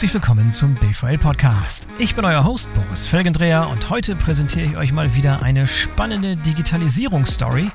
Herzlich 0.00 0.14
willkommen 0.14 0.50
zum 0.50 0.76
BVL 0.76 1.18
Podcast. 1.18 1.86
Ich 1.98 2.14
bin 2.14 2.24
euer 2.24 2.42
Host 2.42 2.72
Boris 2.72 3.06
Felgendreher 3.06 3.68
und 3.68 3.90
heute 3.90 4.16
präsentiere 4.16 4.64
ich 4.64 4.76
euch 4.78 4.92
mal 4.92 5.14
wieder 5.14 5.42
eine 5.42 5.66
spannende 5.66 6.38
Digitalisierungsstory 6.38 7.70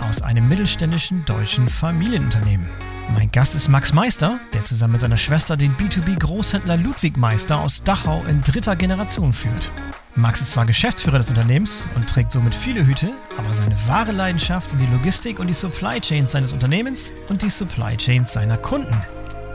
aus 0.00 0.22
einem 0.22 0.48
mittelständischen 0.48 1.26
deutschen 1.26 1.68
Familienunternehmen. 1.68 2.70
Mein 3.12 3.30
Gast 3.30 3.54
ist 3.54 3.68
Max 3.68 3.92
Meister, 3.92 4.40
der 4.54 4.64
zusammen 4.64 4.92
mit 4.92 5.02
seiner 5.02 5.18
Schwester 5.18 5.58
den 5.58 5.76
B2B-Großhändler 5.76 6.78
Ludwig 6.78 7.18
Meister 7.18 7.60
aus 7.60 7.82
Dachau 7.82 8.24
in 8.26 8.40
dritter 8.40 8.74
Generation 8.74 9.34
führt. 9.34 9.70
Max 10.14 10.40
ist 10.40 10.52
zwar 10.52 10.64
Geschäftsführer 10.64 11.18
des 11.18 11.28
Unternehmens 11.28 11.86
und 11.94 12.08
trägt 12.08 12.32
somit 12.32 12.54
viele 12.54 12.86
Hüte, 12.86 13.12
aber 13.36 13.52
seine 13.52 13.76
wahre 13.86 14.12
Leidenschaft 14.12 14.70
sind 14.70 14.80
die 14.80 14.90
Logistik 14.96 15.38
und 15.38 15.46
die 15.46 15.52
Supply 15.52 16.00
Chains 16.00 16.32
seines 16.32 16.54
Unternehmens 16.54 17.12
und 17.28 17.42
die 17.42 17.50
Supply 17.50 17.98
Chains 17.98 18.32
seiner 18.32 18.56
Kunden. 18.56 18.96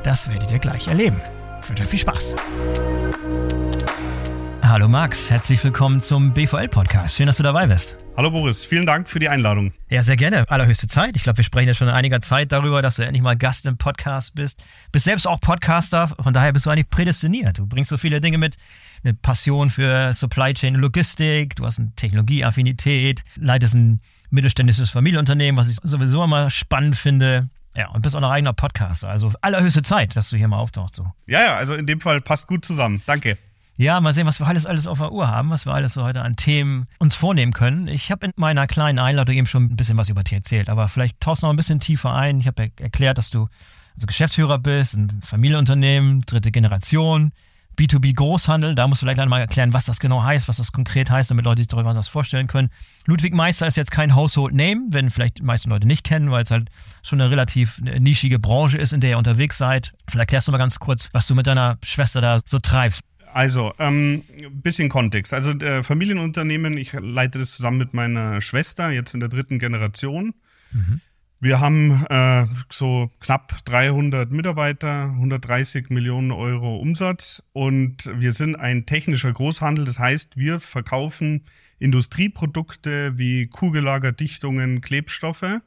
Das 0.04 0.30
werdet 0.30 0.52
ihr 0.52 0.60
gleich 0.60 0.88
erleben. 0.88 1.20
Ich 1.62 1.70
wünsche 1.70 1.84
euch 1.84 1.90
viel 1.90 2.00
Spaß. 2.00 2.36
Hallo 4.64 4.88
Max, 4.88 5.30
herzlich 5.30 5.64
willkommen 5.64 6.00
zum 6.00 6.34
BVL-Podcast. 6.34 7.16
Schön, 7.16 7.28
dass 7.28 7.38
du 7.38 7.44
dabei 7.44 7.68
bist. 7.68 7.98
Hallo 8.16 8.32
Boris, 8.32 8.64
vielen 8.64 8.86
Dank 8.86 9.10
für 9.10 9.20
die 9.20 9.28
Einladung. 9.28 9.74
Ja, 9.90 10.02
sehr 10.02 10.16
gerne. 10.16 10.50
Allerhöchste 10.50 10.88
Zeit. 10.88 11.16
Ich 11.16 11.24
glaube, 11.24 11.38
wir 11.38 11.44
sprechen 11.44 11.68
ja 11.68 11.74
schon 11.74 11.88
in 11.90 11.94
einiger 11.94 12.22
Zeit 12.22 12.52
darüber, 12.52 12.82
dass 12.82 12.96
du 12.96 13.04
endlich 13.04 13.22
mal 13.22 13.36
Gast 13.36 13.66
im 13.68 13.78
Podcast 13.78 14.34
bist. 14.34 14.64
Bist 14.92 15.06
selbst 15.06 15.28
auch 15.28 15.42
Podcaster, 15.42 16.08
von 16.08 16.34
daher 16.34 16.54
bist 16.54 16.66
du 16.66 16.70
eigentlich 16.70 16.90
prädestiniert. 16.90 17.60
Du 17.60 17.68
bringst 17.68 17.90
so 17.90 17.98
viele 17.98 18.22
Dinge 18.22 18.38
mit. 18.38 18.56
Eine 19.04 19.14
Passion 19.14 19.70
für 19.70 20.14
Supply 20.14 20.54
Chain 20.54 20.76
und 20.76 20.82
Logistik, 20.82 21.56
du 21.56 21.66
hast 21.66 21.80
eine 21.80 21.92
Technologieaffinität, 21.96 23.24
leitest 23.36 23.76
ein 23.76 24.00
mittelständisches 24.30 24.90
Familienunternehmen, 24.92 25.58
was 25.58 25.70
ich 25.70 25.78
sowieso 25.84 26.24
immer 26.24 26.50
spannend 26.50 26.96
finde. 26.96 27.50
Ja, 27.76 27.90
und 27.90 28.02
bist 28.02 28.16
auch 28.16 28.20
noch 28.22 28.32
eigener 28.32 28.54
Podcaster. 28.54 29.10
Also 29.10 29.32
allerhöchste 29.42 29.82
Zeit, 29.82 30.16
dass 30.16 30.30
du 30.30 30.38
hier 30.38 30.48
mal 30.48 30.58
auftauchst. 30.58 30.96
So. 30.96 31.12
Ja, 31.26 31.42
ja, 31.42 31.56
also 31.56 31.74
in 31.74 31.88
dem 31.88 32.02
Fall 32.02 32.22
passt 32.22 32.48
gut 32.48 32.66
zusammen. 32.66 33.02
Danke. 33.06 33.38
Ja, 33.78 34.00
mal 34.00 34.14
sehen, 34.14 34.28
was 34.28 34.40
wir 34.40 34.48
alles, 34.48 34.66
alles 34.66 34.86
auf 34.86 35.00
der 35.00 35.12
Uhr 35.12 35.28
haben, 35.28 35.50
was 35.50 35.66
wir 35.66 35.74
alles 35.74 35.94
so 35.94 36.04
heute 36.04 36.22
an 36.22 36.36
Themen 36.36 36.88
uns 37.00 37.16
vornehmen 37.16 37.54
können. 37.54 37.88
Ich 37.88 38.12
habe 38.12 38.28
in 38.28 38.34
meiner 38.36 38.68
kleinen 38.68 39.00
Einladung 39.00 39.36
eben 39.36 39.48
schon 39.48 39.64
ein 39.64 39.76
bisschen 39.76 39.98
was 39.98 40.10
über 40.10 40.24
dich 40.24 40.34
erzählt, 40.34 40.70
aber 40.70 40.88
vielleicht 40.90 41.20
tauchst 41.20 41.42
du 41.42 41.48
noch 41.48 41.54
ein 41.54 41.58
bisschen 41.58 41.80
tiefer 41.80 42.14
ein. 42.14 42.40
Ich 42.40 42.48
habe 42.48 42.70
erklärt, 42.78 43.18
dass 43.18 43.32
du 43.32 43.48
also 43.96 44.08
Geschäftsführer 44.08 44.60
bist, 44.60 44.96
ein 44.96 45.22
Familienunternehmen, 45.22 46.22
dritte 46.26 46.52
Generation, 46.52 47.32
B2B-Großhandel. 47.78 48.76
Da 48.76 48.88
musst 48.88 49.02
du 49.02 49.06
vielleicht 49.06 49.28
mal 49.28 49.40
erklären, 49.40 49.74
was 49.74 49.86
das 49.86 50.00
genau 50.00 50.24
heißt, 50.24 50.48
was 50.48 50.58
das 50.58 50.72
konkret 50.72 51.10
heißt, 51.10 51.32
damit 51.32 51.46
Leute 51.46 51.60
sich 51.60 51.68
darüber 51.68 51.96
was 51.96 52.08
vorstellen 52.08 52.48
können. 52.48 52.70
Ludwig 53.06 53.34
Meister 53.34 53.68
ist 53.68 53.78
jetzt 53.78 53.92
kein 53.92 54.16
Household 54.16 54.54
Name, 54.54 54.82
wenn 54.90 55.10
vielleicht 55.10 55.40
die 55.40 55.44
meisten 55.44 55.70
Leute 55.70 55.88
nicht 55.88 56.04
kennen, 56.04 56.32
weil 56.32 56.44
es 56.44 56.52
halt 56.52 56.70
schon 57.04 57.22
eine 57.22 57.32
relativ 57.32 57.80
nischige 57.82 58.40
Branche 58.40 58.78
ist, 58.78 58.94
in 58.94 59.02
der 59.02 59.12
ihr 59.12 59.18
unterwegs 59.18 59.58
seid. 59.58 59.94
Vielleicht 60.08 60.22
erklärst 60.22 60.48
du 60.48 60.52
mal 60.52 60.58
ganz 60.58 60.80
kurz, 60.80 61.10
was 61.14 61.28
du 61.28 61.36
mit 61.36 61.48
deiner 61.48 61.78
Schwester 61.84 62.22
da 62.22 62.40
so 62.46 62.60
treibst. 62.60 63.02
Also, 63.34 63.74
ähm, 63.80 64.24
bisschen 64.52 64.90
Kontext. 64.90 65.34
Also, 65.34 65.52
äh, 65.52 65.84
Familienunternehmen, 65.84 66.78
ich 66.78 66.94
leite 66.94 67.40
das 67.40 67.56
zusammen 67.56 67.78
mit 67.78 67.94
meiner 67.94 68.42
Schwester, 68.42 68.92
jetzt 68.92 69.14
in 69.14 69.20
der 69.22 69.30
dritten 69.30 69.58
Generation. 69.58 70.34
Mhm. 70.74 71.02
Wir 71.42 71.60
haben 71.60 72.06
äh, 72.10 72.46
so 72.70 73.12
knapp 73.20 73.66
300 73.66 74.32
Mitarbeiter, 74.32 75.10
130 75.16 75.90
Millionen 75.90 76.32
Euro 76.32 76.78
Umsatz 76.78 77.44
und 77.52 78.10
wir 78.16 78.32
sind 78.32 78.56
ein 78.56 78.86
technischer 78.86 79.34
Großhandel. 79.34 79.84
Das 79.84 80.00
heißt, 80.00 80.38
wir 80.38 80.60
verkaufen 80.60 81.44
Industrieprodukte 81.80 83.18
wie 83.18 83.48
Kugellagerdichtungen, 83.48 84.82
Klebstoffe 84.82 85.62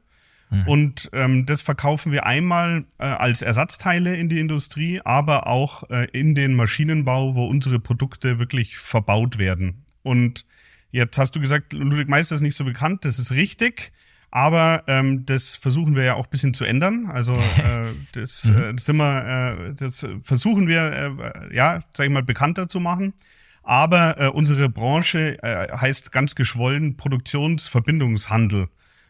Mhm. 0.55 0.69
Und 0.69 1.11
ähm, 1.12 1.47
das 1.47 1.62
verkaufen 1.62 2.12
wir 2.12 2.26
einmal 2.26 2.84
äh, 2.99 3.04
als 3.04 3.43
Ersatzteile 3.43 4.16
in 4.16 4.28
die 4.28 4.38
Industrie, 4.41 5.00
aber 5.04 5.47
auch 5.47 5.88
äh, 5.91 6.06
in 6.12 6.34
den 6.34 6.54
Maschinenbau, 6.54 7.34
wo 7.34 7.47
unsere 7.47 7.81
Produkte 7.81 8.38
wirklich 8.38 8.76
verbaut 8.76 9.38
werden. 9.38 9.84
Und 10.03 10.44
jetzt 10.91 11.19
hast 11.19 11.34
du 11.34 11.41
gesagt, 11.41 11.72
Ludwig 11.72 12.09
Meister 12.09 12.37
ist 12.37 12.41
nicht 12.41 12.56
so 12.56 12.65
bekannt, 12.65 13.04
das 13.04 13.19
ist 13.19 13.32
richtig. 13.32 13.93
Aber 14.34 14.83
ähm, 14.89 15.25
das 15.27 15.55
versuchen 15.55 15.95
wir 15.95 16.03
ja 16.03 16.15
auch 16.15 16.27
bisschen 16.27 16.55
zu 16.55 16.65
ändern. 16.65 17.06
Also 17.06 17.34
äh, 17.59 17.93
das, 18.12 18.47
mhm. 18.47 18.56
äh, 18.56 18.75
das, 18.75 18.84
sind 18.84 18.97
wir, 18.97 19.69
äh, 19.71 19.75
das 19.75 20.05
versuchen 20.25 20.67
wir, 20.67 20.81
äh, 20.83 21.55
ja, 21.55 21.78
sag 21.93 22.06
ich 22.06 22.12
mal, 22.12 22.25
bekannter 22.25 22.67
zu 22.67 22.81
machen. 22.81 23.15
Aber 23.62 24.21
äh, 24.21 24.27
unsere 24.27 24.69
Branche 24.69 25.41
äh, 25.41 25.69
heißt 25.77 26.11
ganz 26.11 26.34
geschwollen 26.34 26.97
Produktionsverbindungshandel. 26.97 28.67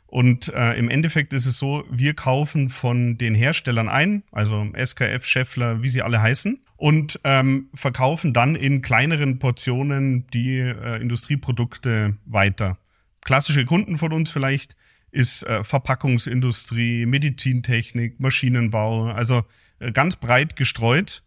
Und 0.06 0.52
äh, 0.52 0.74
im 0.74 0.90
Endeffekt 0.90 1.32
ist 1.32 1.46
es 1.46 1.58
so, 1.58 1.84
wir 1.90 2.12
kaufen 2.12 2.68
von 2.68 3.16
den 3.16 3.34
Herstellern 3.34 3.88
ein, 3.88 4.24
also 4.30 4.66
SKF, 4.76 5.24
Scheffler, 5.24 5.82
wie 5.82 5.88
sie 5.88 6.02
alle 6.02 6.20
heißen, 6.20 6.62
und 6.76 7.18
ähm, 7.24 7.70
verkaufen 7.72 8.34
dann 8.34 8.56
in 8.56 8.82
kleineren 8.82 9.38
Portionen 9.38 10.26
die 10.34 10.58
äh, 10.58 11.00
Industrieprodukte 11.00 12.18
weiter. 12.26 12.76
Klassische 13.22 13.64
Kunden 13.64 13.96
von 13.96 14.12
uns 14.12 14.30
vielleicht 14.30 14.76
ist 15.14 15.44
äh, 15.44 15.62
Verpackungsindustrie, 15.62 17.06
Medizintechnik, 17.06 18.18
Maschinenbau, 18.18 19.04
also 19.06 19.44
äh, 19.78 19.92
ganz 19.92 20.16
breit 20.16 20.56
gestreut. 20.56 21.22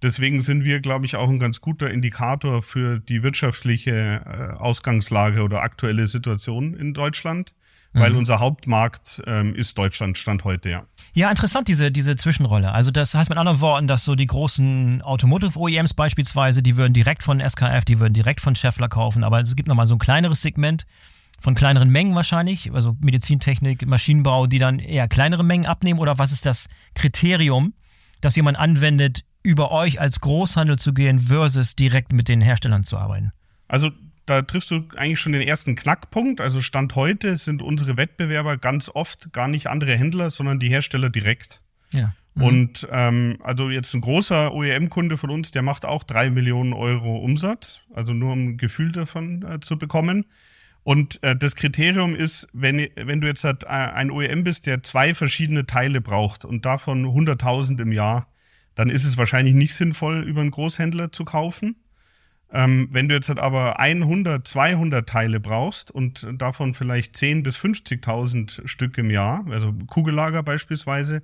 Deswegen 0.00 0.40
sind 0.40 0.64
wir, 0.64 0.80
glaube 0.80 1.04
ich, 1.04 1.16
auch 1.16 1.28
ein 1.28 1.38
ganz 1.38 1.60
guter 1.60 1.90
Indikator 1.90 2.62
für 2.62 2.98
die 2.98 3.22
wirtschaftliche 3.22 4.22
äh, 4.24 4.56
Ausgangslage 4.56 5.42
oder 5.42 5.62
aktuelle 5.62 6.06
Situation 6.06 6.74
in 6.74 6.94
Deutschland 6.94 7.52
weil 7.94 8.10
mhm. 8.12 8.18
unser 8.18 8.40
Hauptmarkt 8.40 9.22
ähm, 9.26 9.54
ist 9.54 9.76
Deutschland, 9.76 10.16
Stand 10.16 10.44
heute, 10.44 10.70
ja. 10.70 10.84
Ja, 11.14 11.30
interessant, 11.30 11.68
diese, 11.68 11.90
diese 11.90 12.16
Zwischenrolle. 12.16 12.72
Also 12.72 12.90
das 12.90 13.14
heißt 13.14 13.28
mit 13.28 13.38
anderen 13.38 13.60
Worten, 13.60 13.86
dass 13.86 14.04
so 14.04 14.14
die 14.14 14.26
großen 14.26 15.02
Automotive-OEMs 15.02 15.94
beispielsweise, 15.94 16.62
die 16.62 16.76
würden 16.76 16.94
direkt 16.94 17.22
von 17.22 17.40
SKF, 17.40 17.84
die 17.84 17.98
würden 17.98 18.14
direkt 18.14 18.40
von 18.40 18.54
Schaeffler 18.54 18.88
kaufen, 18.88 19.24
aber 19.24 19.40
es 19.40 19.56
gibt 19.56 19.68
nochmal 19.68 19.86
so 19.86 19.94
ein 19.94 19.98
kleineres 19.98 20.40
Segment 20.40 20.86
von 21.42 21.56
kleineren 21.56 21.90
Mengen 21.90 22.14
wahrscheinlich, 22.14 22.72
also 22.72 22.96
Medizintechnik, 23.00 23.84
Maschinenbau, 23.84 24.46
die 24.46 24.60
dann 24.60 24.78
eher 24.78 25.08
kleinere 25.08 25.42
Mengen 25.42 25.66
abnehmen 25.66 25.98
oder 25.98 26.16
was 26.18 26.30
ist 26.30 26.46
das 26.46 26.68
Kriterium, 26.94 27.74
das 28.20 28.36
jemand 28.36 28.58
anwendet, 28.58 29.24
über 29.42 29.72
euch 29.72 30.00
als 30.00 30.20
Großhandel 30.20 30.78
zu 30.78 30.94
gehen 30.94 31.18
versus 31.18 31.74
direkt 31.74 32.12
mit 32.12 32.28
den 32.28 32.40
Herstellern 32.40 32.84
zu 32.84 32.96
arbeiten? 32.96 33.32
Also 33.66 33.90
da 34.24 34.42
triffst 34.42 34.70
du 34.70 34.84
eigentlich 34.96 35.18
schon 35.18 35.32
den 35.32 35.42
ersten 35.42 35.74
Knackpunkt. 35.74 36.40
Also 36.40 36.60
Stand 36.60 36.94
heute 36.94 37.36
sind 37.36 37.60
unsere 37.60 37.96
Wettbewerber 37.96 38.56
ganz 38.56 38.88
oft 38.88 39.32
gar 39.32 39.48
nicht 39.48 39.66
andere 39.66 39.96
Händler, 39.96 40.30
sondern 40.30 40.60
die 40.60 40.68
Hersteller 40.68 41.10
direkt. 41.10 41.60
Ja. 41.90 42.14
Mhm. 42.34 42.42
Und 42.44 42.88
ähm, 42.92 43.38
also 43.42 43.68
jetzt 43.68 43.92
ein 43.94 44.00
großer 44.00 44.54
OEM-Kunde 44.54 45.16
von 45.16 45.30
uns, 45.30 45.50
der 45.50 45.62
macht 45.62 45.84
auch 45.84 46.04
drei 46.04 46.30
Millionen 46.30 46.72
Euro 46.72 47.16
Umsatz, 47.16 47.80
also 47.92 48.14
nur 48.14 48.32
um 48.32 48.50
ein 48.50 48.56
Gefühl 48.58 48.92
davon 48.92 49.42
äh, 49.42 49.58
zu 49.58 49.76
bekommen. 49.76 50.26
Und 50.84 51.22
äh, 51.22 51.36
das 51.36 51.54
Kriterium 51.54 52.14
ist, 52.14 52.48
wenn, 52.52 52.88
wenn 52.96 53.20
du 53.20 53.28
jetzt 53.28 53.44
halt, 53.44 53.64
äh, 53.64 53.68
ein 53.68 54.10
OEM 54.10 54.44
bist, 54.44 54.66
der 54.66 54.82
zwei 54.82 55.14
verschiedene 55.14 55.66
Teile 55.66 56.00
braucht 56.00 56.44
und 56.44 56.66
davon 56.66 57.06
100.000 57.06 57.80
im 57.80 57.92
Jahr, 57.92 58.26
dann 58.74 58.90
ist 58.90 59.04
es 59.04 59.16
wahrscheinlich 59.16 59.54
nicht 59.54 59.74
sinnvoll, 59.74 60.22
über 60.22 60.40
einen 60.40 60.50
Großhändler 60.50 61.12
zu 61.12 61.24
kaufen. 61.24 61.76
Ähm, 62.50 62.88
wenn 62.90 63.08
du 63.08 63.14
jetzt 63.14 63.28
halt 63.28 63.38
aber 63.38 63.78
100, 63.78 64.46
200 64.46 65.08
Teile 65.08 65.40
brauchst 65.40 65.90
und 65.90 66.26
davon 66.36 66.74
vielleicht 66.74 67.16
10 67.16 67.42
bis 67.42 67.56
50.000 67.56 68.66
Stück 68.66 68.98
im 68.98 69.10
Jahr, 69.10 69.46
also 69.50 69.72
Kugellager 69.86 70.42
beispielsweise, 70.42 71.22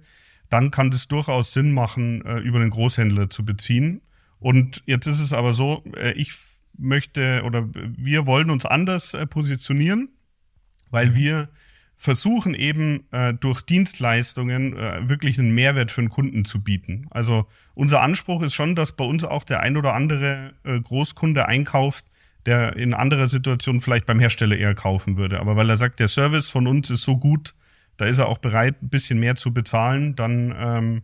dann 0.48 0.70
kann 0.70 0.90
das 0.90 1.08
durchaus 1.08 1.52
Sinn 1.52 1.72
machen, 1.72 2.24
äh, 2.24 2.38
über 2.38 2.58
einen 2.60 2.70
Großhändler 2.70 3.28
zu 3.28 3.44
beziehen. 3.44 4.00
Und 4.38 4.82
jetzt 4.86 5.06
ist 5.06 5.20
es 5.20 5.32
aber 5.32 5.52
so, 5.52 5.82
äh, 5.96 6.12
ich 6.12 6.32
möchte 6.78 7.42
oder 7.44 7.68
wir 7.72 8.26
wollen 8.26 8.50
uns 8.50 8.64
anders 8.64 9.14
äh, 9.14 9.26
positionieren, 9.26 10.08
weil 10.90 11.14
wir 11.14 11.48
versuchen 11.96 12.54
eben 12.54 13.06
äh, 13.10 13.34
durch 13.34 13.62
Dienstleistungen 13.62 14.76
äh, 14.76 15.08
wirklich 15.08 15.38
einen 15.38 15.52
Mehrwert 15.52 15.90
für 15.90 16.00
den 16.00 16.10
Kunden 16.10 16.44
zu 16.44 16.62
bieten. 16.62 17.08
Also 17.10 17.46
unser 17.74 18.02
Anspruch 18.02 18.42
ist 18.42 18.54
schon, 18.54 18.76
dass 18.76 18.92
bei 18.92 19.04
uns 19.04 19.24
auch 19.24 19.42
der 19.42 19.60
ein 19.60 19.76
oder 19.76 19.94
andere 19.94 20.54
äh, 20.62 20.80
Großkunde 20.80 21.46
einkauft, 21.46 22.06
der 22.46 22.76
in 22.76 22.94
anderer 22.94 23.28
Situation 23.28 23.80
vielleicht 23.80 24.06
beim 24.06 24.20
Hersteller 24.20 24.56
eher 24.56 24.76
kaufen 24.76 25.16
würde. 25.16 25.40
Aber 25.40 25.56
weil 25.56 25.68
er 25.68 25.76
sagt, 25.76 25.98
der 25.98 26.06
Service 26.06 26.48
von 26.48 26.68
uns 26.68 26.88
ist 26.88 27.02
so 27.02 27.16
gut, 27.16 27.54
da 27.96 28.04
ist 28.04 28.18
er 28.18 28.28
auch 28.28 28.38
bereit, 28.38 28.80
ein 28.80 28.90
bisschen 28.90 29.18
mehr 29.18 29.34
zu 29.34 29.52
bezahlen, 29.52 30.14
dann 30.14 30.54
ähm, 30.56 31.02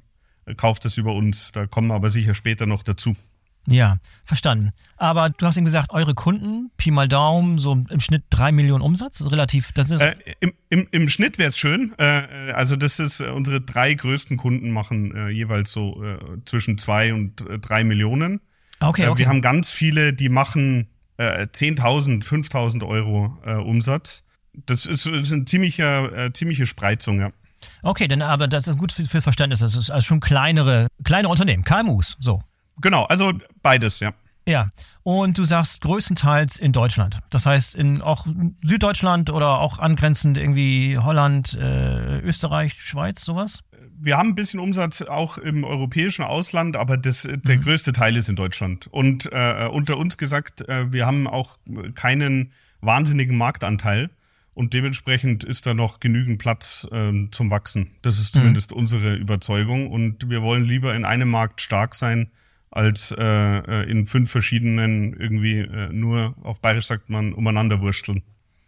kauft 0.56 0.84
es 0.84 0.96
über 0.96 1.12
uns. 1.12 1.50
Da 1.50 1.66
kommen 1.66 1.88
wir 1.88 1.94
aber 1.94 2.08
sicher 2.08 2.34
später 2.34 2.66
noch 2.66 2.84
dazu. 2.84 3.16
Ja, 3.66 3.96
verstanden. 4.24 4.72
Aber 4.96 5.30
du 5.30 5.46
hast 5.46 5.56
ihm 5.56 5.64
gesagt, 5.64 5.92
eure 5.92 6.14
Kunden, 6.14 6.70
Pi 6.76 6.90
mal 6.90 7.08
Daumen, 7.08 7.58
so 7.58 7.72
im 7.72 8.00
Schnitt 8.00 8.24
drei 8.30 8.52
Millionen 8.52 8.82
Umsatz, 8.82 9.24
relativ. 9.30 9.72
Das 9.72 9.90
ist 9.90 10.02
äh, 10.02 10.14
im, 10.40 10.52
im, 10.68 10.86
Im 10.90 11.08
Schnitt 11.08 11.38
wäre 11.38 11.48
es 11.48 11.58
schön. 11.58 11.94
Äh, 11.98 12.52
also 12.52 12.76
das 12.76 12.98
ist 12.98 13.20
äh, 13.20 13.28
unsere 13.28 13.60
drei 13.60 13.94
größten 13.94 14.36
Kunden 14.36 14.70
machen 14.70 15.14
äh, 15.14 15.28
jeweils 15.30 15.72
so 15.72 16.02
äh, 16.02 16.18
zwischen 16.44 16.78
zwei 16.78 17.12
und 17.14 17.40
äh, 17.48 17.58
drei 17.58 17.84
Millionen. 17.84 18.40
Okay, 18.80 19.08
okay. 19.08 19.18
wir 19.18 19.28
haben 19.28 19.40
ganz 19.40 19.70
viele, 19.70 20.12
die 20.12 20.28
machen 20.28 20.88
äh, 21.16 21.46
10.000, 21.46 22.24
5.000 22.24 22.86
Euro 22.86 23.38
Umsatz. 23.62 24.24
Das 24.66 24.84
ist, 24.84 25.06
ist 25.06 25.32
eine 25.32 25.44
ziemliche, 25.46 26.30
ziemliche 26.34 26.66
Spreizung, 26.66 27.20
ja. 27.20 27.30
Okay, 27.82 28.08
denn 28.08 28.20
aber 28.20 28.46
das 28.46 28.68
ist 28.68 28.76
gut 28.76 28.92
für, 28.92 29.06
für 29.06 29.22
Verständnis. 29.22 29.60
Das 29.60 29.74
ist 29.74 29.90
also 29.90 30.04
schon 30.04 30.20
kleinere, 30.20 30.88
kleine 31.02 31.28
Unternehmen, 31.28 31.64
KMUs, 31.64 32.16
so. 32.20 32.42
Genau, 32.80 33.04
also 33.04 33.32
beides, 33.62 34.00
ja. 34.00 34.12
Ja, 34.46 34.70
und 35.02 35.38
du 35.38 35.44
sagst 35.44 35.80
größtenteils 35.80 36.58
in 36.58 36.72
Deutschland. 36.72 37.18
Das 37.30 37.46
heißt, 37.46 37.74
in 37.74 38.02
auch 38.02 38.26
Süddeutschland 38.62 39.30
oder 39.30 39.58
auch 39.58 39.78
angrenzend 39.78 40.36
irgendwie 40.36 40.98
Holland, 40.98 41.54
äh, 41.54 42.18
Österreich, 42.18 42.74
Schweiz, 42.74 43.24
sowas? 43.24 43.62
Wir 43.96 44.18
haben 44.18 44.30
ein 44.30 44.34
bisschen 44.34 44.60
Umsatz 44.60 45.00
auch 45.00 45.38
im 45.38 45.64
europäischen 45.64 46.24
Ausland, 46.24 46.76
aber 46.76 46.98
das, 46.98 47.22
der 47.22 47.56
mhm. 47.56 47.62
größte 47.62 47.92
Teil 47.92 48.16
ist 48.16 48.28
in 48.28 48.36
Deutschland. 48.36 48.86
Und 48.88 49.30
äh, 49.32 49.68
unter 49.70 49.96
uns 49.96 50.18
gesagt, 50.18 50.68
äh, 50.68 50.92
wir 50.92 51.06
haben 51.06 51.26
auch 51.26 51.58
keinen 51.94 52.52
wahnsinnigen 52.80 53.38
Marktanteil. 53.38 54.10
Und 54.52 54.72
dementsprechend 54.72 55.42
ist 55.42 55.66
da 55.66 55.74
noch 55.74 56.00
genügend 56.00 56.38
Platz 56.38 56.86
äh, 56.92 57.12
zum 57.30 57.50
Wachsen. 57.50 57.92
Das 58.02 58.18
ist 58.18 58.34
mhm. 58.34 58.40
zumindest 58.40 58.70
mhm. 58.72 58.78
unsere 58.78 59.14
Überzeugung. 59.16 59.90
Und 59.90 60.28
wir 60.28 60.42
wollen 60.42 60.64
lieber 60.64 60.94
in 60.94 61.04
einem 61.04 61.28
Markt 61.30 61.60
stark 61.60 61.94
sein, 61.94 62.30
als 62.74 63.14
äh, 63.16 63.24
äh, 63.24 63.90
in 63.90 64.06
fünf 64.06 64.30
verschiedenen 64.30 65.14
irgendwie 65.14 65.60
äh, 65.60 65.88
nur, 65.92 66.34
auf 66.42 66.60
Bayerisch 66.60 66.86
sagt 66.86 67.08
man, 67.08 67.32
umeinander 67.32 67.80
wursteln. 67.80 68.22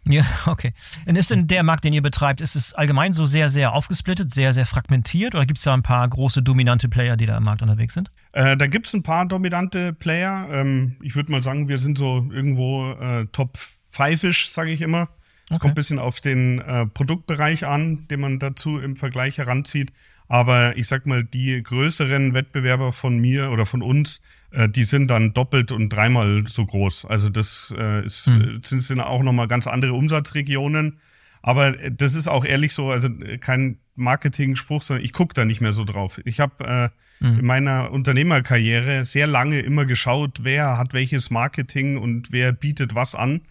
Ja, 0.05 0.23
okay. 0.45 0.73
Und 1.05 1.17
ist 1.17 1.31
denn 1.31 1.47
der 1.47 1.63
Markt, 1.63 1.83
den 1.83 1.93
ihr 1.93 2.01
betreibt, 2.01 2.39
ist 2.39 2.55
es 2.55 2.73
allgemein 2.73 3.13
so 3.13 3.25
sehr, 3.25 3.49
sehr 3.49 3.73
aufgesplittet, 3.73 4.33
sehr, 4.33 4.53
sehr 4.53 4.65
fragmentiert 4.65 5.35
oder 5.35 5.45
gibt 5.45 5.57
es 5.57 5.65
da 5.65 5.73
ein 5.73 5.83
paar 5.83 6.07
große 6.07 6.41
dominante 6.41 6.87
Player, 6.87 7.17
die 7.17 7.25
da 7.25 7.37
im 7.37 7.43
Markt 7.43 7.61
unterwegs 7.61 7.93
sind? 7.93 8.11
Äh, 8.31 8.55
da 8.55 8.67
gibt 8.67 8.87
es 8.87 8.93
ein 8.93 9.03
paar 9.03 9.25
dominante 9.25 9.91
Player. 9.91 10.47
Ähm, 10.51 10.95
ich 11.01 11.15
würde 11.15 11.31
mal 11.31 11.43
sagen, 11.43 11.67
wir 11.67 11.77
sind 11.77 11.97
so 11.97 12.29
irgendwo 12.31 12.91
äh, 12.91 13.25
Top 13.33 13.57
5-isch, 13.93 14.49
sage 14.49 14.71
ich 14.71 14.81
immer. 14.81 15.09
Es 15.49 15.51
okay. 15.51 15.59
kommt 15.59 15.71
ein 15.71 15.75
bisschen 15.75 15.99
auf 15.99 16.21
den 16.21 16.59
äh, 16.59 16.85
Produktbereich 16.85 17.65
an, 17.65 18.07
den 18.09 18.19
man 18.19 18.39
dazu 18.39 18.79
im 18.79 18.95
Vergleich 18.95 19.37
heranzieht. 19.37 19.91
Aber 20.27 20.75
ich 20.77 20.87
sag 20.87 21.05
mal, 21.05 21.23
die 21.23 21.63
größeren 21.63 22.33
Wettbewerber 22.33 22.91
von 22.91 23.17
mir 23.17 23.51
oder 23.51 23.65
von 23.65 23.81
uns, 23.81 24.21
äh, 24.51 24.67
die 24.67 24.83
sind 24.83 25.07
dann 25.07 25.33
doppelt 25.33 25.71
und 25.71 25.89
dreimal 25.89 26.43
so 26.47 26.65
groß. 26.65 27.05
Also 27.05 27.29
das 27.29 27.73
äh, 27.77 28.05
ist, 28.05 28.27
hm. 28.27 28.59
sind, 28.61 28.81
sind 28.81 28.99
auch 28.99 29.23
nochmal 29.23 29.47
ganz 29.47 29.67
andere 29.67 29.93
Umsatzregionen. 29.93 30.99
Aber 31.41 31.71
das 31.71 32.15
ist 32.15 32.27
auch 32.27 32.43
ehrlich 32.43 32.73
so, 32.73 32.91
also 32.91 33.09
kein 33.39 33.77
Marketing-Spruch, 33.95 34.81
sondern 34.81 35.05
ich 35.05 35.13
gucke 35.13 35.33
da 35.33 35.45
nicht 35.45 35.61
mehr 35.61 35.71
so 35.71 35.85
drauf. 35.85 36.19
Ich 36.25 36.41
habe 36.41 36.91
äh, 37.21 37.25
mhm. 37.25 37.39
in 37.39 37.45
meiner 37.45 37.91
Unternehmerkarriere 37.91 39.05
sehr 39.05 39.27
lange 39.27 39.59
immer 39.61 39.85
geschaut, 39.85 40.39
wer 40.43 40.77
hat 40.77 40.93
welches 40.93 41.29
Marketing 41.29 41.97
und 41.97 42.31
wer 42.31 42.51
bietet 42.51 42.95
was 42.95 43.15
an. 43.15 43.41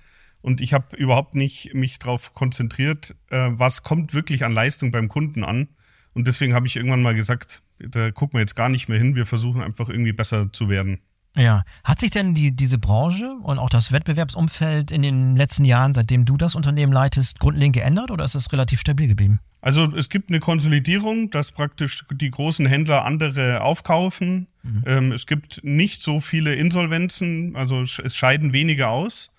Und 0.43 0.61
ich 0.61 0.75
habe 0.75 0.95
überhaupt 0.97 1.35
nicht 1.35 1.75
mich 1.75 1.99
darauf 1.99 2.35
konzentriert, 2.35 3.17
äh, 3.31 3.49
was 3.53 3.83
kommt 3.83 4.15
wirklich 4.15 4.45
an 4.45 4.53
Leistung 4.53 4.91
beim 4.91 5.09
Kunden 5.09 5.43
an. 5.43 5.69
Und 6.17 6.27
deswegen 6.27 6.55
habe 6.55 6.67
ich 6.67 6.77
irgendwann 6.77 7.03
mal 7.03 7.15
gesagt, 7.15 7.63
da 7.79 8.11
gucken 8.11 8.39
wir 8.39 8.41
jetzt 8.41 8.57
gar 8.57 8.71
nicht 8.71 8.89
mehr 8.89 8.97
hin, 8.97 9.17
wir 9.17 9.27
versuchen 9.27 9.61
einfach 9.61 9.91
irgendwie 9.91 10.15
besser 10.15 10.51
zu 10.51 10.71
werden. 10.71 11.01
Ja. 11.37 11.63
Hat 11.85 12.01
sich 12.01 12.11
denn 12.11 12.33
die, 12.33 12.57
diese 12.57 12.79
Branche 12.79 13.37
und 13.43 13.59
auch 13.59 13.69
das 13.69 13.93
Wettbewerbsumfeld 13.93 14.93
in 14.93 15.03
den 15.03 15.37
letzten 15.37 15.67
Jahren, 15.67 15.93
seitdem 15.93 16.25
du 16.25 16.39
das 16.39 16.55
Unternehmen 16.55 16.91
leitest, 16.91 17.39
grundlegend 17.39 17.77
geändert 17.77 18.11
oder 18.11 18.25
ist 18.25 18.35
es 18.35 18.51
relativ 18.51 18.81
stabil 18.81 19.09
geblieben? 19.09 19.41
Also 19.61 19.95
es 19.95 20.09
gibt 20.09 20.31
eine 20.31 20.41
Konsolidierung, 20.41 21.29
dass 21.31 21.53
praktisch 21.53 22.07
die 22.11 22.31
großen 22.31 22.65
Händler 22.65 23.05
andere 23.05 23.61
aufkaufen. 23.61 24.47
Mhm. 24.63 24.85
Ähm, 24.87 25.13
es 25.13 25.27
gibt 25.27 25.63
nicht 25.65 26.03
so 26.03 26.21
viele 26.21 26.55
Insolvenzen, 26.55 27.57
also 27.57 27.83
es 27.83 28.17
scheiden 28.17 28.55
wenige 28.55 28.89
aus. 28.89 29.31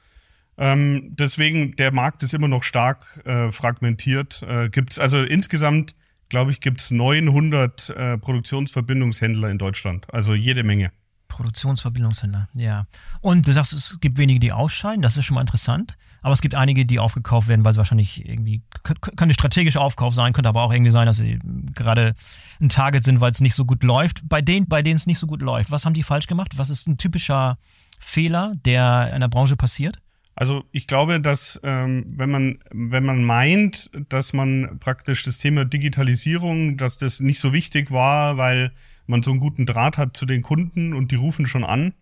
Ähm, 0.59 1.15
deswegen, 1.17 1.75
der 1.75 1.91
Markt 1.91 2.21
ist 2.21 2.35
immer 2.35 2.47
noch 2.47 2.61
stark 2.61 3.19
äh, 3.25 3.51
fragmentiert. 3.51 4.43
Äh, 4.47 4.69
gibt 4.69 4.91
es 4.91 4.99
also 4.99 5.23
insgesamt 5.23 5.95
glaube 6.29 6.51
ich, 6.51 6.61
gibt 6.61 6.81
es 6.81 6.91
900 6.91 7.89
äh, 7.89 8.17
Produktionsverbindungshändler 8.17 9.49
in 9.49 9.57
Deutschland. 9.57 10.11
Also 10.13 10.33
jede 10.33 10.63
Menge. 10.63 10.91
Produktionsverbindungshändler, 11.27 12.49
ja. 12.53 12.87
Und 13.21 13.47
du 13.47 13.53
sagst, 13.53 13.73
es 13.73 13.99
gibt 13.99 14.17
wenige, 14.17 14.39
die 14.39 14.51
ausscheiden, 14.51 15.01
das 15.01 15.17
ist 15.17 15.25
schon 15.25 15.35
mal 15.35 15.41
interessant. 15.41 15.97
Aber 16.23 16.33
es 16.33 16.41
gibt 16.41 16.55
einige, 16.55 16.85
die 16.85 16.99
aufgekauft 16.99 17.47
werden, 17.47 17.63
weil 17.63 17.73
sie 17.73 17.77
wahrscheinlich 17.77 18.27
irgendwie, 18.27 18.63
könnte 18.83 19.33
strategischer 19.33 19.81
Aufkauf 19.81 20.15
sein, 20.15 20.33
könnte 20.33 20.49
aber 20.49 20.63
auch 20.63 20.73
irgendwie 20.73 20.91
sein, 20.91 21.05
dass 21.05 21.17
sie 21.17 21.39
gerade 21.75 22.15
ein 22.59 22.69
Target 22.69 23.03
sind, 23.03 23.21
weil 23.21 23.31
es 23.31 23.39
nicht 23.39 23.55
so 23.55 23.65
gut 23.65 23.83
läuft. 23.83 24.27
Bei 24.27 24.41
denen, 24.41 24.67
bei 24.67 24.81
denen 24.81 24.95
es 24.95 25.05
nicht 25.05 25.19
so 25.19 25.27
gut 25.27 25.41
läuft, 25.41 25.69
was 25.69 25.85
haben 25.85 25.93
die 25.93 26.03
falsch 26.03 26.27
gemacht? 26.27 26.57
Was 26.57 26.69
ist 26.69 26.87
ein 26.87 26.97
typischer 26.97 27.57
Fehler, 27.99 28.55
der 28.65 29.13
in 29.13 29.21
der 29.21 29.27
Branche 29.27 29.55
passiert? 29.55 29.99
Also 30.39 30.65
ich 30.71 30.85
glaube, 30.85 31.19
dass 31.19 31.59
ähm, 31.63 32.05
wenn 32.15 32.29
man 32.29 32.59
wenn 32.69 33.03
man 33.03 33.23
meint, 33.23 33.89
dass 34.07 34.33
man 34.33 34.77
praktisch 34.79 35.23
das 35.23 35.39
Thema 35.39 35.65
Digitalisierung, 35.65 36.77
dass 36.77 36.99
das 36.99 37.19
nicht 37.19 37.39
so 37.39 37.53
wichtig 37.53 37.89
war, 37.89 38.37
weil 38.37 38.71
man 39.07 39.23
so 39.23 39.31
einen 39.31 39.39
guten 39.39 39.65
Draht 39.65 39.97
hat 39.97 40.15
zu 40.15 40.27
den 40.27 40.43
Kunden 40.43 40.93
und 40.93 41.09
die 41.09 41.15
rufen 41.15 41.47
schon 41.47 41.63
an, 41.63 41.95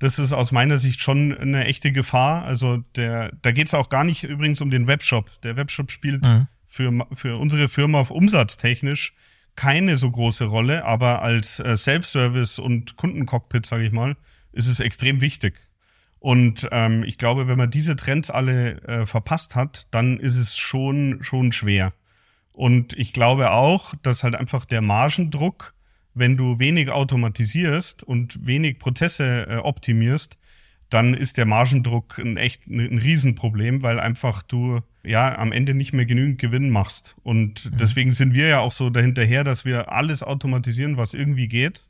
das 0.00 0.18
ist 0.18 0.32
aus 0.32 0.50
meiner 0.50 0.78
Sicht 0.78 1.00
schon 1.00 1.32
eine 1.38 1.66
echte 1.66 1.92
Gefahr. 1.92 2.44
Also 2.44 2.78
der, 2.96 3.30
da 3.42 3.52
geht 3.52 3.68
es 3.68 3.74
auch 3.74 3.88
gar 3.88 4.02
nicht 4.02 4.24
übrigens 4.24 4.60
um 4.60 4.70
den 4.70 4.88
Webshop. 4.88 5.30
Der 5.42 5.54
Webshop 5.54 5.92
spielt 5.92 6.24
mhm. 6.24 6.48
für, 6.66 7.06
für 7.12 7.36
unsere 7.36 7.68
Firma 7.68 8.00
auf 8.00 8.10
umsatztechnisch 8.10 9.14
keine 9.54 9.96
so 9.96 10.10
große 10.10 10.46
Rolle, 10.46 10.84
aber 10.84 11.22
als 11.22 11.60
äh, 11.60 11.76
Self-Service 11.76 12.58
und 12.58 12.96
Kundencockpit, 12.96 13.64
sage 13.64 13.86
ich 13.86 13.92
mal, 13.92 14.16
ist 14.50 14.66
es 14.66 14.80
extrem 14.80 15.20
wichtig. 15.20 15.65
Und 16.26 16.66
ähm, 16.72 17.04
ich 17.04 17.18
glaube, 17.18 17.46
wenn 17.46 17.56
man 17.56 17.70
diese 17.70 17.94
Trends 17.94 18.32
alle 18.32 18.82
äh, 18.82 19.06
verpasst 19.06 19.54
hat, 19.54 19.86
dann 19.92 20.18
ist 20.18 20.36
es 20.36 20.56
schon, 20.56 21.18
schon 21.20 21.52
schwer. 21.52 21.92
Und 22.52 22.98
ich 22.98 23.12
glaube 23.12 23.52
auch, 23.52 23.94
dass 24.02 24.24
halt 24.24 24.34
einfach 24.34 24.64
der 24.64 24.80
Margendruck, 24.80 25.72
wenn 26.14 26.36
du 26.36 26.58
wenig 26.58 26.90
automatisierst 26.90 28.02
und 28.02 28.44
wenig 28.44 28.80
Prozesse 28.80 29.46
äh, 29.48 29.56
optimierst, 29.58 30.36
dann 30.90 31.14
ist 31.14 31.36
der 31.36 31.46
Margendruck 31.46 32.18
ein 32.18 32.38
echt 32.38 32.66
ein, 32.66 32.98
Riesenproblem, 32.98 33.82
weil 33.82 34.00
einfach 34.00 34.42
du 34.42 34.80
ja 35.04 35.38
am 35.38 35.52
Ende 35.52 35.74
nicht 35.74 35.92
mehr 35.92 36.06
genügend 36.06 36.40
Gewinn 36.40 36.70
machst. 36.70 37.14
Und 37.22 37.66
mhm. 37.66 37.76
deswegen 37.76 38.10
sind 38.10 38.34
wir 38.34 38.48
ja 38.48 38.58
auch 38.58 38.72
so 38.72 38.90
dahinterher, 38.90 39.44
dass 39.44 39.64
wir 39.64 39.92
alles 39.92 40.24
automatisieren, 40.24 40.96
was 40.96 41.14
irgendwie 41.14 41.46
geht. 41.46 41.86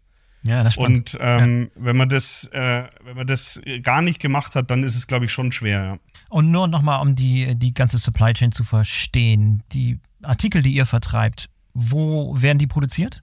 Ja, 0.47 0.63
das 0.63 0.75
stimmt. 0.75 1.15
Und 1.15 1.19
ähm, 1.21 1.71
ja. 1.75 1.83
wenn 1.85 1.97
man 1.97 2.09
das, 2.09 2.49
äh, 2.53 2.85
wenn 3.05 3.17
man 3.17 3.27
das 3.27 3.61
gar 3.83 4.03
nicht 4.03 4.21
gemacht 4.21 4.55
hat, 4.55 4.71
dann 4.71 4.83
ist 4.83 4.97
es, 4.97 5.07
glaube 5.07 5.25
ich, 5.25 5.33
schon 5.33 5.53
schwer. 5.53 5.85
Ja. 5.85 5.99
Und 6.29 6.51
nur 6.51 6.69
nochmal, 6.69 7.01
um 7.03 7.15
die, 7.15 7.55
die 7.57 7.75
ganze 7.75 7.99
Supply 7.99 8.33
Chain 8.33 8.53
zu 8.53 8.65
verstehen, 8.65 9.63
die 9.73 9.99
Artikel, 10.23 10.63
die 10.63 10.73
ihr 10.73 10.87
vertreibt, 10.87 11.49
wo 11.75 12.41
werden 12.41 12.59
die 12.59 12.67
produziert? 12.67 13.23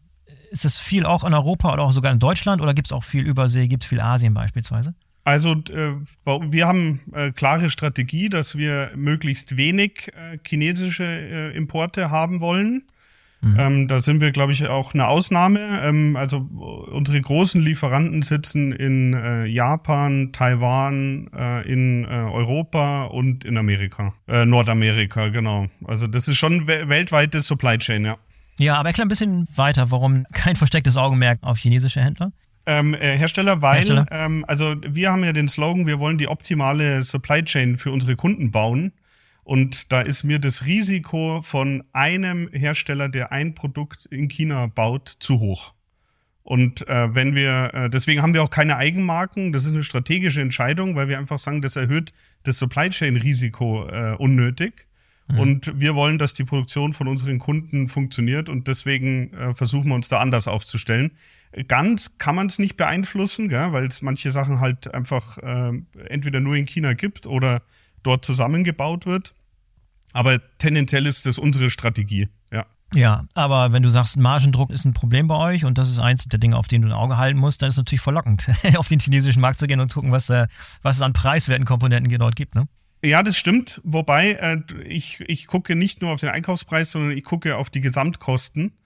Ist 0.52 0.66
es 0.66 0.78
viel 0.78 1.06
auch 1.06 1.24
in 1.24 1.34
Europa 1.34 1.74
oder 1.74 1.84
auch 1.84 1.92
sogar 1.92 2.12
in 2.12 2.20
Deutschland 2.20 2.62
oder 2.62 2.74
gibt 2.74 2.88
es 2.88 2.92
auch 2.92 3.04
viel 3.04 3.26
Übersee, 3.26 3.68
gibt 3.68 3.84
es 3.84 3.90
viel 3.90 4.02
Asien 4.02 4.34
beispielsweise? 4.34 4.94
Also 5.26 5.54
äh, 5.54 5.96
wir 6.26 6.68
haben 6.68 7.00
äh, 7.14 7.32
klare 7.32 7.70
Strategie, 7.70 8.30
dass 8.30 8.58
wir 8.58 8.92
möglichst 8.96 9.58
wenig 9.58 10.12
äh, 10.14 10.38
chinesische 10.46 11.06
äh, 11.06 11.56
Importe 11.56 12.12
haben 12.12 12.42
wollen. 12.42 12.84
Mhm. 13.44 13.56
Ähm, 13.60 13.88
da 13.90 14.00
sind 14.00 14.22
wir, 14.22 14.32
glaube 14.32 14.54
ich, 14.54 14.68
auch 14.68 14.94
eine 14.94 15.08
Ausnahme. 15.08 15.60
Ähm, 15.84 16.16
also 16.16 16.38
unsere 16.92 17.20
großen 17.20 17.62
Lieferanten 17.62 18.22
sitzen 18.22 18.72
in 18.72 19.14
äh, 19.14 19.46
Japan, 19.46 20.32
Taiwan, 20.32 21.30
äh, 21.36 21.70
in 21.70 22.06
äh, 22.06 22.08
Europa 22.08 23.06
und 23.06 23.44
in 23.44 23.58
Amerika. 23.58 24.14
Äh, 24.28 24.46
Nordamerika, 24.46 25.28
genau. 25.28 25.68
Also 25.86 26.08
das 26.08 26.30
ist 26.30 26.38
schon 26.38 26.68
we 26.68 26.88
weltweites 26.88 27.46
Supply 27.46 27.78
Chain, 27.78 28.06
ja. 28.06 28.18
Ja, 28.60 28.78
aber 28.78 28.90
erklär 28.90 29.06
ein 29.06 29.10
bisschen 29.10 29.48
weiter, 29.54 29.92
warum 29.92 30.26
kein 30.32 30.56
verstecktes 30.56 30.96
Augenmerk 30.96 31.40
auf 31.42 31.58
chinesische 31.58 32.02
Händler? 32.02 32.32
Ähm, 32.66 32.94
äh, 32.94 33.18
Hersteller, 33.18 33.62
weil, 33.62 33.80
Hersteller. 33.80 34.06
Ähm, 34.10 34.46
also 34.48 34.76
wir 34.88 35.12
haben 35.12 35.24
ja 35.24 35.34
den 35.34 35.50
Slogan, 35.50 35.86
wir 35.86 36.00
wollen 36.00 36.18
die 36.18 36.30
optimale 36.30 37.04
Supply 37.04 37.44
Chain 37.44 37.78
für 37.78 37.92
unsere 37.92 38.16
Kunden 38.16 38.52
bauen. 38.52 38.94
Und 39.44 39.92
da 39.92 40.02
ist 40.02 40.24
mir 40.24 40.40
das 40.40 40.66
Risiko 40.66 41.42
von 41.42 41.84
einem 41.92 42.50
Hersteller, 42.52 43.10
der 43.10 43.32
ein 43.32 43.56
Produkt 43.56 44.06
in 44.06 44.28
China 44.30 44.68
baut, 44.68 45.10
zu 45.20 45.40
hoch. 45.40 45.74
Und 46.44 46.88
äh, 46.88 47.16
wenn 47.16 47.36
wir, 47.36 47.72
äh, 47.74 47.90
deswegen 47.90 48.22
haben 48.22 48.34
wir 48.34 48.44
auch 48.44 48.50
keine 48.50 48.76
Eigenmarken. 48.76 49.54
Das 49.54 49.64
ist 49.66 49.72
eine 49.72 49.84
strategische 49.84 50.42
Entscheidung, 50.42 50.96
weil 50.96 51.08
wir 51.08 51.18
einfach 51.18 51.40
sagen, 51.40 51.62
das 51.62 51.78
erhöht 51.78 52.14
das 52.44 52.60
Supply 52.60 52.90
Chain 52.90 53.16
Risiko 53.16 53.88
äh, 53.88 54.16
unnötig. 54.18 54.88
Mhm. 55.30 55.40
Und 55.40 55.80
wir 55.80 55.96
wollen, 55.96 56.18
dass 56.18 56.34
die 56.34 56.44
Produktion 56.44 56.92
von 56.92 57.08
unseren 57.08 57.40
Kunden 57.40 57.88
funktioniert 57.88 58.50
und 58.50 58.68
deswegen 58.68 59.34
äh, 59.34 59.54
versuchen 59.54 59.88
wir 59.88 59.96
uns 59.96 60.10
da 60.10 60.20
anders 60.20 60.50
aufzustellen. 60.50 61.14
Ganz 61.68 62.18
kann 62.18 62.36
man 62.36 62.48
es 62.48 62.60
nicht 62.60 62.78
beeinflussen, 62.78 63.52
weil 63.52 63.86
es 63.86 64.02
manche 64.02 64.32
Sachen 64.32 64.60
halt 64.60 64.94
einfach 64.94 65.38
äh, 65.38 65.72
entweder 66.08 66.40
nur 66.40 66.56
in 66.56 66.66
China 66.66 66.94
gibt 66.94 67.28
oder 67.28 67.62
dort 68.04 68.26
zusammengebaut 68.26 69.06
wird. 69.06 69.34
Aber 70.14 70.40
tendenziell 70.60 71.08
ist 71.08 71.26
das 71.26 71.40
unsere 71.40 71.70
Strategie, 71.70 72.30
ja. 72.52 72.66
Ja, 72.96 73.26
aber 73.34 73.72
wenn 73.72 73.82
du 73.82 73.90
sagst, 73.90 74.18
Margendruck 74.18 74.70
ist 74.70 74.86
ein 74.86 74.94
Problem 74.94 75.28
bei 75.28 75.36
euch 75.36 75.66
und 75.66 75.80
das 75.80 75.90
ist 75.90 75.98
eins 75.98 76.28
der 76.28 76.38
Dinge, 76.38 76.58
auf 76.58 76.68
denen 76.68 76.84
du 76.84 76.90
ein 76.90 76.94
Auge 76.94 77.18
halten 77.18 77.40
musst, 77.40 77.62
dann 77.62 77.70
ist 77.70 77.74
es 77.74 77.80
natürlich 77.80 78.02
verlockend, 78.02 78.48
auf 78.78 78.88
den 78.88 79.00
chinesischen 79.00 79.42
Markt 79.42 79.58
zu 79.58 79.66
gehen 79.66 79.80
und 79.80 79.92
gucken, 79.92 80.12
was, 80.12 80.30
äh, 80.30 80.48
was 80.84 80.98
es 80.98 81.02
an 81.02 81.14
preiswerten 81.14 81.66
Komponenten 81.66 82.16
dort 82.20 82.36
gibt, 82.36 82.54
ne? 82.54 82.68
Ja, 83.04 83.22
das 83.22 83.38
stimmt. 83.38 83.82
Wobei 83.84 84.34
äh, 84.34 84.62
ich, 84.86 85.20
ich 85.28 85.48
gucke 85.48 85.76
nicht 85.76 86.02
nur 86.02 86.12
auf 86.12 86.22
den 86.22 86.30
Einkaufspreis, 86.30 86.92
sondern 86.92 87.18
ich 87.18 87.26
gucke 87.26 87.58
auf 87.58 87.70
die 87.70 87.82
Gesamtkosten. 87.82 88.78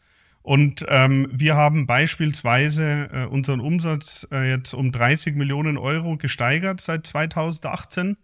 Und 0.41 0.86
ähm, 0.88 1.27
wir 1.31 1.55
haben 1.55 1.86
beispielsweise 1.86 3.09
äh, 3.12 3.25
unseren 3.25 3.59
Umsatz 3.59 4.25
äh, 4.31 4.50
jetzt 4.50 4.74
um 4.74 4.91
30 4.91 5.36
Millionen 5.36 5.77
Euro 5.77 6.17
gesteigert 6.17 6.81
seit 6.81 7.05
2018. 7.05 8.17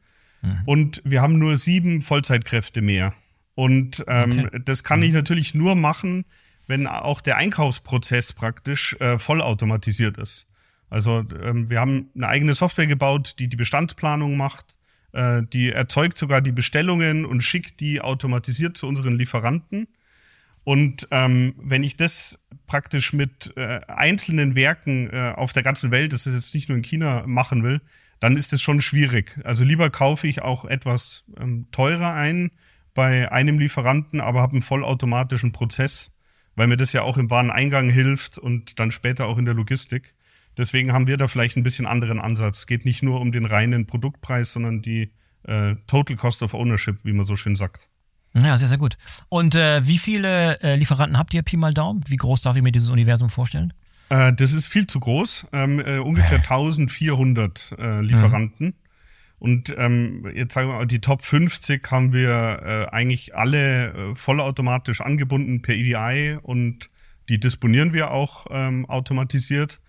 Mhm. 0.43 0.62
Und 0.65 1.01
wir 1.03 1.21
haben 1.21 1.39
nur 1.39 1.57
sieben 1.57 2.01
Vollzeitkräfte 2.01 2.81
mehr. 2.81 3.13
Und 3.55 4.03
ähm, 4.07 4.45
okay. 4.45 4.59
das 4.65 4.83
kann 4.83 5.00
mhm. 5.00 5.05
ich 5.05 5.13
natürlich 5.13 5.55
nur 5.55 5.75
machen, 5.75 6.25
wenn 6.67 6.88
auch 6.88 7.21
der 7.21 7.38
Einkaufsprozess 7.38 8.33
praktisch 8.33 8.95
äh, 9.00 9.17
vollautomatisiert 9.17 10.17
ist. 10.17 10.47
Also 10.89 11.25
ähm, 11.41 11.69
wir 11.69 11.79
haben 11.79 12.09
eine 12.15 12.27
eigene 12.27 12.53
Software 12.53 12.88
gebaut, 12.88 13.35
die 13.39 13.47
die 13.47 13.57
Bestandsplanung 13.57 14.38
macht, 14.38 14.77
äh, 15.12 15.41
die 15.51 15.71
erzeugt 15.71 16.17
sogar 16.17 16.41
die 16.41 16.51
Bestellungen 16.51 17.25
und 17.25 17.41
schickt 17.41 17.79
die 17.79 18.01
automatisiert 18.01 18.77
zu 18.77 18.88
unseren 18.88 19.17
Lieferanten. 19.17 19.88
Und 20.63 21.07
ähm, 21.12 21.55
wenn 21.57 21.83
ich 21.83 21.97
das 21.97 22.39
praktisch 22.67 23.12
mit 23.12 23.53
äh, 23.57 23.81
einzelnen 23.88 24.55
Werken 24.55 25.09
äh, 25.09 25.33
auf 25.35 25.51
der 25.51 25.63
ganzen 25.63 25.91
Welt, 25.91 26.13
das 26.13 26.25
ist 26.25 26.35
jetzt 26.35 26.55
nicht 26.55 26.69
nur 26.69 26.77
in 26.77 26.83
China, 26.83 27.23
machen 27.25 27.63
will, 27.63 27.81
dann 28.24 28.38
ist 28.38 28.53
es 28.53 28.62
schon 28.62 28.80
schwierig. 28.80 29.38
Also 29.44 29.65
lieber 29.65 29.89
kaufe 29.89 30.27
ich 30.27 30.42
auch 30.42 30.63
etwas 30.63 31.25
ähm, 31.38 31.68
teurer 31.72 32.13
ein 32.13 32.51
bei 32.94 33.30
einem 33.30 33.60
Lieferanten, 33.60 34.22
aber 34.22 34.42
habe 34.42 34.53
einen 34.53 34.62
vollautomatischen 34.62 35.51
Prozess, 35.51 36.10
weil 36.56 36.68
mir 36.68 36.77
das 36.77 36.94
ja 36.94 37.01
auch 37.01 37.18
im 37.18 37.30
Wareneingang 37.30 37.89
hilft 37.89 38.38
und 38.38 38.80
dann 38.80 38.92
später 38.92 39.25
auch 39.25 39.38
in 39.38 39.44
der 39.44 39.53
Logistik. 39.53 40.13
Deswegen 40.58 40.94
haben 40.94 41.06
wir 41.06 41.18
da 41.18 41.27
vielleicht 41.27 41.58
ein 41.58 41.63
bisschen 41.63 41.86
anderen 41.86 42.22
Ansatz. 42.22 42.60
Es 42.60 42.65
geht 42.65 42.86
nicht 42.86 43.03
nur 43.03 43.20
um 43.20 43.34
den 43.34 43.44
reinen 43.44 43.88
Produktpreis, 43.88 44.53
sondern 44.53 44.82
die 44.82 45.12
äh, 45.44 45.75
Total 45.88 46.15
Cost 46.15 46.44
of 46.44 46.53
Ownership, 46.53 47.03
wie 47.03 47.12
man 47.12 47.25
so 47.25 47.36
schön 47.36 47.58
sagt. 47.58 47.89
Ja, 48.34 48.58
sehr, 48.58 48.70
sehr 48.70 48.77
gut. 48.77 48.98
Und 49.27 49.56
äh, 49.56 49.86
wie 49.86 49.98
viele 49.98 50.62
äh, 50.62 50.77
Lieferanten 50.77 51.18
habt 51.18 51.34
ihr, 51.34 51.42
Pi 51.42 51.58
mal 51.58 51.74
Daumen? 51.74 52.06
Wie 52.08 52.15
groß 52.15 52.42
darf 52.42 52.56
ich 52.56 52.63
mir 52.63 52.72
dieses 52.72 52.88
Universum 52.88 53.30
vorstellen? 53.30 53.74
Äh, 54.13 54.34
das 54.34 54.53
ist 54.53 54.67
viel 54.67 54.86
zu 54.86 55.00
groß. 55.00 55.48
Ähm, 55.53 55.79
äh, 55.79 55.98
ungefähr 55.98 56.38
1400 56.38 57.75
äh, 57.79 58.01
Lieferanten. 58.01 58.67
Mhm. 58.67 58.74
Und 59.39 59.75
ähm, 59.77 60.32
jetzt 60.36 60.53
sagen 60.53 60.70
wir 60.70 60.77
mal, 60.77 60.86
die 60.86 61.01
Top 61.01 61.22
50 61.24 61.91
haben 61.91 62.13
wir 62.13 62.62
äh, 62.63 62.96
eigentlich 62.96 63.36
alle 63.36 63.88
äh, 64.12 64.15
vollautomatisch 64.15 65.01
angebunden 65.01 65.62
per 65.62 65.75
EDI 65.75 66.38
und 66.41 66.91
die 67.27 67.39
disponieren 67.39 67.91
wir 67.91 68.12
auch 68.12 68.46
ähm, 68.51 68.86
automatisiert. 68.86 69.82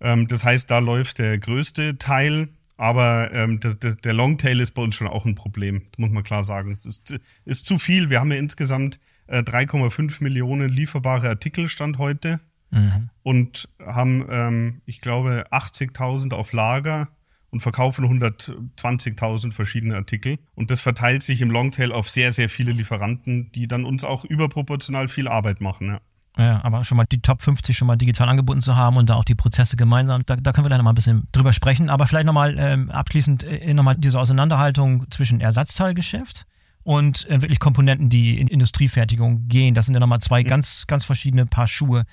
Ähm, 0.00 0.28
das 0.28 0.44
heißt, 0.44 0.70
da 0.70 0.78
läuft 0.78 1.18
der 1.18 1.38
größte 1.38 1.96
Teil. 1.98 2.48
Aber 2.76 3.32
ähm, 3.32 3.60
der, 3.60 3.74
der, 3.74 3.94
der 3.94 4.12
Longtail 4.12 4.60
ist 4.60 4.72
bei 4.72 4.82
uns 4.82 4.96
schon 4.96 5.06
auch 5.06 5.24
ein 5.24 5.34
Problem, 5.34 5.82
muss 5.96 6.10
man 6.10 6.24
klar 6.24 6.42
sagen. 6.42 6.72
Es 6.72 6.84
ist, 6.84 7.18
ist 7.44 7.64
zu 7.64 7.78
viel. 7.78 8.10
Wir 8.10 8.20
haben 8.20 8.32
ja 8.32 8.38
insgesamt 8.38 8.98
äh, 9.28 9.38
3,5 9.38 10.22
Millionen 10.22 10.68
lieferbare 10.68 11.28
Artikel 11.28 11.68
Stand 11.68 11.98
heute 11.98 12.40
mhm. 12.72 13.10
und 13.22 13.68
haben, 13.84 14.26
ähm, 14.28 14.82
ich 14.84 15.00
glaube, 15.00 15.46
80.000 15.52 16.34
auf 16.34 16.52
Lager 16.52 17.08
und 17.50 17.60
verkaufen 17.60 18.04
120.000 18.04 19.52
verschiedene 19.52 19.94
Artikel. 19.94 20.38
Und 20.54 20.70
das 20.70 20.80
verteilt 20.80 21.22
sich 21.22 21.42
im 21.42 21.50
Longtail 21.50 21.92
auf 21.92 22.10
sehr, 22.10 22.32
sehr 22.32 22.48
viele 22.48 22.72
Lieferanten, 22.72 23.52
die 23.52 23.68
dann 23.68 23.84
uns 23.84 24.04
auch 24.04 24.24
überproportional 24.24 25.06
viel 25.06 25.28
Arbeit 25.28 25.60
machen. 25.60 25.88
Ja. 25.88 26.00
Ja, 26.38 26.64
aber 26.64 26.82
schon 26.82 26.96
mal 26.96 27.04
die 27.04 27.18
Top 27.18 27.42
50 27.42 27.76
schon 27.76 27.86
mal 27.86 27.96
digital 27.96 28.26
angeboten 28.26 28.62
zu 28.62 28.74
haben 28.74 28.96
und 28.96 29.10
da 29.10 29.16
auch 29.16 29.24
die 29.24 29.34
Prozesse 29.34 29.76
gemeinsam, 29.76 30.24
da, 30.24 30.36
da 30.36 30.52
können 30.52 30.64
wir 30.64 30.70
dann 30.70 30.78
noch 30.78 30.84
mal 30.84 30.92
ein 30.92 30.94
bisschen 30.94 31.28
drüber 31.32 31.52
sprechen. 31.52 31.90
Aber 31.90 32.06
vielleicht 32.06 32.24
nochmal 32.24 32.56
ähm, 32.58 32.90
abschließend 32.90 33.44
äh, 33.44 33.74
nochmal 33.74 33.96
diese 33.98 34.18
Auseinanderhaltung 34.18 35.10
zwischen 35.10 35.42
Ersatzteilgeschäft 35.42 36.46
und 36.84 37.28
äh, 37.28 37.42
wirklich 37.42 37.60
Komponenten, 37.60 38.08
die 38.08 38.40
in 38.40 38.48
Industriefertigung 38.48 39.48
gehen. 39.48 39.74
Das 39.74 39.84
sind 39.84 39.94
ja 39.94 40.00
nochmal 40.00 40.20
zwei 40.20 40.42
mhm. 40.42 40.48
ganz, 40.48 40.86
ganz 40.86 41.04
verschiedene 41.04 41.44
Paar 41.44 41.66
Schuhe. 41.66 42.04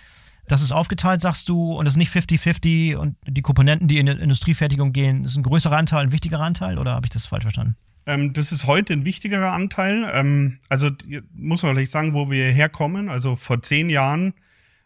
Das 0.50 0.62
ist 0.62 0.72
aufgeteilt, 0.72 1.22
sagst 1.22 1.48
du, 1.48 1.74
und 1.74 1.86
das 1.86 1.94
ist 1.94 1.98
nicht 1.98 2.12
50-50 2.12 2.96
und 2.96 3.16
die 3.26 3.42
Komponenten, 3.42 3.88
die 3.88 4.00
in 4.00 4.08
die 4.08 4.12
Industriefertigung 4.12 4.92
gehen, 4.92 5.24
ist 5.24 5.38
ein 5.38 5.44
größerer 5.44 5.78
Anteil, 5.78 6.06
ein 6.06 6.12
wichtigerer 6.12 6.44
Anteil 6.44 6.78
oder 6.78 6.96
habe 6.96 7.06
ich 7.06 7.12
das 7.12 7.28
falsch 7.28 7.44
verstanden? 7.44 7.76
Ähm, 8.08 8.34
das 8.34 8.52
ist 8.52 8.66
heute 8.66 8.94
ein 8.94 9.06
wichtigerer 9.06 9.52
Anteil. 9.52 10.10
Ähm, 10.12 10.58
also 10.68 10.90
muss 11.34 11.62
man 11.62 11.76
vielleicht 11.76 11.92
sagen, 11.92 12.14
wo 12.14 12.32
wir 12.32 12.52
herkommen. 12.52 13.10
Also 13.10 13.36
vor 13.36 13.62
zehn 13.62 13.92
Jahren 13.92 14.34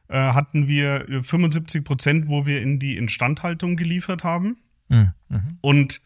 äh, 0.09 0.17
hatten 0.17 0.67
wir 0.67 1.05
75 1.21 1.85
Prozent, 1.85 2.27
wo 2.27 2.45
wir 2.45 2.61
in 2.61 2.79
die 2.79 2.97
Instandhaltung 2.97 3.77
geliefert 3.77 4.25
haben. 4.25 4.57
Mhm. 4.89 5.13
mhm. 5.29 5.57
Und 5.61 6.01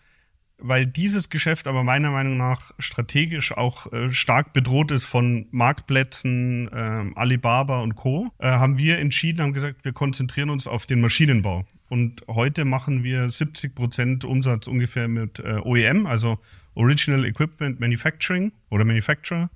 weil 0.60 0.86
dieses 0.86 1.30
Geschäft 1.30 1.68
aber 1.68 1.84
meiner 1.84 2.12
Meinung 2.12 2.38
nach 2.38 2.72
strategisch 2.80 3.52
auch 3.52 3.92
äh, 3.94 4.12
stark 4.12 4.54
bedroht 4.54 4.92
ist 4.92 5.06
von 5.06 5.48
Marktplätzen, 5.52 6.68
äh, 6.72 7.12
Alibaba 7.16 7.80
und 7.82 7.96
Co., 7.96 8.32
äh, 8.40 8.50
haben 8.50 8.78
wir 8.78 9.00
entschieden, 9.00 9.42
haben 9.42 9.54
gesagt, 9.54 9.86
wir 9.86 9.94
konzentrieren 9.94 10.50
uns 10.50 10.68
auf 10.68 10.86
den 10.86 11.02
Maschinenbau. 11.02 11.66
Und 11.90 12.24
heute 12.28 12.66
machen 12.66 13.04
wir 13.04 13.30
70 13.30 13.76
Prozent 13.76 14.26
Umsatz 14.26 14.68
ungefähr 14.68 15.08
mit 15.08 15.40
äh, 15.40 15.60
OEM, 15.64 16.06
also 16.06 16.40
Original 16.74 17.26
Equipment 17.26 17.80
Manufacturing 17.80 18.52
oder 18.70 18.84
Manufacturer. 18.84 19.50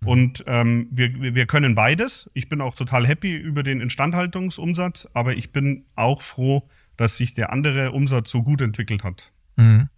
Mhm. 0.00 0.08
Und 0.08 0.44
ähm, 0.46 0.88
wir, 0.90 1.34
wir 1.34 1.46
können 1.46 1.74
beides. 1.74 2.30
Ich 2.34 2.48
bin 2.48 2.60
auch 2.60 2.74
total 2.74 3.06
happy 3.06 3.34
über 3.36 3.62
den 3.62 3.80
Instandhaltungsumsatz, 3.80 5.08
aber 5.12 5.34
ich 5.34 5.52
bin 5.52 5.84
auch 5.96 6.22
froh, 6.22 6.68
dass 6.96 7.16
sich 7.16 7.34
der 7.34 7.52
andere 7.52 7.92
Umsatz 7.92 8.30
so 8.30 8.42
gut 8.42 8.62
entwickelt 8.62 9.04
hat. 9.04 9.32
Mhm. 9.56 9.88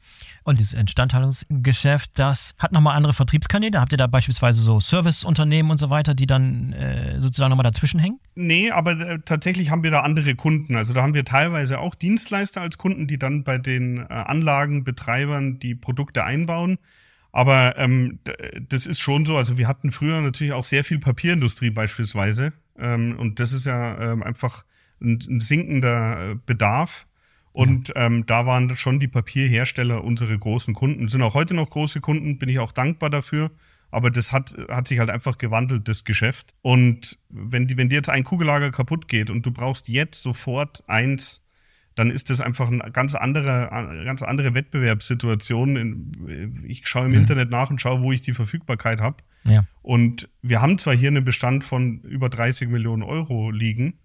Und 0.45 0.59
dieses 0.59 0.73
Instandhaltungsgeschäft, 0.73 2.13
das 2.15 2.55
hat 2.59 2.73
nochmal 2.73 2.97
andere 2.97 3.13
Vertriebskanäle. 3.13 3.79
Habt 3.79 3.93
ihr 3.93 3.99
da 3.99 4.07
beispielsweise 4.07 4.63
so 4.63 4.81
Serviceunternehmen 4.81 5.71
und 5.71 5.77
so 5.77 5.91
weiter, 5.91 6.15
die 6.15 6.27
dann 6.27 6.73
äh, 6.73 7.21
sozusagen 7.21 7.51
nochmal 7.51 7.65
dazwischen 7.65 8.01
hängen? 8.01 8.19
Nee, 8.35 8.71
aber 8.71 8.93
äh, 8.93 9.19
tatsächlich 9.23 9.71
haben 9.71 9.83
wir 9.83 9.91
da 9.91 10.01
andere 10.01 10.35
Kunden. 10.37 10.75
Also 10.75 10.95
da 10.95 11.03
haben 11.03 11.13
wir 11.13 11.27
teilweise 11.27 11.81
auch 11.81 11.95
Dienstleister 11.95 12.63
als 12.63 12.79
Kunden, 12.79 13.07
die 13.07 13.19
dann 13.19 13.45
bei 13.45 13.59
den 13.59 13.99
äh, 13.99 14.05
Anlagenbetreibern 14.05 15.59
die 15.59 15.75
Produkte 15.75 16.25
einbauen. 16.25 16.79
Aber 17.31 17.77
ähm, 17.77 18.21
das 18.69 18.87
ist 18.87 19.01
schon 19.01 19.27
so. 19.27 19.37
Also 19.37 19.59
wir 19.59 19.69
hatten 19.69 19.91
früher 19.91 20.21
natürlich 20.21 20.53
auch 20.53 20.65
sehr 20.65 20.83
viel 20.83 20.99
Papierindustrie 20.99 21.71
beispielsweise. 21.71 22.53
Ähm, 22.79 23.19
und 23.19 23.41
das 23.41 23.53
ist 23.53 23.67
ja 23.67 24.13
ähm, 24.13 24.23
einfach 24.23 24.65
ein, 25.01 25.19
ein 25.29 25.41
sinkender 25.41 26.31
äh, 26.31 26.35
Bedarf. 26.47 27.08
Und 27.59 27.93
ähm, 27.97 28.25
da 28.25 28.47
waren 28.47 28.77
schon 28.77 29.01
die 29.01 29.09
Papierhersteller 29.09 30.05
unsere 30.05 30.39
großen 30.39 30.75
Kunden. 30.75 31.09
Sind 31.09 31.23
auch 31.23 31.35
heute 31.35 31.55
noch 31.55 31.69
große 31.69 32.01
Kunden, 32.01 32.39
bin 32.39 32.49
ich 32.49 32.61
auch 32.61 32.71
dankbar 32.71 33.11
dafür. 33.11 33.51
Aber 33.91 34.13
das 34.13 34.31
hat, 34.31 34.57
hat 34.69 34.87
sich 34.87 35.01
halt 35.01 35.11
einfach 35.11 35.39
gewandelt, 35.39 35.89
das 35.89 36.05
Geschäft. 36.05 36.55
Und 36.63 37.19
wenn, 37.29 37.67
die, 37.67 37.77
wenn 37.77 37.89
dir 37.89 37.97
jetzt 37.97 38.11
ein 38.11 38.23
Kugellager 38.23 38.71
kaputt 38.71 39.09
geht 39.09 39.29
und 39.29 39.45
du 39.45 39.51
brauchst 39.51 39.89
jetzt 39.89 40.23
sofort 40.23 40.85
eins, 40.87 41.45
dann 41.97 42.13
ist 42.13 42.31
das 42.31 42.41
einfach 42.41 42.69
eine 42.69 42.93
ganz 42.93 43.17
andere, 43.17 43.73
eine 43.73 44.05
ganz 44.05 44.23
andere 44.23 44.55
Wettbewerbssituation. 44.55 46.63
Ich 46.65 46.87
schaue 46.87 47.07
im 47.07 47.11
mhm. 47.11 47.19
Internet 47.19 47.51
nach 47.51 47.71
und 47.71 47.81
schaue, 47.81 48.03
wo 48.03 48.13
ich 48.13 48.21
die 48.21 48.35
Verfügbarkeit 48.35 49.01
habe. 49.01 49.17
Ja. 49.43 49.65
Und 49.83 50.29
wir 50.43 50.63
haben 50.63 50.79
zwar 50.79 50.95
hier 50.95 51.09
einen 51.09 51.25
Bestand 51.25 51.65
von 51.65 52.03
über 52.03 52.29
30 52.29 52.69
Millionen 52.69 53.03
Euro 53.03 53.51
liegen, 53.51 53.99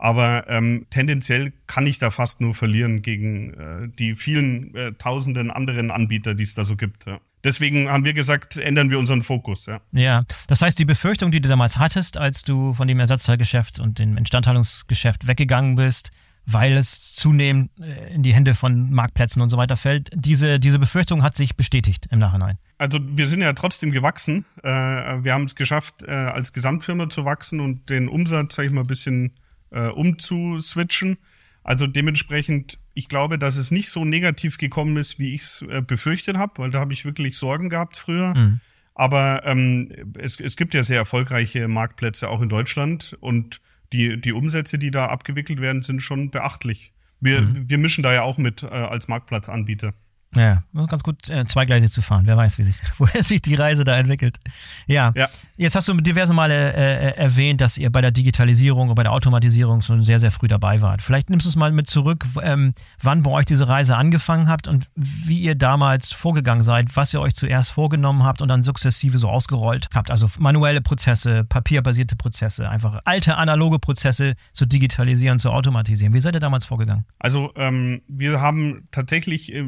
aber 0.00 0.48
ähm, 0.48 0.86
tendenziell 0.88 1.52
kann 1.66 1.86
ich 1.86 1.98
da 1.98 2.10
fast 2.10 2.40
nur 2.40 2.54
verlieren 2.54 3.02
gegen 3.02 3.52
äh, 3.52 3.88
die 3.98 4.14
vielen 4.14 4.74
äh, 4.74 4.92
tausenden 4.92 5.50
anderen 5.50 5.90
Anbieter, 5.90 6.34
die 6.34 6.44
es 6.44 6.54
da 6.54 6.64
so 6.64 6.74
gibt. 6.74 7.06
Ja. 7.06 7.20
Deswegen 7.44 7.88
haben 7.90 8.06
wir 8.06 8.14
gesagt, 8.14 8.56
ändern 8.56 8.90
wir 8.90 8.98
unseren 8.98 9.20
Fokus. 9.22 9.66
Ja. 9.66 9.80
ja, 9.92 10.24
das 10.48 10.62
heißt, 10.62 10.78
die 10.78 10.86
Befürchtung, 10.86 11.30
die 11.30 11.40
du 11.40 11.50
damals 11.50 11.78
hattest, 11.78 12.16
als 12.16 12.42
du 12.42 12.72
von 12.72 12.88
dem 12.88 12.98
Ersatzteilgeschäft 12.98 13.78
und 13.78 13.98
dem 13.98 14.16
Instandhaltungsgeschäft 14.16 15.26
weggegangen 15.26 15.74
bist, 15.74 16.10
weil 16.46 16.78
es 16.78 17.12
zunehmend 17.12 17.70
äh, 17.78 18.14
in 18.14 18.22
die 18.22 18.34
Hände 18.34 18.54
von 18.54 18.90
Marktplätzen 18.90 19.42
und 19.42 19.50
so 19.50 19.58
weiter 19.58 19.76
fällt, 19.76 20.10
diese, 20.14 20.58
diese 20.58 20.78
Befürchtung 20.78 21.22
hat 21.22 21.36
sich 21.36 21.56
bestätigt 21.56 22.06
im 22.10 22.18
Nachhinein. 22.20 22.56
Also 22.78 22.98
wir 23.02 23.26
sind 23.26 23.42
ja 23.42 23.52
trotzdem 23.52 23.90
gewachsen. 23.90 24.46
Äh, 24.62 24.70
wir 24.70 25.34
haben 25.34 25.44
es 25.44 25.54
geschafft, 25.54 26.04
äh, 26.04 26.10
als 26.10 26.54
Gesamtfirma 26.54 27.10
zu 27.10 27.26
wachsen 27.26 27.60
und 27.60 27.90
den 27.90 28.08
Umsatz, 28.08 28.54
sag 28.54 28.64
ich 28.64 28.72
mal, 28.72 28.80
ein 28.82 28.86
bisschen 28.86 29.34
äh, 29.70 29.88
umzuswitchen. 29.88 31.18
Also 31.62 31.86
dementsprechend, 31.86 32.78
ich 32.94 33.08
glaube, 33.08 33.38
dass 33.38 33.56
es 33.56 33.70
nicht 33.70 33.90
so 33.90 34.04
negativ 34.04 34.58
gekommen 34.58 34.96
ist, 34.96 35.18
wie 35.18 35.34
ich 35.34 35.42
es 35.42 35.62
äh, 35.62 35.82
befürchtet 35.82 36.36
habe, 36.36 36.54
weil 36.56 36.70
da 36.70 36.80
habe 36.80 36.92
ich 36.92 37.04
wirklich 37.04 37.36
Sorgen 37.36 37.68
gehabt 37.68 37.96
früher. 37.96 38.34
Mhm. 38.34 38.60
Aber 38.94 39.42
ähm, 39.46 39.92
es, 40.18 40.40
es 40.40 40.56
gibt 40.56 40.74
ja 40.74 40.82
sehr 40.82 40.98
erfolgreiche 40.98 41.68
Marktplätze 41.68 42.28
auch 42.28 42.42
in 42.42 42.48
Deutschland 42.48 43.16
und 43.20 43.60
die, 43.92 44.20
die 44.20 44.32
Umsätze, 44.32 44.78
die 44.78 44.90
da 44.90 45.06
abgewickelt 45.06 45.60
werden, 45.60 45.82
sind 45.82 46.00
schon 46.00 46.30
beachtlich. 46.30 46.92
Wir, 47.20 47.42
mhm. 47.42 47.68
wir 47.68 47.78
mischen 47.78 48.02
da 48.02 48.12
ja 48.12 48.22
auch 48.22 48.38
mit 48.38 48.62
äh, 48.62 48.66
als 48.66 49.08
Marktplatzanbieter. 49.08 49.94
Ja, 50.36 50.62
ganz 50.86 51.02
gut 51.02 51.28
äh, 51.28 51.44
zweigleisig 51.44 51.90
zu 51.90 52.02
fahren. 52.02 52.22
Wer 52.26 52.36
weiß, 52.36 52.56
wie 52.58 52.62
sich, 52.62 52.76
woher 52.98 53.24
sich 53.24 53.42
die 53.42 53.56
Reise 53.56 53.84
da 53.84 53.96
entwickelt. 53.98 54.38
Ja. 54.86 55.12
ja. 55.16 55.28
Jetzt 55.56 55.74
hast 55.74 55.88
du 55.88 55.94
diverse 55.94 56.32
Male 56.32 56.72
äh, 56.72 57.08
äh, 57.08 57.16
erwähnt, 57.16 57.60
dass 57.60 57.76
ihr 57.78 57.90
bei 57.90 58.00
der 58.00 58.12
Digitalisierung 58.12 58.90
und 58.90 58.94
bei 58.94 59.02
der 59.02 59.12
Automatisierung 59.12 59.80
schon 59.80 60.04
sehr, 60.04 60.20
sehr 60.20 60.30
früh 60.30 60.46
dabei 60.46 60.80
wart. 60.82 61.02
Vielleicht 61.02 61.30
nimmst 61.30 61.46
du 61.46 61.48
es 61.48 61.56
mal 61.56 61.72
mit 61.72 61.88
zurück, 61.88 62.26
ähm, 62.42 62.74
wann 63.02 63.24
bei 63.24 63.30
euch 63.32 63.46
diese 63.46 63.68
Reise 63.68 63.96
angefangen 63.96 64.48
habt 64.48 64.68
und 64.68 64.88
wie 64.94 65.40
ihr 65.40 65.56
damals 65.56 66.12
vorgegangen 66.12 66.62
seid, 66.62 66.94
was 66.96 67.12
ihr 67.12 67.20
euch 67.20 67.34
zuerst 67.34 67.72
vorgenommen 67.72 68.22
habt 68.22 68.40
und 68.40 68.48
dann 68.48 68.62
sukzessive 68.62 69.18
so 69.18 69.28
ausgerollt 69.28 69.88
habt. 69.92 70.12
Also 70.12 70.28
manuelle 70.38 70.80
Prozesse, 70.80 71.42
papierbasierte 71.42 72.14
Prozesse, 72.14 72.68
einfach 72.68 73.00
alte 73.04 73.36
analoge 73.36 73.80
Prozesse 73.80 74.34
zu 74.52 74.64
digitalisieren, 74.64 75.40
zu 75.40 75.50
automatisieren. 75.50 76.14
Wie 76.14 76.20
seid 76.20 76.34
ihr 76.34 76.40
damals 76.40 76.66
vorgegangen? 76.66 77.04
Also 77.18 77.52
ähm, 77.56 78.02
wir 78.06 78.40
haben 78.40 78.86
tatsächlich 78.92 79.52
äh, 79.52 79.64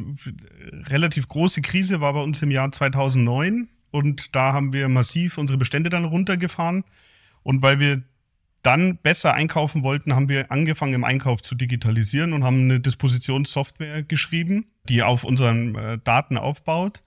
relativ 0.88 1.28
große 1.28 1.62
Krise 1.62 2.00
war 2.00 2.12
bei 2.12 2.22
uns 2.22 2.42
im 2.42 2.50
Jahr 2.50 2.70
2009 2.70 3.68
und 3.90 4.34
da 4.34 4.52
haben 4.52 4.72
wir 4.72 4.88
massiv 4.88 5.38
unsere 5.38 5.58
Bestände 5.58 5.90
dann 5.90 6.04
runtergefahren 6.04 6.84
und 7.42 7.62
weil 7.62 7.80
wir 7.80 8.02
dann 8.62 8.98
besser 8.98 9.34
einkaufen 9.34 9.82
wollten, 9.82 10.14
haben 10.14 10.28
wir 10.28 10.52
angefangen 10.52 10.94
im 10.94 11.04
Einkauf 11.04 11.42
zu 11.42 11.54
digitalisieren 11.54 12.32
und 12.32 12.44
haben 12.44 12.62
eine 12.62 12.80
Dispositionssoftware 12.80 14.04
geschrieben, 14.04 14.66
die 14.88 15.02
auf 15.02 15.24
unseren 15.24 15.74
äh, 15.74 15.98
Daten 15.98 16.38
aufbaut. 16.38 17.02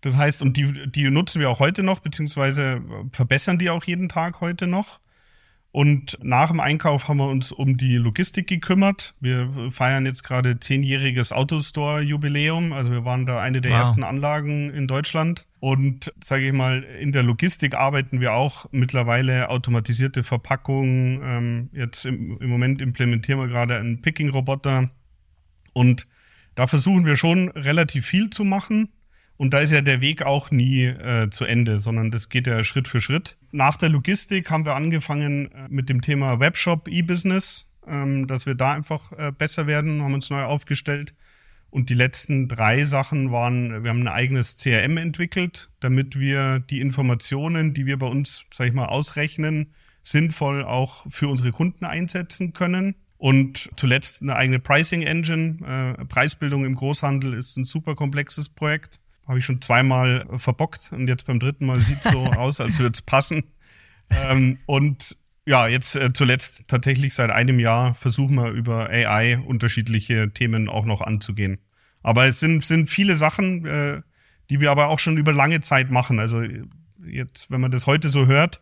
Das 0.00 0.16
heißt, 0.16 0.42
und 0.42 0.56
die, 0.56 0.90
die 0.90 1.10
nutzen 1.10 1.40
wir 1.40 1.50
auch 1.50 1.60
heute 1.60 1.82
noch, 1.82 2.00
beziehungsweise 2.00 2.82
verbessern 3.12 3.58
die 3.58 3.70
auch 3.70 3.84
jeden 3.84 4.08
Tag 4.08 4.40
heute 4.40 4.66
noch. 4.66 5.00
Und 5.72 6.18
nach 6.22 6.48
dem 6.48 6.60
Einkauf 6.60 7.08
haben 7.08 7.16
wir 7.16 7.28
uns 7.28 7.50
um 7.50 7.78
die 7.78 7.96
Logistik 7.96 8.46
gekümmert. 8.46 9.14
Wir 9.20 9.70
feiern 9.70 10.04
jetzt 10.04 10.22
gerade 10.22 10.60
zehnjähriges 10.60 11.32
Autostore-Jubiläum. 11.32 12.74
Also 12.74 12.92
wir 12.92 13.06
waren 13.06 13.24
da 13.24 13.40
eine 13.40 13.62
der 13.62 13.72
wow. 13.72 13.78
ersten 13.78 14.04
Anlagen 14.04 14.70
in 14.70 14.86
Deutschland. 14.86 15.46
Und 15.60 16.12
sage 16.22 16.46
ich 16.46 16.52
mal, 16.52 16.82
in 16.82 17.12
der 17.12 17.22
Logistik 17.22 17.74
arbeiten 17.74 18.20
wir 18.20 18.34
auch 18.34 18.66
mittlerweile 18.70 19.48
automatisierte 19.48 20.22
Verpackungen. 20.22 21.22
Ähm, 21.24 21.70
jetzt 21.72 22.04
im, 22.04 22.36
im 22.38 22.50
Moment 22.50 22.82
implementieren 22.82 23.40
wir 23.40 23.48
gerade 23.48 23.78
einen 23.78 24.02
Picking-Roboter. 24.02 24.90
Und 25.72 26.06
da 26.54 26.66
versuchen 26.66 27.06
wir 27.06 27.16
schon 27.16 27.48
relativ 27.48 28.04
viel 28.04 28.28
zu 28.28 28.44
machen. 28.44 28.90
Und 29.42 29.54
da 29.54 29.58
ist 29.58 29.72
ja 29.72 29.80
der 29.80 30.00
Weg 30.00 30.22
auch 30.22 30.52
nie 30.52 30.84
äh, 30.84 31.28
zu 31.30 31.44
Ende, 31.44 31.80
sondern 31.80 32.12
das 32.12 32.28
geht 32.28 32.46
ja 32.46 32.62
Schritt 32.62 32.86
für 32.86 33.00
Schritt. 33.00 33.36
Nach 33.50 33.76
der 33.76 33.88
Logistik 33.88 34.48
haben 34.52 34.64
wir 34.64 34.76
angefangen 34.76 35.50
äh, 35.50 35.66
mit 35.68 35.88
dem 35.88 36.00
Thema 36.00 36.38
Webshop, 36.38 36.86
E-Business, 36.86 37.66
ähm, 37.84 38.28
dass 38.28 38.46
wir 38.46 38.54
da 38.54 38.72
einfach 38.72 39.10
äh, 39.10 39.32
besser 39.36 39.66
werden, 39.66 40.00
haben 40.00 40.14
uns 40.14 40.30
neu 40.30 40.44
aufgestellt. 40.44 41.16
Und 41.70 41.90
die 41.90 41.94
letzten 41.94 42.46
drei 42.46 42.84
Sachen 42.84 43.32
waren, 43.32 43.82
wir 43.82 43.90
haben 43.90 44.02
ein 44.02 44.06
eigenes 44.06 44.58
CRM 44.58 44.96
entwickelt, 44.96 45.70
damit 45.80 46.16
wir 46.16 46.60
die 46.60 46.80
Informationen, 46.80 47.74
die 47.74 47.84
wir 47.84 47.98
bei 47.98 48.06
uns, 48.06 48.44
sag 48.54 48.68
ich 48.68 48.74
mal, 48.74 48.86
ausrechnen, 48.86 49.74
sinnvoll 50.04 50.62
auch 50.62 51.04
für 51.10 51.26
unsere 51.26 51.50
Kunden 51.50 51.84
einsetzen 51.84 52.52
können. 52.52 52.94
Und 53.18 53.70
zuletzt 53.74 54.22
eine 54.22 54.36
eigene 54.36 54.60
Pricing 54.60 55.02
Engine. 55.02 55.96
Äh, 55.98 56.04
Preisbildung 56.04 56.64
im 56.64 56.76
Großhandel 56.76 57.34
ist 57.34 57.56
ein 57.56 57.64
super 57.64 57.96
komplexes 57.96 58.48
Projekt 58.48 59.00
habe 59.26 59.38
ich 59.38 59.44
schon 59.44 59.60
zweimal 59.60 60.26
verbockt 60.36 60.92
und 60.92 61.08
jetzt 61.08 61.26
beim 61.26 61.40
dritten 61.40 61.66
Mal 61.66 61.80
sieht 61.80 62.02
so 62.02 62.26
aus, 62.36 62.60
als 62.60 62.78
würde 62.78 62.92
es 62.94 63.02
passen. 63.02 63.44
Ähm, 64.10 64.58
und 64.66 65.16
ja, 65.46 65.66
jetzt 65.66 65.96
äh, 65.96 66.12
zuletzt 66.12 66.68
tatsächlich 66.68 67.14
seit 67.14 67.30
einem 67.30 67.58
Jahr 67.58 67.94
versuchen 67.94 68.36
wir 68.36 68.50
über 68.50 68.88
AI 68.88 69.38
unterschiedliche 69.38 70.32
Themen 70.32 70.68
auch 70.68 70.84
noch 70.84 71.00
anzugehen. 71.00 71.58
Aber 72.02 72.26
es 72.26 72.40
sind, 72.40 72.64
sind 72.64 72.90
viele 72.90 73.16
Sachen, 73.16 73.64
äh, 73.64 74.02
die 74.50 74.60
wir 74.60 74.70
aber 74.70 74.88
auch 74.88 74.98
schon 74.98 75.16
über 75.16 75.32
lange 75.32 75.60
Zeit 75.60 75.90
machen. 75.90 76.18
Also 76.18 76.42
jetzt, 77.04 77.50
wenn 77.50 77.60
man 77.60 77.70
das 77.70 77.86
heute 77.86 78.08
so 78.08 78.26
hört, 78.26 78.60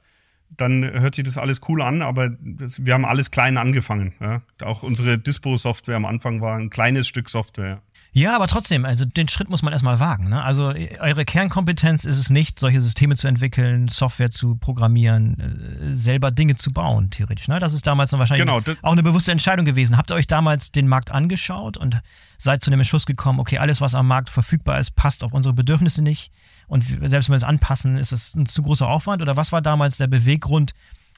dann 0.57 0.83
hört 0.85 1.15
sich 1.15 1.25
das 1.25 1.39
alles 1.39 1.61
cool 1.69 1.81
an, 1.81 2.03
aber 2.03 2.31
das, 2.41 2.85
wir 2.85 2.95
haben 2.95 3.05
alles 3.05 3.31
klein 3.31 3.57
angefangen. 3.57 4.15
Ja? 4.21 4.43
Auch 4.63 4.83
unsere 4.83 5.19
Dispo-Software 5.19 5.97
am 5.97 6.05
Anfang 6.05 6.41
war 6.41 6.57
ein 6.57 6.71
kleines 6.71 7.07
Stück 7.07 7.29
Software. 7.29 7.83
Ja, 8.13 8.35
aber 8.35 8.49
trotzdem, 8.49 8.85
also 8.85 9.05
den 9.05 9.29
Schritt 9.29 9.49
muss 9.49 9.63
man 9.63 9.73
erstmal 9.73 10.01
wagen. 10.01 10.31
Ne? 10.31 10.43
Also 10.43 10.75
eure 10.99 11.25
Kernkompetenz 11.25 12.05
ist 12.05 12.19
es 12.19 12.29
nicht, 12.29 12.59
solche 12.59 12.81
Systeme 12.81 13.15
zu 13.15 13.29
entwickeln, 13.29 13.87
Software 13.87 14.31
zu 14.31 14.57
programmieren, 14.57 15.91
äh, 15.91 15.95
selber 15.95 16.33
Dinge 16.33 16.57
zu 16.57 16.73
bauen, 16.73 17.11
theoretisch. 17.11 17.47
Ne? 17.47 17.61
Das 17.61 17.73
ist 17.73 17.87
damals 17.87 18.11
dann 18.11 18.19
wahrscheinlich 18.19 18.47
genau, 18.47 18.61
auch 18.83 18.93
eine 18.93 19.05
bewusste 19.05 19.31
Entscheidung 19.31 19.65
gewesen. 19.65 19.97
Habt 19.97 20.11
ihr 20.11 20.17
euch 20.17 20.27
damals 20.27 20.73
den 20.73 20.89
Markt 20.89 21.13
angeschaut 21.13 21.77
und 21.77 22.01
seid 22.37 22.65
zu 22.65 22.71
dem 22.71 22.81
Entschluss 22.81 23.07
gekommen, 23.07 23.39
okay, 23.39 23.59
alles, 23.59 23.81
was 23.81 23.95
am 23.95 24.09
Markt 24.09 24.29
verfügbar 24.29 24.81
ist, 24.81 24.97
passt 24.97 25.23
auf 25.23 25.33
unsere 25.33 25.55
Bedürfnisse 25.55 26.03
nicht? 26.03 26.33
Und 26.67 26.85
selbst 26.85 27.29
wenn 27.29 27.35
wir 27.35 27.37
es 27.37 27.45
anpassen, 27.45 27.97
ist 27.97 28.13
es 28.13 28.35
ein 28.35 28.47
zu 28.47 28.63
großer 28.63 28.89
Aufwand? 28.89 29.23
Oder 29.23 29.37
was 29.37 29.53
war 29.53 29.63
damals 29.63 29.99
der 29.99 30.09
Beweggrund, 30.09 30.73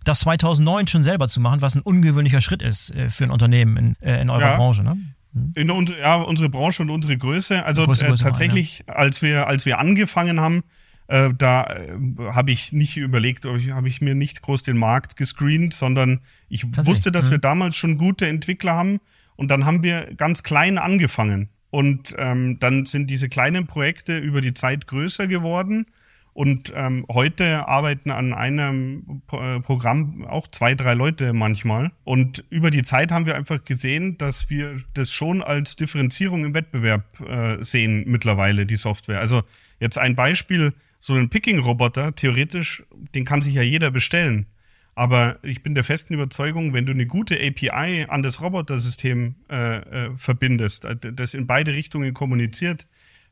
das 0.04 0.20
2009 0.20 0.88
schon 0.88 1.04
selber 1.04 1.28
zu 1.28 1.40
machen, 1.40 1.62
was 1.62 1.74
ein 1.74 1.82
ungewöhnlicher 1.82 2.40
Schritt 2.40 2.60
ist 2.60 2.90
äh, 2.90 3.08
für 3.08 3.24
ein 3.24 3.30
Unternehmen 3.30 3.76
in, 3.76 3.96
äh, 4.02 4.20
in 4.20 4.28
eurer 4.28 4.52
ja. 4.52 4.56
Branche? 4.56 4.82
Ne? 4.82 4.98
Mhm. 5.32 5.52
In 5.54 5.70
uns, 5.70 5.90
ja, 5.90 6.16
unsere 6.16 6.48
Branche 6.48 6.82
und 6.82 6.90
unsere 6.90 7.16
Größe. 7.16 7.64
Also 7.64 7.86
Größe, 7.86 8.06
Größe 8.06 8.22
äh, 8.22 8.24
tatsächlich, 8.24 8.84
war, 8.86 8.94
ja. 8.94 9.00
als 9.00 9.22
wir, 9.22 9.46
als 9.46 9.66
wir 9.66 9.78
angefangen 9.78 10.40
haben, 10.40 10.62
äh, 11.08 11.30
da 11.36 11.64
äh, 11.64 11.90
habe 12.32 12.50
ich 12.50 12.72
nicht 12.72 12.96
überlegt, 12.96 13.44
habe 13.44 13.88
ich 13.88 14.00
mir 14.00 14.14
nicht 14.14 14.42
groß 14.42 14.62
den 14.62 14.76
Markt 14.76 15.16
gescreent, 15.16 15.74
sondern 15.74 16.20
ich 16.48 16.64
wusste, 16.86 17.12
dass 17.12 17.26
mhm. 17.26 17.32
wir 17.32 17.38
damals 17.38 17.76
schon 17.76 17.98
gute 17.98 18.26
Entwickler 18.26 18.74
haben 18.74 19.00
und 19.36 19.48
dann 19.50 19.64
haben 19.64 19.82
wir 19.82 20.14
ganz 20.16 20.42
klein 20.42 20.78
angefangen. 20.78 21.48
Und 21.70 22.14
ähm, 22.18 22.58
dann 22.58 22.84
sind 22.84 23.08
diese 23.08 23.30
kleinen 23.30 23.66
Projekte 23.66 24.18
über 24.18 24.42
die 24.42 24.52
Zeit 24.52 24.86
größer 24.86 25.26
geworden 25.26 25.86
und 26.34 26.72
ähm, 26.74 27.04
heute 27.12 27.68
arbeiten 27.68 28.10
an 28.10 28.32
einem 28.32 29.22
äh, 29.32 29.60
Programm 29.60 30.24
auch 30.24 30.48
zwei, 30.48 30.74
drei 30.74 30.94
Leute 30.94 31.32
manchmal. 31.34 31.92
Und 32.04 32.44
über 32.48 32.70
die 32.70 32.82
Zeit 32.82 33.12
haben 33.12 33.26
wir 33.26 33.36
einfach 33.36 33.64
gesehen, 33.64 34.16
dass 34.16 34.48
wir 34.48 34.76
das 34.94 35.12
schon 35.12 35.42
als 35.42 35.76
Differenzierung 35.76 36.44
im 36.44 36.54
Wettbewerb 36.54 37.20
äh, 37.20 37.62
sehen 37.62 38.04
mittlerweile, 38.06 38.64
die 38.64 38.76
Software. 38.76 39.20
Also 39.20 39.42
jetzt 39.78 39.98
ein 39.98 40.16
Beispiel, 40.16 40.72
so 40.98 41.14
ein 41.14 41.28
Picking-Roboter, 41.28 42.14
theoretisch, 42.14 42.82
den 43.14 43.24
kann 43.24 43.42
sich 43.42 43.54
ja 43.54 43.62
jeder 43.62 43.90
bestellen. 43.90 44.46
Aber 44.94 45.38
ich 45.42 45.62
bin 45.62 45.74
der 45.74 45.84
festen 45.84 46.14
Überzeugung, 46.14 46.72
wenn 46.72 46.86
du 46.86 46.92
eine 46.92 47.06
gute 47.06 47.36
API 47.36 48.06
an 48.08 48.22
das 48.22 48.40
Robotersystem 48.42 49.34
äh, 49.50 49.76
äh, 49.78 50.10
verbindest, 50.16 50.84
äh, 50.84 50.96
das 50.96 51.34
in 51.34 51.46
beide 51.46 51.72
Richtungen 51.72 52.14
kommuniziert, 52.14 52.86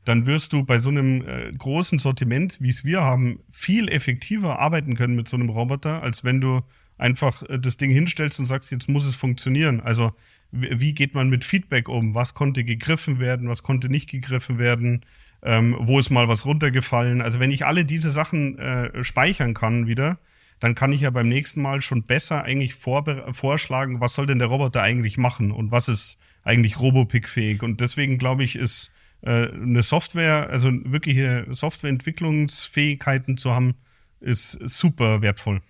dann 0.05 0.25
wirst 0.25 0.53
du 0.53 0.63
bei 0.63 0.79
so 0.79 0.89
einem 0.89 1.21
äh, 1.21 1.51
großen 1.51 1.99
Sortiment, 1.99 2.59
wie 2.61 2.69
es 2.69 2.85
wir 2.85 3.01
haben, 3.01 3.39
viel 3.51 3.87
effektiver 3.87 4.59
arbeiten 4.59 4.95
können 4.95 5.15
mit 5.15 5.27
so 5.27 5.37
einem 5.37 5.49
Roboter, 5.49 6.01
als 6.01 6.23
wenn 6.23 6.41
du 6.41 6.61
einfach 6.97 7.43
äh, 7.43 7.59
das 7.59 7.77
Ding 7.77 7.91
hinstellst 7.91 8.39
und 8.39 8.45
sagst, 8.45 8.71
jetzt 8.71 8.89
muss 8.89 9.05
es 9.05 9.15
funktionieren. 9.15 9.79
Also 9.79 10.11
wie 10.51 10.93
geht 10.93 11.13
man 11.13 11.29
mit 11.29 11.45
Feedback 11.45 11.87
um? 11.87 12.13
Was 12.13 12.33
konnte 12.33 12.63
gegriffen 12.63 13.19
werden? 13.19 13.47
Was 13.47 13.63
konnte 13.63 13.89
nicht 13.89 14.09
gegriffen 14.09 14.59
werden? 14.59 15.05
Ähm, 15.43 15.75
wo 15.79 15.97
ist 15.97 16.09
mal 16.09 16.27
was 16.27 16.45
runtergefallen? 16.45 17.21
Also 17.21 17.39
wenn 17.39 17.51
ich 17.51 17.65
alle 17.65 17.85
diese 17.85 18.11
Sachen 18.11 18.59
äh, 18.59 19.03
speichern 19.03 19.53
kann 19.53 19.87
wieder, 19.87 20.19
dann 20.59 20.75
kann 20.75 20.91
ich 20.91 21.01
ja 21.01 21.09
beim 21.09 21.27
nächsten 21.27 21.61
Mal 21.61 21.81
schon 21.81 22.03
besser 22.03 22.43
eigentlich 22.43 22.75
vorschlagen, 22.75 23.99
was 23.99 24.13
soll 24.13 24.27
denn 24.27 24.37
der 24.37 24.49
Roboter 24.49 24.83
eigentlich 24.83 25.17
machen 25.17 25.51
und 25.51 25.71
was 25.71 25.87
ist 25.87 26.19
eigentlich 26.43 26.79
Robopick-fähig. 26.79 27.63
Und 27.63 27.81
deswegen 27.81 28.19
glaube 28.19 28.43
ich, 28.43 28.55
ist 28.55 28.91
äh, 29.21 29.51
eine 29.51 29.81
Software, 29.81 30.49
also 30.49 30.71
wirkliche 30.71 31.45
Softwareentwicklungsfähigkeiten 31.49 33.37
zu 33.37 33.53
haben, 33.53 33.75
ist 34.19 34.51
super 34.51 35.21
wertvoll. 35.21 35.61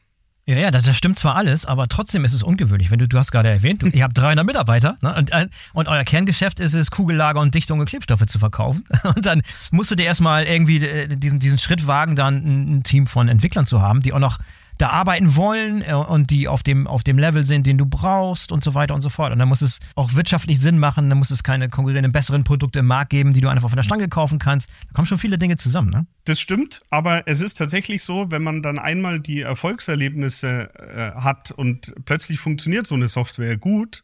Ja, 0.47 0.57
ja, 0.57 0.71
das, 0.71 0.83
das, 0.83 0.97
stimmt 0.97 1.19
zwar 1.19 1.35
alles, 1.35 1.65
aber 1.65 1.87
trotzdem 1.87 2.25
ist 2.25 2.33
es 2.33 2.41
ungewöhnlich. 2.41 2.89
Wenn 2.89 2.97
du, 2.97 3.07
du 3.07 3.17
hast 3.17 3.31
gerade 3.31 3.49
erwähnt, 3.49 3.83
du, 3.83 3.87
ihr 3.87 4.03
habt 4.03 4.17
300 4.17 4.43
Mitarbeiter 4.43 4.97
ne, 5.01 5.15
und, 5.15 5.31
äh, 5.31 5.47
und 5.73 5.87
euer 5.87 6.03
Kerngeschäft 6.03 6.59
ist 6.59 6.73
es, 6.73 6.89
Kugellager 6.89 7.39
und 7.39 7.53
Dichtung 7.53 7.79
und 7.79 7.85
Klebstoffe 7.85 8.25
zu 8.25 8.39
verkaufen. 8.39 8.83
Und 9.15 9.25
dann 9.25 9.43
musst 9.71 9.91
du 9.91 9.95
dir 9.95 10.05
erstmal 10.05 10.45
irgendwie 10.45 10.83
äh, 10.83 11.07
diesen, 11.07 11.39
diesen 11.39 11.59
Schritt 11.59 11.85
wagen, 11.85 12.15
dann 12.15 12.77
ein 12.77 12.83
Team 12.83 13.05
von 13.05 13.27
Entwicklern 13.27 13.65
zu 13.65 13.81
haben, 13.81 14.01
die 14.01 14.13
auch 14.13 14.19
noch 14.19 14.39
da 14.81 14.89
arbeiten 14.89 15.35
wollen 15.35 15.83
äh, 15.83 15.93
und 15.93 16.31
die 16.31 16.47
auf 16.47 16.63
dem, 16.63 16.87
auf 16.87 17.03
dem 17.03 17.19
Level 17.19 17.45
sind, 17.45 17.67
den 17.67 17.77
du 17.77 17.85
brauchst 17.85 18.51
und 18.51 18.63
so 18.63 18.73
weiter 18.73 18.95
und 18.95 19.01
so 19.01 19.09
fort. 19.09 19.31
Und 19.31 19.37
dann 19.37 19.47
muss 19.47 19.61
es 19.61 19.79
auch 19.95 20.13
wirtschaftlich 20.15 20.59
Sinn 20.59 20.79
machen, 20.79 21.09
dann 21.09 21.19
muss 21.19 21.29
es 21.29 21.43
keine 21.43 21.69
konkurrierenden, 21.69 22.11
besseren 22.11 22.43
Produkte 22.43 22.79
im 22.79 22.87
Markt 22.87 23.11
geben, 23.11 23.33
die 23.33 23.41
du 23.41 23.49
einfach 23.49 23.69
von 23.69 23.77
der 23.77 23.83
Stange 23.83 24.09
kaufen 24.09 24.39
kannst. 24.39 24.69
Da 24.87 24.93
kommen 24.93 25.05
schon 25.05 25.19
viele 25.19 25.37
Dinge 25.37 25.57
zusammen, 25.57 25.89
ne? 25.91 26.07
Das 26.25 26.39
stimmt, 26.39 26.81
aber 26.89 27.27
es 27.27 27.41
ist 27.41 27.55
tatsächlich 27.55 28.03
so, 28.03 28.31
wenn 28.31 28.41
man 28.41 28.63
dann 28.63 28.79
einmal 28.79 29.19
die 29.19 29.41
Erfolgserlebnisse 29.41 30.69
äh, 30.75 31.11
hat 31.19 31.51
und 31.51 31.93
plötzlich 32.05 32.39
funktioniert 32.39 32.87
so 32.87 32.95
eine 32.95 33.07
Software 33.07 33.57
gut, 33.57 34.03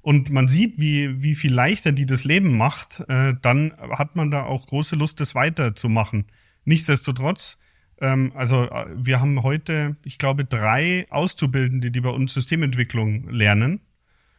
und 0.00 0.28
man 0.28 0.48
sieht, 0.48 0.78
wie, 0.78 1.22
wie 1.22 1.34
viel 1.34 1.54
leichter 1.54 1.90
die 1.90 2.04
das 2.04 2.24
Leben 2.24 2.58
macht, 2.58 3.00
äh, 3.08 3.32
dann 3.40 3.72
hat 3.78 4.16
man 4.16 4.30
da 4.30 4.42
auch 4.42 4.66
große 4.66 4.96
Lust, 4.96 5.18
das 5.18 5.34
weiterzumachen. 5.34 6.26
Nichtsdestotrotz 6.66 7.56
ähm, 8.00 8.32
also 8.34 8.64
äh, 8.64 8.86
wir 8.94 9.20
haben 9.20 9.42
heute, 9.42 9.96
ich 10.04 10.18
glaube, 10.18 10.44
drei 10.44 11.06
Auszubildende, 11.10 11.90
die 11.90 12.00
bei 12.00 12.10
uns 12.10 12.34
Systementwicklung 12.34 13.28
lernen. 13.30 13.80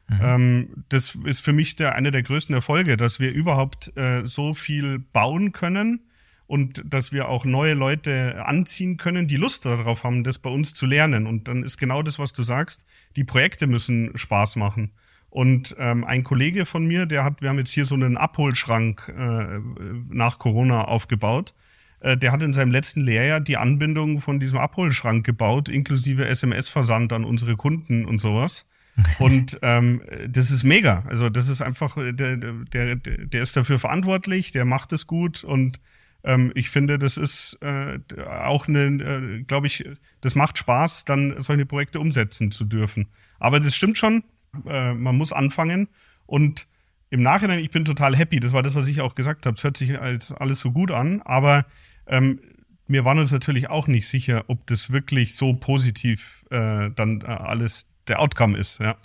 Mhm. 0.08 0.20
Ähm, 0.22 0.70
das 0.90 1.16
ist 1.26 1.42
für 1.42 1.54
mich 1.54 1.76
der, 1.76 1.96
einer 1.96 2.12
der 2.12 2.24
größten 2.24 2.54
Erfolge, 2.54 2.98
dass 2.98 3.20
wir 3.20 3.32
überhaupt 3.32 3.96
äh, 3.98 4.22
so 4.26 4.54
viel 4.54 5.00
bauen 5.00 5.52
können 5.52 6.02
und 6.48 6.84
dass 6.86 7.12
wir 7.12 7.28
auch 7.28 7.44
neue 7.44 7.74
Leute 7.74 8.46
anziehen 8.46 8.98
können, 8.98 9.28
die 9.28 9.38
Lust 9.38 9.66
darauf 9.66 10.04
haben, 10.04 10.24
das 10.24 10.38
bei 10.38 10.50
uns 10.50 10.74
zu 10.74 10.86
lernen. 10.86 11.26
Und 11.26 11.48
dann 11.48 11.64
ist 11.64 11.78
genau 11.78 12.04
das, 12.04 12.20
was 12.20 12.34
du 12.34 12.44
sagst, 12.44 12.86
die 13.16 13.24
Projekte 13.24 13.66
müssen 13.66 14.16
Spaß 14.16 14.56
machen. 14.58 14.92
Und 15.30 15.76
ähm, 15.80 16.04
ein 16.06 16.24
Kollege 16.24 16.66
von 16.66 16.86
mir, 16.86 17.06
der 17.08 17.24
hat, 17.24 17.42
wir 17.42 17.50
haben 17.50 17.58
jetzt 17.58 17.74
hier 17.74 17.86
so 17.86 17.96
einen 17.96 18.16
Abholschrank 18.16 19.12
äh, 19.18 19.60
nach 20.10 20.40
Corona 20.40 20.86
aufgebaut. 20.86 21.54
Äh, 22.00 22.18
der 22.18 22.32
hat 22.32 22.44
in 22.44 22.54
seinem 22.54 22.72
letzten 22.72 23.02
Lehrjahr 23.02 23.40
die 23.40 23.58
Anbindung 23.58 24.20
von 24.20 24.40
diesem 24.40 24.58
Abholschrank 24.58 25.26
gebaut, 25.26 25.70
inklusive 25.70 26.28
SMS-Versand 26.28 27.14
an 27.14 27.26
unsere 27.26 27.56
Kunden 27.56 28.06
und 28.06 28.20
sowas. 28.20 28.66
Und 29.20 29.60
ähm, 29.62 30.02
das 30.30 30.52
ist 30.52 30.64
mega. 30.64 31.04
Also 31.10 31.28
das 31.30 31.50
ist 31.50 31.62
einfach, 31.62 31.98
der, 31.98 32.38
der, 32.38 32.96
der 32.96 33.42
ist 33.42 33.58
dafür 33.58 33.78
verantwortlich, 33.78 34.52
der 34.54 34.64
macht 34.64 34.94
es 34.94 35.06
gut 35.06 35.44
und 35.44 35.82
ähm, 36.26 36.52
ich 36.56 36.70
finde, 36.70 36.98
das 36.98 37.18
ist 37.18 37.60
äh, 37.62 38.00
auch 38.26 38.68
eine, 38.68 38.86
äh, 38.86 39.44
glaube 39.44 39.68
ich, 39.68 39.88
das 40.22 40.36
macht 40.36 40.58
Spaß, 40.58 41.06
dann 41.06 41.36
solche 41.40 41.66
Projekte 41.66 42.00
umsetzen 42.00 42.52
zu 42.52 42.66
dürfen. 42.66 43.08
Aber 43.38 43.60
das 43.60 43.76
stimmt 43.76 43.98
schon, 43.98 44.24
äh, 44.66 44.94
man 44.94 45.18
muss 45.18 45.34
anfangen 45.34 45.88
und 46.26 46.68
im 47.10 47.22
Nachhinein, 47.22 47.60
ich 47.60 47.72
bin 47.72 47.86
total 47.86 48.16
happy. 48.16 48.40
Das 48.40 48.54
war 48.54 48.64
das, 48.64 48.76
was 48.76 48.88
ich 48.88 49.02
auch 49.02 49.16
gesagt 49.16 49.46
habe. 49.46 49.56
Es 49.56 49.64
hört 49.64 49.78
sich 49.78 50.00
als 50.00 50.32
alles 50.32 50.60
so 50.60 50.72
gut 50.72 50.92
an, 50.92 51.22
aber 51.24 51.66
ähm, 52.08 52.40
wir 52.88 53.06
waren 53.06 53.20
uns 53.20 53.32
natürlich 53.32 53.70
auch 53.70 53.88
nicht 53.88 54.08
sicher, 54.08 54.44
ob 54.48 54.66
das 54.68 54.92
wirklich 54.92 55.36
so 55.36 55.54
positiv 55.54 56.46
äh, 56.52 56.90
dann 56.92 57.22
äh, 57.22 57.26
alles 57.26 57.88
der 58.08 58.20
Outcome 58.20 58.58
ist. 58.58 58.80
Ja. 58.80 58.96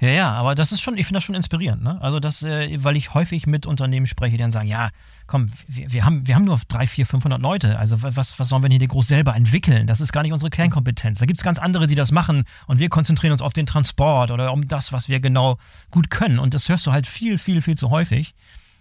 Ja, 0.00 0.08
ja, 0.08 0.32
aber 0.32 0.56
das 0.56 0.72
ist 0.72 0.80
schon, 0.80 0.96
ich 0.96 1.06
finde 1.06 1.18
das 1.18 1.24
schon 1.24 1.36
inspirierend, 1.36 1.82
ne? 1.82 2.00
Also 2.00 2.18
das, 2.18 2.42
äh, 2.42 2.82
weil 2.82 2.96
ich 2.96 3.14
häufig 3.14 3.46
mit 3.46 3.66
Unternehmen 3.66 4.06
spreche, 4.06 4.32
die 4.32 4.42
dann 4.42 4.50
sagen, 4.50 4.66
ja, 4.66 4.90
komm, 5.28 5.50
wir, 5.68 5.92
wir, 5.92 6.04
haben, 6.04 6.26
wir 6.26 6.34
haben 6.34 6.44
nur 6.44 6.58
drei, 6.66 6.88
vier, 6.88 7.06
500 7.06 7.40
Leute, 7.40 7.78
also 7.78 8.02
was, 8.02 8.38
was 8.38 8.48
sollen 8.48 8.64
wir 8.64 8.70
hier 8.70 8.88
groß 8.88 9.06
selber 9.06 9.36
entwickeln? 9.36 9.86
Das 9.86 10.00
ist 10.00 10.12
gar 10.12 10.22
nicht 10.22 10.32
unsere 10.32 10.50
Kernkompetenz. 10.50 11.20
Da 11.20 11.26
gibt 11.26 11.38
es 11.38 11.44
ganz 11.44 11.60
andere, 11.60 11.86
die 11.86 11.94
das 11.94 12.10
machen 12.10 12.44
und 12.66 12.80
wir 12.80 12.88
konzentrieren 12.88 13.32
uns 13.32 13.42
auf 13.42 13.52
den 13.52 13.66
Transport 13.66 14.32
oder 14.32 14.52
um 14.52 14.66
das, 14.66 14.92
was 14.92 15.08
wir 15.08 15.20
genau 15.20 15.58
gut 15.92 16.10
können. 16.10 16.40
Und 16.40 16.52
das 16.52 16.68
hörst 16.68 16.84
du 16.86 16.92
halt 16.92 17.06
viel, 17.06 17.38
viel, 17.38 17.62
viel 17.62 17.76
zu 17.76 17.90
häufig. 17.90 18.34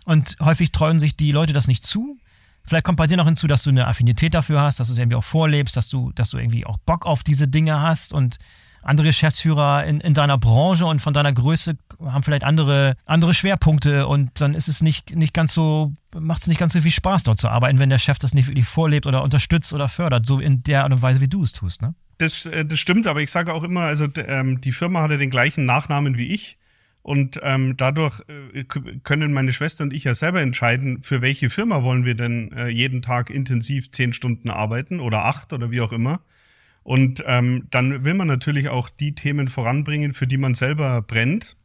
Und 0.05 0.37
häufig 0.39 0.71
treuen 0.71 0.99
sich 0.99 1.15
die 1.15 1.31
Leute 1.31 1.53
das 1.53 1.67
nicht 1.67 1.85
zu. 1.85 2.17
Vielleicht 2.65 2.85
kommt 2.85 2.97
bei 2.97 3.07
dir 3.07 3.17
noch 3.17 3.25
hinzu, 3.25 3.47
dass 3.47 3.63
du 3.63 3.69
eine 3.69 3.87
Affinität 3.87 4.33
dafür 4.33 4.61
hast, 4.61 4.79
dass 4.79 4.87
du 4.87 4.93
es 4.93 4.99
irgendwie 4.99 5.17
auch 5.17 5.23
vorlebst, 5.23 5.77
dass 5.77 5.89
du, 5.89 6.11
dass 6.13 6.29
du 6.31 6.37
irgendwie 6.37 6.65
auch 6.65 6.77
Bock 6.77 7.05
auf 7.05 7.23
diese 7.23 7.47
Dinge 7.47 7.79
hast 7.79 8.13
und 8.13 8.37
andere 8.81 9.07
Geschäftsführer 9.07 9.85
in, 9.85 9.99
in 10.01 10.13
deiner 10.13 10.37
Branche 10.37 10.85
und 10.85 11.01
von 11.01 11.13
deiner 11.13 11.33
Größe 11.33 11.77
haben 12.03 12.23
vielleicht 12.23 12.43
andere, 12.43 12.95
andere 13.05 13.33
Schwerpunkte 13.33 14.07
und 14.07 14.41
dann 14.41 14.53
ist 14.53 14.67
es 14.67 14.81
nicht, 14.81 15.15
nicht 15.15 15.33
ganz 15.33 15.53
so, 15.53 15.93
macht 16.15 16.41
es 16.41 16.47
nicht 16.47 16.59
ganz 16.59 16.73
so 16.73 16.81
viel 16.81 16.91
Spaß, 16.91 17.23
dort 17.23 17.39
zu 17.39 17.49
arbeiten, 17.49 17.79
wenn 17.79 17.89
der 17.89 17.99
Chef 17.99 18.19
das 18.19 18.33
nicht 18.33 18.47
wirklich 18.47 18.67
vorlebt 18.67 19.05
oder 19.05 19.23
unterstützt 19.23 19.73
oder 19.73 19.87
fördert, 19.87 20.25
so 20.25 20.39
in 20.39 20.63
der 20.63 20.83
Art 20.83 20.91
und 20.91 21.01
Weise, 21.01 21.21
wie 21.21 21.27
du 21.27 21.43
es 21.43 21.51
tust, 21.51 21.81
ne? 21.81 21.93
Das, 22.17 22.45
äh, 22.45 22.65
das 22.65 22.79
stimmt, 22.79 23.07
aber 23.07 23.21
ich 23.21 23.31
sage 23.31 23.53
auch 23.53 23.63
immer, 23.63 23.81
also 23.81 24.07
ähm, 24.15 24.61
die 24.61 24.71
Firma 24.71 25.01
hatte 25.01 25.17
den 25.17 25.29
gleichen 25.29 25.65
Nachnamen 25.65 26.17
wie 26.17 26.27
ich. 26.27 26.57
Und 27.03 27.39
ähm, 27.41 27.77
dadurch 27.77 28.21
äh, 28.27 28.63
können 28.63 29.33
meine 29.33 29.53
Schwester 29.53 29.83
und 29.83 29.91
ich 29.91 30.03
ja 30.03 30.13
selber 30.13 30.39
entscheiden, 30.41 31.01
für 31.01 31.21
welche 31.21 31.49
Firma 31.49 31.81
wollen 31.81 32.05
wir 32.05 32.13
denn 32.13 32.51
äh, 32.51 32.67
jeden 32.67 33.01
Tag 33.01 33.31
intensiv 33.31 33.89
zehn 33.89 34.13
Stunden 34.13 34.51
arbeiten 34.51 34.99
oder 34.99 35.25
acht 35.25 35.51
oder 35.51 35.71
wie 35.71 35.81
auch 35.81 35.91
immer. 35.91 36.21
Und 36.83 37.23
ähm, 37.27 37.67
dann 37.69 38.03
will 38.05 38.15
man 38.15 38.27
natürlich 38.27 38.69
auch 38.69 38.89
die 38.89 39.13
Themen 39.13 39.47
voranbringen, 39.47 40.13
für 40.13 40.27
die 40.27 40.37
man 40.37 40.55
selber 40.55 41.01
brennt. 41.01 41.55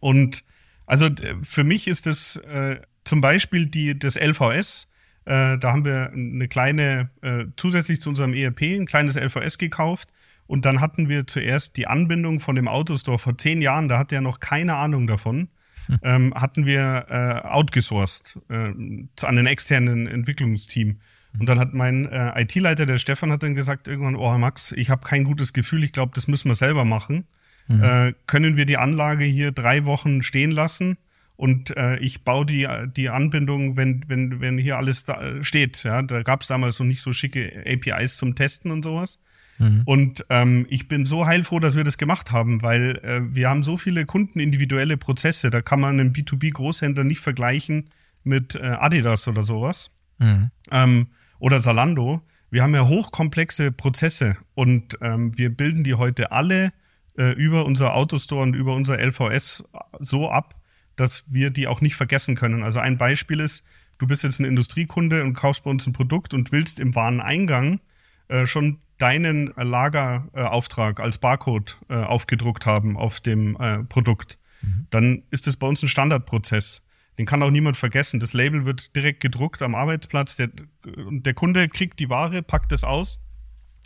Und 0.00 0.44
also 0.86 1.08
für 1.42 1.64
mich 1.64 1.88
ist 1.88 2.06
das 2.06 2.36
äh, 2.36 2.76
zum 3.04 3.20
Beispiel 3.20 3.66
die, 3.66 3.98
das 3.98 4.16
LVS. 4.16 4.88
Äh, 5.24 5.58
da 5.58 5.72
haben 5.72 5.84
wir 5.84 6.10
eine 6.12 6.48
kleine, 6.48 7.10
äh, 7.22 7.46
zusätzlich 7.56 8.00
zu 8.00 8.10
unserem 8.10 8.34
ERP, 8.34 8.62
ein 8.62 8.86
kleines 8.86 9.16
LVS 9.16 9.56
gekauft. 9.58 10.10
Und 10.46 10.66
dann 10.66 10.80
hatten 10.80 11.08
wir 11.08 11.26
zuerst 11.26 11.76
die 11.78 11.86
Anbindung 11.86 12.40
von 12.40 12.54
dem 12.54 12.68
Autostore 12.68 13.18
vor 13.18 13.38
zehn 13.38 13.62
Jahren, 13.62 13.88
da 13.88 13.98
hatte 13.98 14.16
er 14.16 14.20
noch 14.20 14.40
keine 14.40 14.74
Ahnung 14.74 15.06
davon. 15.06 15.48
Hm. 15.86 15.98
Ähm, 16.02 16.34
hatten 16.34 16.66
wir 16.66 17.06
äh, 17.08 17.46
outgesourced 17.46 18.38
äh, 18.48 18.54
an 18.54 19.08
einen 19.22 19.46
externen 19.46 20.06
Entwicklungsteam. 20.06 21.00
Und 21.38 21.48
dann 21.48 21.58
hat 21.58 21.74
mein 21.74 22.06
äh, 22.10 22.42
IT-Leiter, 22.42 22.86
der 22.86 22.98
Stefan, 22.98 23.32
hat 23.32 23.42
dann 23.42 23.54
gesagt 23.54 23.88
irgendwann, 23.88 24.16
oh 24.16 24.36
Max, 24.38 24.72
ich 24.72 24.90
habe 24.90 25.06
kein 25.06 25.24
gutes 25.24 25.52
Gefühl, 25.52 25.82
ich 25.84 25.92
glaube, 25.92 26.12
das 26.14 26.28
müssen 26.28 26.48
wir 26.48 26.54
selber 26.54 26.84
machen. 26.84 27.26
Mhm. 27.66 27.82
Äh, 27.82 28.14
können 28.26 28.56
wir 28.56 28.66
die 28.66 28.76
Anlage 28.76 29.24
hier 29.24 29.50
drei 29.52 29.84
Wochen 29.84 30.22
stehen 30.22 30.50
lassen 30.50 30.96
und 31.36 31.76
äh, 31.76 31.98
ich 31.98 32.22
baue 32.22 32.46
die, 32.46 32.68
die 32.96 33.08
Anbindung, 33.08 33.76
wenn, 33.76 34.04
wenn, 34.06 34.40
wenn 34.40 34.58
hier 34.58 34.76
alles 34.76 35.04
da 35.04 35.20
äh, 35.20 35.44
steht. 35.44 35.82
Ja, 35.82 36.02
da 36.02 36.22
gab 36.22 36.42
es 36.42 36.48
damals 36.48 36.76
so 36.76 36.84
nicht 36.84 37.00
so 37.00 37.12
schicke 37.12 37.64
APIs 37.66 38.16
zum 38.16 38.34
Testen 38.36 38.70
und 38.70 38.84
sowas. 38.84 39.18
Mhm. 39.58 39.82
Und 39.84 40.26
ähm, 40.30 40.66
ich 40.68 40.88
bin 40.88 41.06
so 41.06 41.26
heilfroh, 41.26 41.58
dass 41.58 41.76
wir 41.76 41.84
das 41.84 41.98
gemacht 41.98 42.30
haben, 42.32 42.62
weil 42.62 43.00
äh, 43.02 43.20
wir 43.34 43.48
haben 43.48 43.62
so 43.62 43.76
viele 43.76 44.04
kundenindividuelle 44.04 44.96
Prozesse. 44.96 45.50
Da 45.50 45.62
kann 45.62 45.80
man 45.80 45.98
einen 45.98 46.12
B2B-Großhändler 46.12 47.04
nicht 47.04 47.20
vergleichen 47.20 47.90
mit 48.22 48.54
äh, 48.54 48.60
Adidas 48.60 49.26
oder 49.26 49.42
sowas. 49.42 49.90
Mhm. 50.18 50.50
Ähm, 50.70 51.08
oder 51.44 51.60
Salando, 51.60 52.22
wir 52.50 52.62
haben 52.62 52.74
ja 52.74 52.86
hochkomplexe 52.86 53.70
Prozesse 53.70 54.38
und 54.54 54.96
ähm, 55.02 55.36
wir 55.36 55.54
bilden 55.54 55.84
die 55.84 55.92
heute 55.92 56.32
alle 56.32 56.72
äh, 57.18 57.32
über 57.32 57.66
unser 57.66 57.92
Autostore 57.92 58.40
und 58.44 58.54
über 58.54 58.74
unser 58.74 58.98
LVS 58.98 59.62
so 60.00 60.30
ab, 60.30 60.54
dass 60.96 61.24
wir 61.26 61.50
die 61.50 61.66
auch 61.66 61.82
nicht 61.82 61.96
vergessen 61.96 62.34
können. 62.34 62.62
Also 62.62 62.80
ein 62.80 62.96
Beispiel 62.96 63.40
ist, 63.40 63.62
du 63.98 64.06
bist 64.06 64.24
jetzt 64.24 64.40
ein 64.40 64.46
Industriekunde 64.46 65.22
und 65.22 65.34
kaufst 65.34 65.64
bei 65.64 65.70
uns 65.70 65.86
ein 65.86 65.92
Produkt 65.92 66.32
und 66.32 66.50
willst 66.50 66.80
im 66.80 66.94
Wareneingang 66.94 67.80
äh, 68.28 68.46
schon 68.46 68.78
deinen 68.96 69.52
Lagerauftrag 69.54 70.98
als 70.98 71.18
Barcode 71.18 71.78
äh, 71.90 71.96
aufgedruckt 71.96 72.64
haben 72.64 72.96
auf 72.96 73.20
dem 73.20 73.54
äh, 73.60 73.84
Produkt. 73.84 74.38
Mhm. 74.62 74.86
Dann 74.88 75.22
ist 75.30 75.46
es 75.46 75.58
bei 75.58 75.66
uns 75.66 75.82
ein 75.82 75.88
Standardprozess. 75.88 76.82
Den 77.18 77.26
kann 77.26 77.42
auch 77.42 77.50
niemand 77.50 77.76
vergessen. 77.76 78.18
Das 78.18 78.32
Label 78.32 78.64
wird 78.64 78.94
direkt 78.96 79.20
gedruckt 79.20 79.62
am 79.62 79.74
Arbeitsplatz. 79.74 80.36
Der, 80.36 80.50
der 80.84 81.34
Kunde 81.34 81.68
kriegt 81.68 82.00
die 82.00 82.08
Ware, 82.08 82.42
packt 82.42 82.72
es 82.72 82.82
aus 82.82 83.20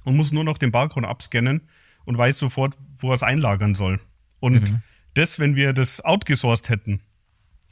und 0.04 0.16
muss 0.16 0.32
nur 0.32 0.44
noch 0.44 0.58
den 0.58 0.72
Barcode 0.72 1.04
abscannen 1.04 1.68
und 2.04 2.16
weiß 2.16 2.38
sofort, 2.38 2.76
wo 2.96 3.10
er 3.10 3.14
es 3.14 3.22
einlagern 3.22 3.74
soll. 3.74 4.00
Und 4.40 4.70
mhm. 4.70 4.82
das, 5.14 5.38
wenn 5.38 5.56
wir 5.56 5.74
das 5.74 6.02
outgesourced 6.02 6.70
hätten, 6.70 7.00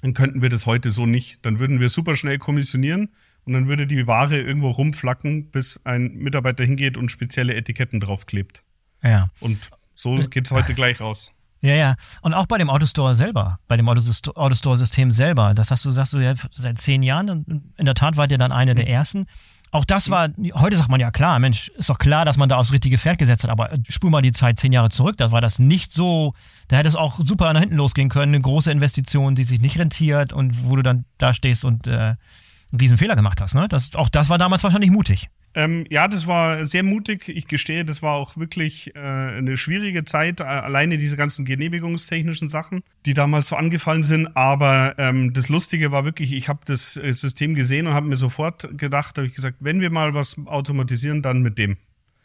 dann 0.02 0.12
könnten 0.12 0.42
wir 0.42 0.50
das 0.50 0.66
heute 0.66 0.90
so 0.90 1.06
nicht. 1.06 1.44
Dann 1.46 1.58
würden 1.58 1.80
wir 1.80 1.88
super 1.88 2.16
schnell 2.16 2.38
kommissionieren 2.38 3.08
und 3.44 3.54
dann 3.54 3.66
würde 3.66 3.86
die 3.86 4.06
Ware 4.06 4.38
irgendwo 4.38 4.70
rumflacken, 4.70 5.50
bis 5.50 5.80
ein 5.84 6.14
Mitarbeiter 6.16 6.64
hingeht 6.64 6.98
und 6.98 7.10
spezielle 7.10 7.54
Etiketten 7.54 8.00
draufklebt. 8.00 8.62
Ja. 9.02 9.30
Und 9.40 9.70
so 9.94 10.16
geht's 10.28 10.50
heute 10.50 10.74
gleich 10.74 11.00
raus. 11.00 11.32
Ja, 11.60 11.74
ja. 11.74 11.96
Und 12.20 12.34
auch 12.34 12.46
bei 12.46 12.58
dem 12.58 12.70
Autostore 12.70 13.14
selber, 13.14 13.58
bei 13.66 13.76
dem 13.76 13.88
Autostore-System 13.88 15.10
selber, 15.10 15.54
das 15.54 15.70
hast 15.70 15.84
du, 15.84 15.90
sagst 15.90 16.12
du 16.12 16.18
ja 16.18 16.34
seit 16.52 16.78
zehn 16.78 17.02
Jahren. 17.02 17.64
In 17.76 17.86
der 17.86 17.94
Tat 17.94 18.16
wart 18.16 18.30
ihr 18.30 18.38
dann 18.38 18.52
einer 18.52 18.74
der 18.74 18.84
mhm. 18.84 18.90
ersten. 18.90 19.26
Auch 19.72 19.84
das 19.84 20.10
war, 20.10 20.28
heute 20.54 20.76
sagt 20.76 20.90
man 20.90 21.00
ja 21.00 21.10
klar, 21.10 21.38
Mensch, 21.38 21.68
ist 21.68 21.90
doch 21.90 21.98
klar, 21.98 22.24
dass 22.24 22.36
man 22.36 22.48
da 22.48 22.56
aufs 22.56 22.72
richtige 22.72 22.98
Pferd 22.98 23.18
gesetzt 23.18 23.42
hat, 23.42 23.50
aber 23.50 23.70
spul 23.88 24.10
mal 24.10 24.22
die 24.22 24.32
Zeit 24.32 24.58
zehn 24.58 24.72
Jahre 24.72 24.90
zurück, 24.90 25.16
da 25.16 25.32
war 25.32 25.40
das 25.40 25.58
nicht 25.58 25.92
so, 25.92 26.34
da 26.68 26.76
hätte 26.76 26.88
es 26.88 26.96
auch 26.96 27.18
super 27.22 27.52
nach 27.52 27.60
hinten 27.60 27.76
losgehen 27.76 28.08
können, 28.08 28.34
eine 28.34 28.40
große 28.40 28.70
Investition, 28.70 29.34
die 29.34 29.44
sich 29.44 29.60
nicht 29.60 29.78
rentiert 29.78 30.32
und 30.32 30.66
wo 30.66 30.76
du 30.76 30.82
dann 30.82 31.04
da 31.18 31.34
stehst 31.34 31.64
und 31.64 31.88
äh, 31.88 31.90
einen 31.90 32.80
riesen 32.80 32.96
Fehler 32.96 33.16
gemacht 33.16 33.40
hast. 33.40 33.54
Ne? 33.54 33.66
Das, 33.68 33.94
auch 33.96 34.08
das 34.08 34.30
war 34.30 34.38
damals 34.38 34.62
wahrscheinlich 34.62 34.90
mutig. 34.90 35.28
Ähm, 35.56 35.86
ja, 35.88 36.06
das 36.06 36.26
war 36.26 36.66
sehr 36.66 36.82
mutig. 36.82 37.30
Ich 37.30 37.46
gestehe, 37.46 37.86
das 37.86 38.02
war 38.02 38.12
auch 38.12 38.36
wirklich 38.36 38.94
äh, 38.94 38.98
eine 38.98 39.56
schwierige 39.56 40.04
Zeit. 40.04 40.42
Alleine 40.42 40.98
diese 40.98 41.16
ganzen 41.16 41.46
genehmigungstechnischen 41.46 42.50
Sachen, 42.50 42.82
die 43.06 43.14
damals 43.14 43.48
so 43.48 43.56
angefallen 43.56 44.02
sind. 44.02 44.36
Aber 44.36 44.94
ähm, 44.98 45.32
das 45.32 45.48
Lustige 45.48 45.90
war 45.92 46.04
wirklich, 46.04 46.34
ich 46.34 46.50
habe 46.50 46.60
das 46.66 46.98
äh, 46.98 47.10
System 47.14 47.54
gesehen 47.54 47.86
und 47.86 47.94
habe 47.94 48.06
mir 48.06 48.16
sofort 48.16 48.68
gedacht, 48.76 49.16
habe 49.16 49.26
ich 49.28 49.34
gesagt, 49.34 49.56
wenn 49.60 49.80
wir 49.80 49.90
mal 49.90 50.12
was 50.12 50.36
automatisieren, 50.44 51.22
dann 51.22 51.40
mit 51.40 51.56
dem. 51.56 51.78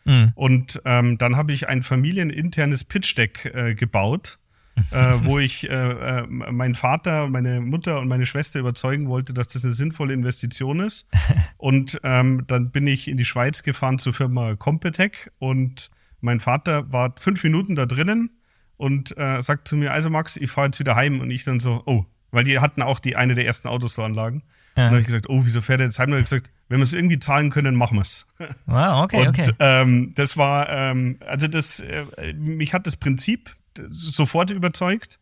Mhm. 0.04 0.34
Und 0.36 0.82
ähm, 0.84 1.18
dann 1.18 1.38
habe 1.38 1.54
ich 1.54 1.70
ein 1.70 1.84
familieninternes 1.84 2.84
Pitch-Deck 2.84 3.46
äh, 3.46 3.76
gebaut 3.76 4.40
äh, 4.92 5.14
wo 5.24 5.40
ich 5.40 5.70
äh, 5.70 5.74
äh, 5.74 6.28
meinen 6.28 6.76
Vater, 6.76 7.28
meine 7.28 7.62
Mutter 7.62 8.00
und 8.00 8.08
meine 8.08 8.26
Schwester 8.26 8.60
überzeugen 8.60 9.10
wollte, 9.10 9.34
dass 9.34 9.50
das 9.50 9.64
eine 9.64 9.74
sinnvolle 9.74 10.14
Investition 10.14 10.80
ist. 10.80 11.08
Und 11.58 12.00
ähm, 12.04 12.44
dann 12.48 12.72
bin 12.72 12.88
ich 12.88 13.08
in 13.08 13.18
die 13.18 13.26
Schweiz 13.26 13.62
gefahren 13.62 14.00
zur 14.00 14.14
Firma 14.14 14.56
Competech 14.56 15.30
und 15.38 15.92
mein 16.22 16.40
Vater 16.40 16.92
war 16.92 17.14
fünf 17.18 17.44
Minuten 17.44 17.76
da 17.76 17.86
drinnen 17.86 18.32
und 18.78 19.16
äh, 19.18 19.42
sagt 19.42 19.68
zu 19.68 19.76
mir, 19.76 19.92
also 19.92 20.10
Max, 20.10 20.38
ich 20.38 20.50
fahre 20.50 20.68
jetzt 20.68 20.80
wieder 20.80 20.96
heim. 20.96 21.20
Und 21.20 21.30
ich 21.30 21.44
dann 21.44 21.60
so, 21.60 21.84
oh, 21.86 22.06
weil 22.32 22.44
die 22.44 22.60
hatten 22.60 22.82
auch 22.82 23.00
die 23.00 23.16
eine 23.16 23.36
der 23.36 23.46
ersten 23.46 23.68
Autostoranlagen. 23.68 24.42
Ja. 24.42 24.46
Und 24.46 24.76
dann 24.76 24.86
habe 24.90 25.00
ich 25.02 25.06
gesagt, 25.06 25.30
oh, 25.30 25.42
wieso 25.44 25.62
fährt 25.62 25.82
er 25.82 25.86
jetzt 25.86 26.00
heim? 26.00 26.12
Und 26.12 26.18
ich 26.18 26.24
gesagt, 26.24 26.52
wenn 26.70 26.80
wir 26.80 26.84
es 26.84 26.94
irgendwie 26.94 27.20
zahlen 27.20 27.50
können, 27.52 27.76
machen 27.76 27.98
wir 27.98 28.02
es. 28.02 28.26
Wow, 28.66 29.04
okay, 29.04 29.28
und, 29.28 29.40
okay. 29.40 29.52
Ähm, 29.60 30.14
das 30.16 30.38
war, 30.38 30.70
ähm, 30.70 31.18
also 31.28 31.48
das, 31.48 31.82
äh, 31.82 32.34
mich 32.34 32.74
hat 32.74 32.88
das 32.88 32.96
Prinzip 32.96 33.56
sofort 33.90 34.50
überzeugt. 34.50 35.20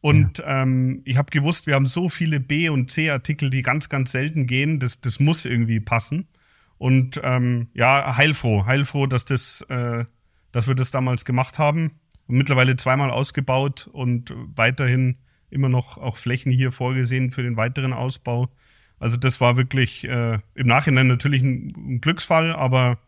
Und 0.00 0.38
ja. 0.38 0.62
ähm, 0.62 1.00
ich 1.04 1.16
habe 1.16 1.30
gewusst, 1.30 1.66
wir 1.66 1.74
haben 1.74 1.86
so 1.86 2.08
viele 2.08 2.38
B- 2.38 2.68
und 2.68 2.90
C-Artikel, 2.90 3.48
die 3.48 3.62
ganz, 3.62 3.88
ganz 3.88 4.12
selten 4.12 4.46
gehen. 4.46 4.78
Das, 4.78 5.00
das 5.00 5.18
muss 5.18 5.44
irgendwie 5.46 5.80
passen. 5.80 6.28
Und 6.76 7.20
ähm, 7.24 7.68
ja, 7.72 8.16
heilfroh, 8.16 8.66
heilfroh, 8.66 9.06
dass 9.06 9.24
das, 9.24 9.62
äh, 9.62 10.04
dass 10.52 10.68
wir 10.68 10.74
das 10.74 10.90
damals 10.90 11.24
gemacht 11.24 11.58
haben. 11.58 11.92
Und 12.26 12.36
mittlerweile 12.36 12.76
zweimal 12.76 13.10
ausgebaut 13.10 13.88
und 13.92 14.34
weiterhin 14.54 15.16
immer 15.50 15.68
noch 15.68 15.98
auch 15.98 16.16
Flächen 16.16 16.52
hier 16.52 16.72
vorgesehen 16.72 17.30
für 17.30 17.42
den 17.42 17.56
weiteren 17.56 17.92
Ausbau. 17.92 18.50
Also 18.98 19.16
das 19.16 19.40
war 19.40 19.56
wirklich 19.56 20.04
äh, 20.08 20.38
im 20.54 20.66
Nachhinein 20.66 21.06
natürlich 21.06 21.42
ein, 21.42 21.72
ein 21.76 22.00
Glücksfall, 22.00 22.52
aber 22.52 22.98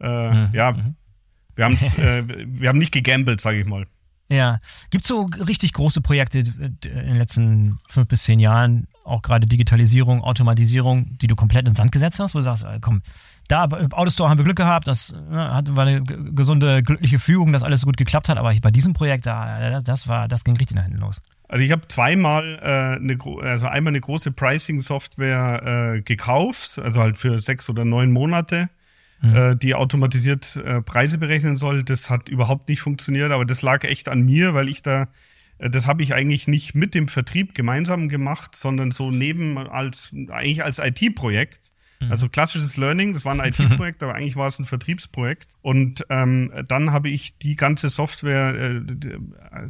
äh, 0.00 0.30
mhm. 0.30 0.54
ja, 0.54 0.72
mhm. 0.72 0.94
wir, 1.54 1.64
haben's, 1.64 1.94
äh, 1.98 2.24
wir 2.26 2.68
haben 2.68 2.78
nicht 2.78 2.92
gegambelt, 2.92 3.40
sage 3.40 3.60
ich 3.60 3.66
mal. 3.66 3.86
Ja. 4.32 4.60
Gibt 4.90 5.04
es 5.04 5.08
so 5.08 5.28
richtig 5.46 5.74
große 5.74 6.00
Projekte 6.00 6.38
in 6.38 6.78
den 6.80 7.16
letzten 7.16 7.78
fünf 7.86 8.08
bis 8.08 8.22
zehn 8.22 8.40
Jahren, 8.40 8.88
auch 9.04 9.20
gerade 9.20 9.46
Digitalisierung, 9.46 10.22
Automatisierung, 10.22 11.18
die 11.18 11.26
du 11.26 11.36
komplett 11.36 11.68
ins 11.68 11.76
Sand 11.76 11.92
gesetzt 11.92 12.18
hast, 12.18 12.34
wo 12.34 12.38
du 12.38 12.44
sagst, 12.44 12.64
äh, 12.64 12.78
komm, 12.80 13.02
da 13.48 13.64
im 13.64 13.92
Autostore 13.92 14.30
haben 14.30 14.38
wir 14.38 14.44
Glück 14.44 14.56
gehabt, 14.56 14.86
das 14.86 15.12
ne, 15.12 15.52
hat, 15.54 15.76
war 15.76 15.86
eine 15.86 16.02
gesunde, 16.02 16.82
glückliche 16.82 17.18
Fügung, 17.18 17.52
dass 17.52 17.62
alles 17.62 17.82
so 17.82 17.86
gut 17.86 17.98
geklappt 17.98 18.30
hat, 18.30 18.38
aber 18.38 18.54
bei 18.62 18.70
diesem 18.70 18.94
Projekt, 18.94 19.26
da, 19.26 19.82
das 19.82 20.08
war, 20.08 20.28
das 20.28 20.44
ging 20.44 20.56
richtig 20.56 20.76
nach 20.76 20.84
hinten 20.84 21.00
los. 21.00 21.20
Also 21.48 21.62
ich 21.62 21.72
habe 21.72 21.86
zweimal 21.88 22.58
äh, 22.62 22.96
eine, 22.96 23.18
also 23.42 23.66
einmal 23.66 23.90
eine 23.90 24.00
große 24.00 24.32
Pricing-Software 24.32 25.96
äh, 25.96 26.00
gekauft, 26.00 26.78
also 26.78 27.02
halt 27.02 27.18
für 27.18 27.38
sechs 27.40 27.68
oder 27.68 27.84
neun 27.84 28.12
Monate, 28.12 28.70
mhm. 29.22 29.34
äh, 29.34 29.56
die 29.56 29.74
automatisiert 29.74 30.56
äh, 30.56 30.82
Preise 30.82 31.18
berechnen 31.18 31.56
soll. 31.56 31.82
Das 31.82 32.10
hat 32.10 32.28
überhaupt 32.28 32.68
nicht 32.68 32.80
funktioniert, 32.80 33.32
aber 33.32 33.44
das 33.44 33.62
lag 33.62 33.84
echt 33.84 34.08
an 34.08 34.22
mir, 34.22 34.54
weil 34.54 34.68
ich 34.68 34.82
da, 34.82 35.08
äh, 35.58 35.70
das 35.70 35.86
habe 35.86 36.02
ich 36.02 36.14
eigentlich 36.14 36.48
nicht 36.48 36.74
mit 36.74 36.94
dem 36.94 37.08
Vertrieb 37.08 37.54
gemeinsam 37.54 38.08
gemacht, 38.08 38.54
sondern 38.54 38.90
so 38.90 39.10
neben 39.10 39.56
als 39.56 40.12
eigentlich 40.28 40.62
als 40.64 40.78
IT-Projekt. 40.78 41.72
Mhm. 42.00 42.10
Also 42.10 42.28
klassisches 42.28 42.76
Learning, 42.76 43.12
das 43.12 43.24
war 43.24 43.32
ein 43.32 43.40
IT-Projekt, 43.52 44.02
aber 44.02 44.14
eigentlich 44.14 44.36
war 44.36 44.48
es 44.48 44.58
ein 44.58 44.64
Vertriebsprojekt. 44.64 45.54
Und 45.62 46.04
ähm, 46.10 46.52
dann 46.68 46.92
habe 46.92 47.08
ich 47.08 47.38
die 47.38 47.56
ganze 47.56 47.88
Software, 47.88 48.54
äh, 48.54 48.80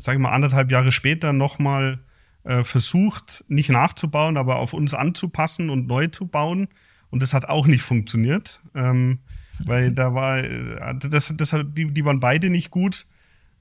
sage 0.01 0.17
ich 0.17 0.23
mal, 0.23 0.33
anderthalb 0.33 0.73
Jahre 0.73 0.93
später 0.93 1.33
nochmal 1.33 2.01
äh, 2.45 2.65
versucht, 2.65 3.45
nicht 3.49 3.71
nachzubauen, 3.71 4.37
aber 4.37 4.57
auf 4.57 4.73
uns 4.73 4.95
anzupassen 4.95 5.71
und 5.71 5.87
neu 5.87 6.09
zu 6.09 6.27
bauen. 6.27 6.69
Und 7.11 7.23
das 7.23 7.35
hat 7.35 7.49
auch 7.49 7.67
nicht 7.67 7.83
funktioniert, 7.83 8.63
ähm, 8.75 9.19
weil 9.67 9.91
mhm. 9.91 9.95
da 9.95 10.15
war, 10.15 10.39
äh, 10.39 10.95
das, 10.99 11.35
das, 11.37 11.57
die, 11.65 11.93
die 11.93 12.05
waren 12.05 12.21
beide 12.21 12.51
nicht 12.51 12.71
gut. 12.71 13.07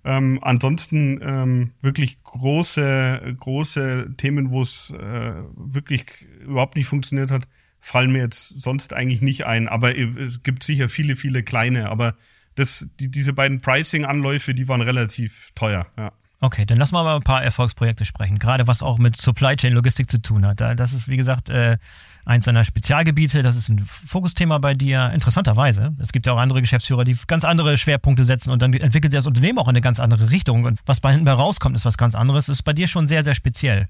Ähm, 0.04 0.40
ansonsten 0.42 1.20
ähm, 1.22 1.72
wirklich 1.82 2.24
große, 2.24 3.36
große 3.40 4.14
Themen, 4.18 4.50
wo 4.50 4.64
es 4.64 4.92
äh, 4.92 5.34
wirklich 5.56 6.06
überhaupt 6.44 6.76
nicht 6.76 6.88
funktioniert 6.88 7.30
hat, 7.30 7.48
fallen 7.80 8.12
mir 8.12 8.20
jetzt 8.20 8.62
sonst 8.62 8.94
eigentlich 8.94 9.22
nicht 9.22 9.46
ein. 9.46 9.68
Aber 9.68 9.96
es 9.96 10.42
gibt 10.42 10.64
sicher 10.64 10.90
viele, 10.90 11.16
viele 11.16 11.44
kleine. 11.44 11.90
Aber 11.90 12.16
das, 12.56 12.88
die, 13.00 13.10
diese 13.10 13.34
beiden 13.34 13.62
Pricing-Anläufe, 13.62 14.54
die 14.54 14.68
waren 14.68 14.82
relativ 14.82 15.52
teuer, 15.56 15.88
ja. 15.98 16.12
Okay, 16.44 16.66
dann 16.66 16.80
lass 16.80 16.92
mal 16.92 17.16
ein 17.16 17.22
paar 17.22 17.44
Erfolgsprojekte 17.44 18.04
sprechen, 18.04 18.40
gerade 18.40 18.66
was 18.66 18.82
auch 18.82 18.98
mit 18.98 19.16
Supply 19.16 19.56
Chain 19.56 19.74
Logistik 19.74 20.10
zu 20.10 20.20
tun 20.20 20.44
hat. 20.44 20.60
Das 20.60 20.92
ist, 20.92 21.08
wie 21.08 21.16
gesagt, 21.16 21.50
äh, 21.50 21.78
eins 22.26 22.46
deiner 22.46 22.64
Spezialgebiete, 22.64 23.44
das 23.44 23.56
ist 23.56 23.70
ein 23.70 23.78
Fokusthema 23.78 24.58
bei 24.58 24.74
dir, 24.74 25.12
interessanterweise. 25.14 25.96
Es 26.00 26.12
gibt 26.12 26.26
ja 26.26 26.34
auch 26.34 26.40
andere 26.40 26.62
Geschäftsführer, 26.62 27.04
die 27.04 27.16
ganz 27.28 27.46
andere 27.46 27.78
Schwerpunkte 27.78 28.24
setzen 28.26 28.50
und 28.50 28.64
dann 28.64 28.74
entwickelt 28.74 29.12
sich 29.12 29.20
das 29.20 29.28
Unternehmen 29.28 29.60
auch 29.60 29.68
in 29.68 29.70
eine 29.70 29.82
ganz 29.82 30.00
andere 30.00 30.32
Richtung. 30.32 30.64
Und 30.66 30.80
was 30.88 31.00
bei 31.00 31.12
hinten 31.12 31.28
rauskommt, 31.28 31.76
ist 31.76 31.86
was 31.86 32.00
ganz 32.00 32.16
anderes. 32.16 32.50
Ist 32.50 32.64
bei 32.64 32.74
dir 32.74 32.88
schon 32.88 33.08
sehr, 33.08 33.22
sehr 33.22 33.36
speziell. 33.36 33.88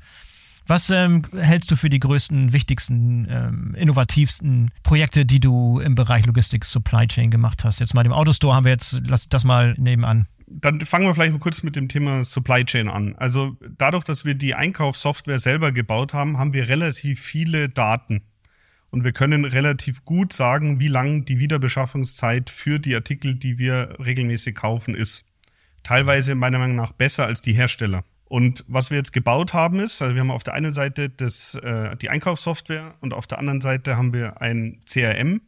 Was 0.67 0.89
ähm, 0.89 1.23
hältst 1.37 1.71
du 1.71 1.77
für 1.77 1.89
die 1.89 1.99
größten, 1.99 2.51
wichtigsten, 2.51 3.27
ähm, 3.29 3.75
innovativsten 3.75 4.71
Projekte, 4.83 5.25
die 5.25 5.39
du 5.39 5.79
im 5.79 5.95
Bereich 5.95 6.25
Logistik, 6.25 6.65
Supply 6.65 7.07
Chain 7.07 7.31
gemacht 7.31 7.63
hast? 7.63 7.79
Jetzt 7.79 7.93
mal 7.93 8.03
dem 8.03 8.13
Autostore 8.13 8.55
haben 8.55 8.65
wir 8.65 8.71
jetzt, 8.73 9.01
lass 9.07 9.29
das 9.29 9.45
mal 9.45 9.73
nebenan. 9.77 10.27
Dann 10.53 10.81
fangen 10.81 11.05
wir 11.05 11.13
vielleicht 11.13 11.31
mal 11.31 11.39
kurz 11.39 11.63
mit 11.63 11.75
dem 11.75 11.87
Thema 11.87 12.23
Supply 12.23 12.65
Chain 12.65 12.89
an. 12.89 13.15
Also 13.15 13.57
dadurch, 13.77 14.03
dass 14.03 14.25
wir 14.25 14.35
die 14.35 14.53
Einkaufssoftware 14.53 15.39
selber 15.39 15.71
gebaut 15.71 16.13
haben, 16.13 16.37
haben 16.37 16.53
wir 16.53 16.67
relativ 16.67 17.21
viele 17.21 17.69
Daten. 17.69 18.23
Und 18.89 19.05
wir 19.05 19.13
können 19.13 19.45
relativ 19.45 20.03
gut 20.03 20.33
sagen, 20.33 20.81
wie 20.81 20.89
lang 20.89 21.23
die 21.23 21.39
Wiederbeschaffungszeit 21.39 22.49
für 22.49 22.77
die 22.79 22.93
Artikel, 22.93 23.35
die 23.35 23.57
wir 23.57 23.95
regelmäßig 24.03 24.55
kaufen, 24.55 24.95
ist. 24.95 25.25
Teilweise 25.83 26.35
meiner 26.35 26.59
Meinung 26.59 26.75
nach 26.75 26.91
besser 26.91 27.25
als 27.25 27.41
die 27.41 27.53
Hersteller. 27.53 28.03
Und 28.25 28.63
was 28.67 28.91
wir 28.91 28.97
jetzt 28.97 29.11
gebaut 29.11 29.53
haben 29.53 29.79
ist, 29.79 30.01
also 30.01 30.13
wir 30.15 30.21
haben 30.21 30.31
auf 30.31 30.43
der 30.43 30.53
einen 30.53 30.73
Seite 30.73 31.09
das, 31.09 31.55
äh, 31.55 31.95
die 31.97 32.09
Einkaufssoftware 32.09 32.95
und 33.01 33.13
auf 33.13 33.27
der 33.27 33.39
anderen 33.39 33.61
Seite 33.61 33.97
haben 33.97 34.13
wir 34.13 34.41
ein 34.41 34.81
CRM, 34.85 35.41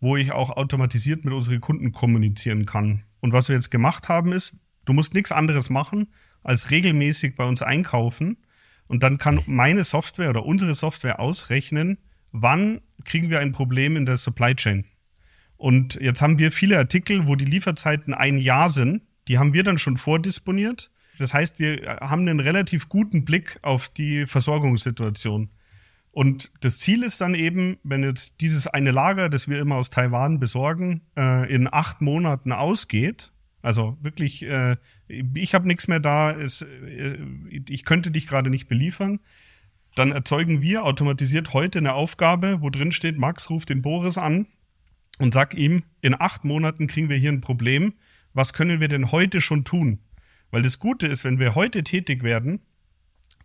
wo 0.00 0.16
ich 0.16 0.30
auch 0.30 0.56
automatisiert 0.56 1.24
mit 1.24 1.34
unseren 1.34 1.60
Kunden 1.60 1.90
kommunizieren 1.90 2.64
kann. 2.64 3.02
Und 3.20 3.32
was 3.32 3.48
wir 3.48 3.56
jetzt 3.56 3.70
gemacht 3.70 4.08
haben 4.08 4.32
ist, 4.32 4.54
du 4.84 4.92
musst 4.92 5.14
nichts 5.14 5.32
anderes 5.32 5.70
machen, 5.70 6.08
als 6.42 6.70
regelmäßig 6.70 7.36
bei 7.36 7.44
uns 7.44 7.62
einkaufen. 7.62 8.38
Und 8.86 9.02
dann 9.02 9.18
kann 9.18 9.42
meine 9.46 9.84
Software 9.84 10.30
oder 10.30 10.44
unsere 10.44 10.74
Software 10.74 11.20
ausrechnen, 11.20 11.98
wann 12.32 12.80
kriegen 13.04 13.30
wir 13.30 13.40
ein 13.40 13.52
Problem 13.52 13.96
in 13.96 14.06
der 14.06 14.16
Supply 14.16 14.54
Chain. 14.54 14.84
Und 15.56 15.96
jetzt 16.00 16.22
haben 16.22 16.38
wir 16.38 16.52
viele 16.52 16.78
Artikel, 16.78 17.26
wo 17.26 17.34
die 17.34 17.44
Lieferzeiten 17.44 18.14
ein 18.14 18.38
Jahr 18.38 18.70
sind. 18.70 19.02
Die 19.26 19.38
haben 19.38 19.52
wir 19.52 19.64
dann 19.64 19.78
schon 19.78 19.96
vordisponiert 19.96 20.90
das 21.18 21.34
heißt, 21.34 21.58
wir 21.58 21.98
haben 22.00 22.22
einen 22.22 22.40
relativ 22.40 22.88
guten 22.88 23.24
Blick 23.24 23.58
auf 23.62 23.88
die 23.88 24.26
Versorgungssituation. 24.26 25.50
Und 26.18 26.50
das 26.62 26.80
Ziel 26.80 27.04
ist 27.04 27.20
dann 27.20 27.36
eben, 27.36 27.78
wenn 27.84 28.02
jetzt 28.02 28.40
dieses 28.40 28.66
eine 28.66 28.90
Lager, 28.90 29.28
das 29.28 29.46
wir 29.46 29.60
immer 29.60 29.76
aus 29.76 29.88
Taiwan 29.88 30.40
besorgen, 30.40 31.02
äh, 31.16 31.48
in 31.48 31.72
acht 31.72 32.00
Monaten 32.00 32.50
ausgeht, 32.50 33.32
also 33.62 33.96
wirklich, 34.00 34.42
äh, 34.44 34.78
ich 35.06 35.54
habe 35.54 35.68
nichts 35.68 35.86
mehr 35.86 36.00
da, 36.00 36.32
es, 36.32 36.62
äh, 36.62 37.18
ich 37.68 37.84
könnte 37.84 38.10
dich 38.10 38.26
gerade 38.26 38.50
nicht 38.50 38.66
beliefern, 38.66 39.20
dann 39.94 40.10
erzeugen 40.10 40.60
wir 40.60 40.82
automatisiert 40.82 41.54
heute 41.54 41.78
eine 41.78 41.94
Aufgabe, 41.94 42.62
wo 42.62 42.68
drin 42.68 42.90
steht, 42.90 43.16
Max 43.16 43.48
ruft 43.48 43.68
den 43.68 43.82
Boris 43.82 44.18
an 44.18 44.48
und 45.20 45.32
sagt 45.32 45.54
ihm, 45.54 45.84
in 46.00 46.20
acht 46.20 46.44
Monaten 46.44 46.88
kriegen 46.88 47.08
wir 47.08 47.16
hier 47.16 47.30
ein 47.30 47.42
Problem. 47.42 47.94
Was 48.34 48.52
können 48.54 48.80
wir 48.80 48.88
denn 48.88 49.12
heute 49.12 49.40
schon 49.40 49.62
tun? 49.62 50.00
Weil 50.50 50.62
das 50.62 50.80
Gute 50.80 51.06
ist, 51.06 51.22
wenn 51.22 51.38
wir 51.38 51.54
heute 51.54 51.84
tätig 51.84 52.24
werden, 52.24 52.58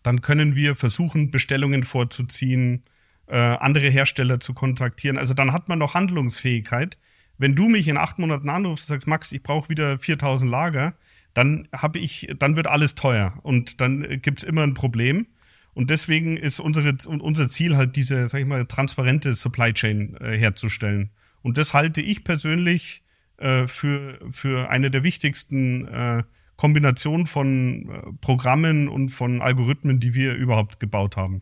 dann 0.03 0.21
können 0.21 0.55
wir 0.55 0.75
versuchen, 0.75 1.31
Bestellungen 1.31 1.83
vorzuziehen, 1.83 2.83
äh, 3.27 3.37
andere 3.37 3.89
Hersteller 3.89 4.39
zu 4.39 4.53
kontaktieren. 4.53 5.17
Also 5.17 5.33
dann 5.33 5.53
hat 5.53 5.69
man 5.69 5.79
noch 5.79 5.93
Handlungsfähigkeit. 5.93 6.99
Wenn 7.37 7.55
du 7.55 7.67
mich 7.67 7.87
in 7.87 7.97
acht 7.97 8.19
Monaten 8.19 8.49
anrufst 8.49 8.89
und 8.89 8.95
sagst, 8.95 9.07
Max, 9.07 9.31
ich 9.31 9.41
brauche 9.41 9.69
wieder 9.69 9.97
4000 9.97 10.51
Lager, 10.51 10.93
dann 11.33 11.67
habe 11.73 11.99
ich, 11.99 12.27
dann 12.37 12.55
wird 12.55 12.67
alles 12.67 12.95
teuer 12.95 13.39
und 13.41 13.81
dann 13.81 14.21
gibt's 14.21 14.43
immer 14.43 14.61
ein 14.61 14.75
Problem. 14.75 15.25
Und 15.73 15.89
deswegen 15.89 16.37
ist 16.37 16.59
unsere, 16.59 16.95
unser 17.07 17.47
Ziel 17.47 17.75
halt 17.75 17.95
diese, 17.95 18.27
sag 18.27 18.39
ich 18.39 18.45
mal, 18.45 18.65
transparente 18.65 19.33
Supply 19.33 19.73
Chain 19.73 20.15
äh, 20.17 20.37
herzustellen. 20.37 21.09
Und 21.41 21.57
das 21.57 21.73
halte 21.73 22.01
ich 22.01 22.23
persönlich 22.23 23.03
äh, 23.37 23.65
für, 23.67 24.19
für 24.29 24.69
eine 24.69 24.91
der 24.91 25.03
wichtigsten 25.03 25.87
äh, 25.87 26.23
Kombination 26.63 27.28
von 27.28 27.89
äh, 27.89 28.13
Programmen 28.21 28.88
und 28.88 29.10
von 29.10 29.41
Algorithmen, 29.41 29.99
die 29.99 30.13
wir 30.13 30.34
überhaupt 30.34 30.80
gebaut 30.80 31.17
haben. 31.17 31.41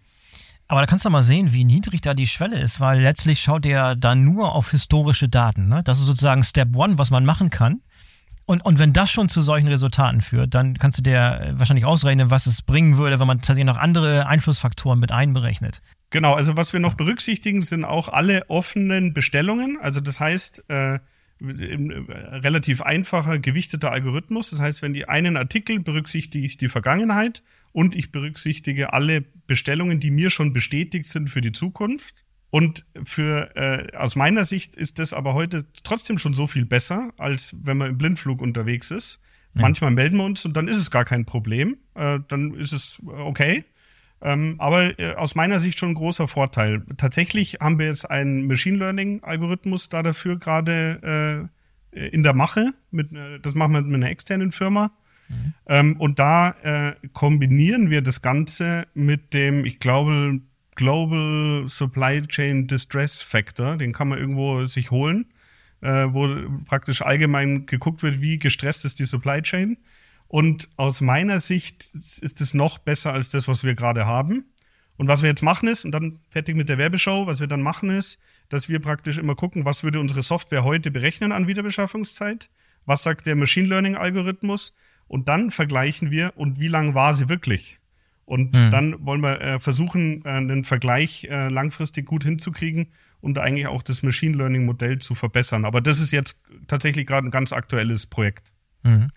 Aber 0.68 0.80
da 0.80 0.88
kannst 0.88 1.06
du 1.06 1.12
mal 1.12 1.22
sehen, 1.22 1.54
wie 1.54 1.64
niedrig 1.64 2.02
da 2.02 2.16
die 2.16 2.26
Schwelle 2.26 2.60
ist, 2.60 2.80
weil 2.80 3.02
letztlich 3.02 3.40
schaut 3.40 3.64
der 3.64 3.96
da 3.96 4.16
nur 4.16 4.56
auf 4.56 4.72
historische 4.72 5.30
Daten. 5.30 5.68
Ne? 5.68 5.84
Das 5.84 6.00
ist 6.00 6.08
sozusagen 6.08 6.44
Step 6.44 6.76
One, 6.76 6.98
was 6.98 7.12
man 7.12 7.24
machen 7.24 7.52
kann. 7.52 7.82
Und, 8.46 8.66
und 8.66 8.80
wenn 8.80 8.94
das 8.94 9.12
schon 9.12 9.30
zu 9.30 9.42
solchen 9.42 9.68
Resultaten 9.68 10.22
führt, 10.22 10.56
dann 10.56 10.80
kannst 10.80 10.98
du 10.98 11.04
dir 11.04 11.54
wahrscheinlich 11.54 11.86
ausrechnen, 11.86 12.32
was 12.32 12.48
es 12.48 12.64
bringen 12.64 12.98
würde, 12.98 13.20
wenn 13.20 13.28
man 13.28 13.42
tatsächlich 13.42 13.66
noch 13.66 13.78
andere 13.78 14.26
Einflussfaktoren 14.26 15.00
mit 15.00 15.12
einberechnet. 15.12 15.84
Genau, 16.10 16.34
also 16.34 16.58
was 16.58 16.74
wir 16.74 16.80
noch 16.80 16.96
berücksichtigen, 16.96 17.62
sind 17.62 17.86
auch 17.86 18.10
alle 18.10 18.50
offenen 18.50 19.14
Bestellungen. 19.14 19.78
Also 19.80 20.00
das 20.00 20.20
heißt, 20.20 20.64
äh, 20.70 20.98
relativ 21.42 22.82
einfacher, 22.82 23.40
gewichteter 23.40 23.92
Algorithmus. 23.92 24.52
Das 24.52 24.60
heißt, 24.60 24.82
wenn 24.82 24.94
die 24.94 25.08
einen 25.10 25.38
Artikel 25.38 25.80
berücksichtige 25.80 26.46
ich 26.46 26.58
die 26.58 26.70
Vergangenheit 26.70 27.44
und 27.72 27.96
ich 27.96 28.12
berücksichtige 28.12 28.94
alle 28.94 29.22
Bestellungen, 29.48 30.00
die 30.00 30.12
mir 30.12 30.30
schon 30.30 30.54
bestätigt 30.54 31.06
sind 31.06 31.30
für 31.30 31.42
die 31.42 31.52
Zukunft. 31.52 32.24
Und 32.52 32.86
für 33.04 33.56
äh, 33.56 33.96
aus 33.96 34.16
meiner 34.18 34.44
Sicht 34.44 34.76
ist 34.76 35.00
das 35.00 35.14
aber 35.14 35.34
heute 35.34 35.66
trotzdem 35.84 36.18
schon 36.18 36.34
so 36.34 36.48
viel 36.48 36.66
besser, 36.66 37.14
als 37.18 37.56
wenn 37.62 37.78
man 37.78 37.92
im 37.92 37.98
Blindflug 37.98 38.42
unterwegs 38.42 38.92
ist. 38.92 39.22
Ja. 39.56 39.62
Manchmal 39.62 39.92
melden 39.92 40.18
wir 40.18 40.26
uns 40.26 40.46
und 40.46 40.58
dann 40.58 40.68
ist 40.68 40.78
es 40.78 40.92
gar 40.92 41.06
kein 41.06 41.26
Problem. 41.26 41.78
Äh, 41.96 42.20
dann 42.28 42.54
ist 42.54 42.74
es 42.74 43.02
okay. 43.06 43.64
Ähm, 44.22 44.56
aber 44.60 45.00
äh, 45.00 45.16
aus 45.16 45.36
meiner 45.36 45.60
Sicht 45.60 45.80
schon 45.80 45.90
ein 45.90 45.96
großer 45.96 46.28
Vorteil. 46.28 46.84
Tatsächlich 46.98 47.58
haben 47.60 47.80
wir 47.80 47.88
jetzt 47.88 48.10
einen 48.10 48.46
Machine 48.48 48.78
Learning 48.78 49.24
Algorithmus 49.24 49.90
da 49.90 50.04
dafür 50.04 50.38
gerade 50.38 51.50
äh, 51.92 52.08
in 52.10 52.24
der 52.24 52.34
Mache. 52.34 52.74
Mit, 52.92 53.12
äh, 53.14 53.40
das 53.40 53.56
machen 53.56 53.74
wir 53.74 53.82
mit 53.82 53.96
einer 53.96 54.12
externen 54.12 54.52
Firma. 54.52 54.92
Mhm. 55.28 55.54
Ähm, 55.68 55.96
und 56.00 56.20
da 56.20 56.52
äh, 56.62 56.94
kombinieren 57.14 57.90
wir 57.90 58.02
das 58.02 58.22
Ganze 58.22 58.88
mit 58.94 59.34
dem, 59.34 59.66
ich 59.66 59.80
glaube, 59.80 60.40
Global 60.76 61.68
Supply 61.68 62.22
Chain 62.24 62.68
Distress 62.68 63.22
Factor. 63.22 63.78
Den 63.78 63.94
kann 63.94 64.08
man 64.08 64.20
irgendwo 64.20 64.66
sich 64.66 64.92
holen, 64.92 65.26
äh, 65.82 66.08
wo 66.10 66.28
praktisch 66.66 67.02
allgemein 67.02 67.66
geguckt 67.66 68.04
wird, 68.04 68.22
wie 68.22 68.38
gestresst 68.38 68.86
ist 68.86 69.00
die 69.00 69.06
Supply 69.06 69.42
Chain. 69.42 69.78
Und 70.32 70.70
aus 70.78 71.02
meiner 71.02 71.42
Sicht 71.42 71.94
ist 71.94 72.40
es 72.40 72.54
noch 72.54 72.78
besser 72.78 73.12
als 73.12 73.32
das, 73.32 73.50
was 73.50 73.66
wir 73.66 73.76
gerade 73.76 74.06
haben. 74.06 74.46
Und 74.96 75.10
was 75.10 75.24
wir 75.24 75.30
jetzt 75.30 75.44
machen 75.44 75.68
ist, 75.68 75.84
und 75.84 75.92
dann 75.92 76.20
fertig 76.30 76.56
mit 76.56 76.70
der 76.70 76.78
Werbeshow, 76.78 77.28
was 77.28 77.42
wir 77.42 77.48
dann 77.48 77.62
machen 77.62 77.90
ist, 77.90 78.18
dass 78.48 78.70
wir 78.70 78.80
praktisch 78.80 79.18
immer 79.18 79.36
gucken, 79.36 79.66
was 79.66 79.84
würde 79.84 80.00
unsere 80.00 80.22
Software 80.22 80.64
heute 80.64 80.90
berechnen 80.90 81.34
an 81.34 81.48
Wiederbeschaffungszeit, 81.48 82.50
was 82.86 83.04
sagt 83.04 83.26
der 83.26 83.36
Machine 83.36 83.68
Learning 83.68 83.98
Algorithmus 83.98 84.74
und 85.06 85.28
dann 85.28 85.52
vergleichen 85.52 86.12
wir 86.12 86.32
und 86.38 86.62
wie 86.62 86.70
lang 86.70 86.96
war 86.96 87.14
sie 87.14 87.28
wirklich. 87.28 87.80
Und 88.24 88.56
mhm. 88.56 88.72
dann 88.72 89.06
wollen 89.06 89.20
wir 89.20 89.42
äh, 89.42 89.60
versuchen, 89.60 90.24
äh, 90.24 90.30
einen 90.30 90.64
Vergleich 90.64 91.26
äh, 91.26 91.50
langfristig 91.50 92.06
gut 92.06 92.24
hinzukriegen 92.24 92.94
und 93.20 93.38
eigentlich 93.38 93.68
auch 93.68 93.84
das 93.84 94.02
Machine 94.02 94.38
Learning 94.38 94.64
Modell 94.64 95.00
zu 95.00 95.14
verbessern. 95.14 95.66
Aber 95.66 95.82
das 95.82 96.00
ist 96.00 96.12
jetzt 96.12 96.40
tatsächlich 96.68 97.06
gerade 97.06 97.28
ein 97.28 97.32
ganz 97.32 97.52
aktuelles 97.52 98.06
Projekt. 98.06 98.54
Mhm. 98.84 99.12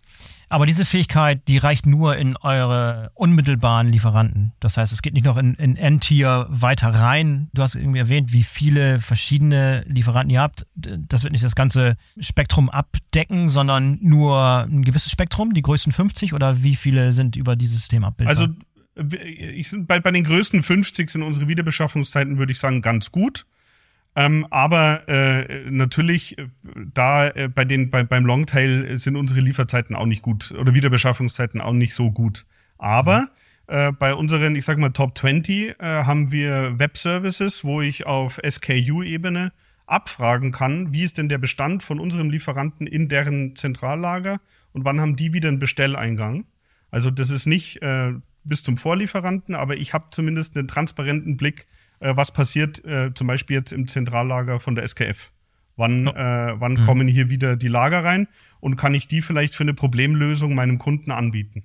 Aber 0.55 0.67
diese 0.67 0.85
Fähigkeit, 0.85 1.49
die 1.49 1.59
reicht 1.59 1.85
nur 1.85 2.17
in 2.17 2.37
eure 2.37 3.11
unmittelbaren 3.15 3.89
Lieferanten. 3.89 4.53
Das 4.61 4.77
heißt, 4.77 4.93
es 4.93 5.03
geht 5.03 5.13
nicht 5.15 5.25
noch 5.25 5.37
in, 5.37 5.55
in 5.55 5.75
N-Tier 5.75 6.47
weiter 6.49 6.91
rein. 6.91 7.49
Du 7.55 7.63
hast 7.63 7.75
irgendwie 7.75 7.99
erwähnt, 7.99 8.33
wie 8.33 8.45
viele 8.45 9.01
verschiedene 9.01 9.83
Lieferanten 9.89 10.31
ihr 10.31 10.41
habt. 10.41 10.65
Das 10.77 11.25
wird 11.25 11.33
nicht 11.33 11.43
das 11.43 11.57
ganze 11.57 11.97
Spektrum 12.21 12.71
abdecken, 12.71 13.49
sondern 13.49 13.99
nur 14.01 14.69
ein 14.71 14.85
gewisses 14.85 15.11
Spektrum, 15.11 15.55
die 15.55 15.63
größten 15.63 15.93
50 15.93 16.35
oder 16.35 16.63
wie 16.63 16.77
viele 16.77 17.13
sind 17.13 17.35
über 17.35 17.57
dieses 17.57 17.75
System 17.75 18.05
abbildbar? 18.05 18.39
Also 18.39 18.47
ich, 18.95 19.75
bei, 19.77 19.99
bei 19.99 20.13
den 20.13 20.23
größten 20.23 20.63
50 20.63 21.11
sind 21.11 21.25
unsere 21.25 21.49
Wiederbeschaffungszeiten, 21.49 22.39
würde 22.39 22.53
ich 22.53 22.61
sagen, 22.61 22.81
ganz 22.81 23.11
gut. 23.11 23.45
Ähm, 24.17 24.47
aber 24.51 25.09
äh, 25.09 25.69
natürlich, 25.71 26.39
äh, 26.39 26.47
da 26.93 27.29
äh, 27.29 27.49
bei 27.49 27.65
den, 27.65 27.91
bei, 27.91 28.05
beim 28.05 28.25
Longtail 28.25 28.97
sind 28.97 29.17
unsere 29.17 29.41
Lieferzeiten 29.41 29.97
auch 29.97 30.07
nicht 30.07 30.23
gut 30.23 30.53
oder 30.53 30.75
Wiederbeschaffungszeiten 30.75 31.61
auch 31.61 31.73
nicht 31.73 31.95
so 31.95 32.13
gut. 32.13 32.47
Aber 32.79 33.29
äh, 33.67 33.91
bei 33.93 34.15
unseren, 34.15 34.55
ich 34.55 34.65
sag 34.65 34.79
mal, 34.79 34.91
Top 34.91 35.19
20 35.19 35.51
äh, 35.69 35.75
haben 35.81 36.31
wir 36.31 36.79
Web-Services, 36.79 37.65
wo 37.65 37.81
ich 37.81 38.07
auf 38.07 38.41
SKU-Ebene 38.49 39.53
abfragen 39.87 40.53
kann, 40.53 40.93
wie 40.93 41.03
ist 41.03 41.19
denn 41.19 41.29
der 41.29 41.39
Bestand 41.39 41.83
von 41.83 41.99
unserem 41.99 42.31
Lieferanten 42.31 42.87
in 42.87 43.09
deren 43.09 43.57
Zentrallager 43.57 44.41
und 44.73 44.85
wann 44.85 45.01
haben 45.01 45.17
die 45.17 45.33
wieder 45.33 45.49
einen 45.49 45.59
Bestelleingang. 45.59 46.47
Also 46.91 47.11
das 47.11 47.31
ist 47.31 47.47
nicht 47.47 47.83
äh, 47.83 48.13
bis 48.45 48.63
zum 48.63 48.77
Vorlieferanten, 48.77 49.55
aber 49.55 49.77
ich 49.77 49.93
habe 49.93 50.07
zumindest 50.11 50.57
einen 50.57 50.69
transparenten 50.69 51.37
Blick, 51.37 51.67
äh, 52.05 52.17
was 52.17 52.31
passiert 52.31 52.85
äh, 52.85 53.13
zum 53.15 53.27
Beispiel 53.27 53.57
jetzt 53.57 53.73
im 53.73 53.89
Zentrallager 53.89 54.61
von 54.61 54.75
der 54.75 54.87
SKF. 54.87 55.33
Wann, 55.77 56.07
ja. 56.07 56.51
äh, 56.51 56.61
wann 56.61 56.75
mhm. 56.75 56.85
kommen 56.85 57.09
hier 57.09 57.31
wieder 57.31 57.57
die 57.57 57.69
Lager 57.69 58.05
rein 58.05 58.29
und 58.61 58.77
kann 58.77 58.95
ich 58.95 59.09
die 59.09 59.23
vielleicht 59.23 59.55
für 59.55 59.65
eine 59.65 59.75
Problemlösung 59.75 60.55
meinem 60.55 60.79
Kunden 60.79 61.11
anbieten? 61.11 61.65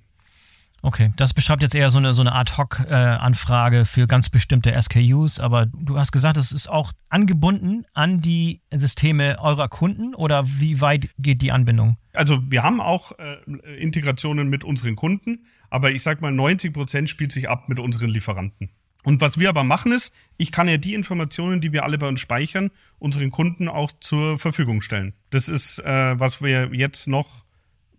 Okay, 0.82 1.12
das 1.16 1.34
beschreibt 1.34 1.62
jetzt 1.62 1.74
eher 1.74 1.90
so 1.90 1.98
eine, 1.98 2.14
so 2.14 2.22
eine 2.22 2.34
Ad-Hoc-Anfrage 2.34 3.80
äh, 3.80 3.84
für 3.84 4.06
ganz 4.06 4.30
bestimmte 4.30 4.74
SKUs, 4.80 5.38
aber 5.38 5.66
du 5.66 5.98
hast 5.98 6.10
gesagt, 6.10 6.38
es 6.38 6.52
ist 6.52 6.68
auch 6.68 6.92
angebunden 7.10 7.84
an 7.92 8.22
die 8.22 8.62
Systeme 8.72 9.38
eurer 9.40 9.68
Kunden 9.68 10.14
oder 10.14 10.46
wie 10.46 10.80
weit 10.80 11.10
geht 11.18 11.42
die 11.42 11.52
Anbindung? 11.52 11.98
Also 12.14 12.40
wir 12.50 12.62
haben 12.62 12.80
auch 12.80 13.12
äh, 13.18 13.36
Integrationen 13.76 14.48
mit 14.48 14.64
unseren 14.64 14.96
Kunden, 14.96 15.44
aber 15.68 15.90
ich 15.90 16.02
sag 16.02 16.22
mal, 16.22 16.32
90 16.32 16.72
Prozent 16.72 17.10
spielt 17.10 17.30
sich 17.30 17.50
ab 17.50 17.68
mit 17.68 17.78
unseren 17.78 18.08
Lieferanten. 18.08 18.70
Und 19.02 19.20
was 19.20 19.38
wir 19.38 19.48
aber 19.48 19.64
machen 19.64 19.92
ist, 19.92 20.12
ich 20.36 20.52
kann 20.52 20.68
ja 20.68 20.76
die 20.76 20.94
Informationen, 20.94 21.60
die 21.60 21.72
wir 21.72 21.84
alle 21.84 21.98
bei 21.98 22.06
uns 22.06 22.20
speichern, 22.20 22.70
unseren 22.98 23.30
Kunden 23.30 23.68
auch 23.68 23.90
zur 24.00 24.38
Verfügung 24.38 24.82
stellen. 24.82 25.14
Das 25.30 25.48
ist, 25.48 25.78
äh, 25.78 26.18
was 26.18 26.42
wir 26.42 26.70
jetzt 26.74 27.08
noch 27.08 27.44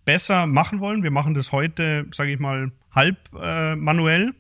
besser 0.06 0.46
machen 0.46 0.80
wollen. 0.80 1.04
Wir 1.04 1.12
machen 1.12 1.34
das 1.34 1.52
heute, 1.52 2.06
sage 2.12 2.34
ich 2.34 2.40
mal, 2.40 2.72
halb 2.92 3.18
äh, 3.42 3.76
manuell, 3.76 4.34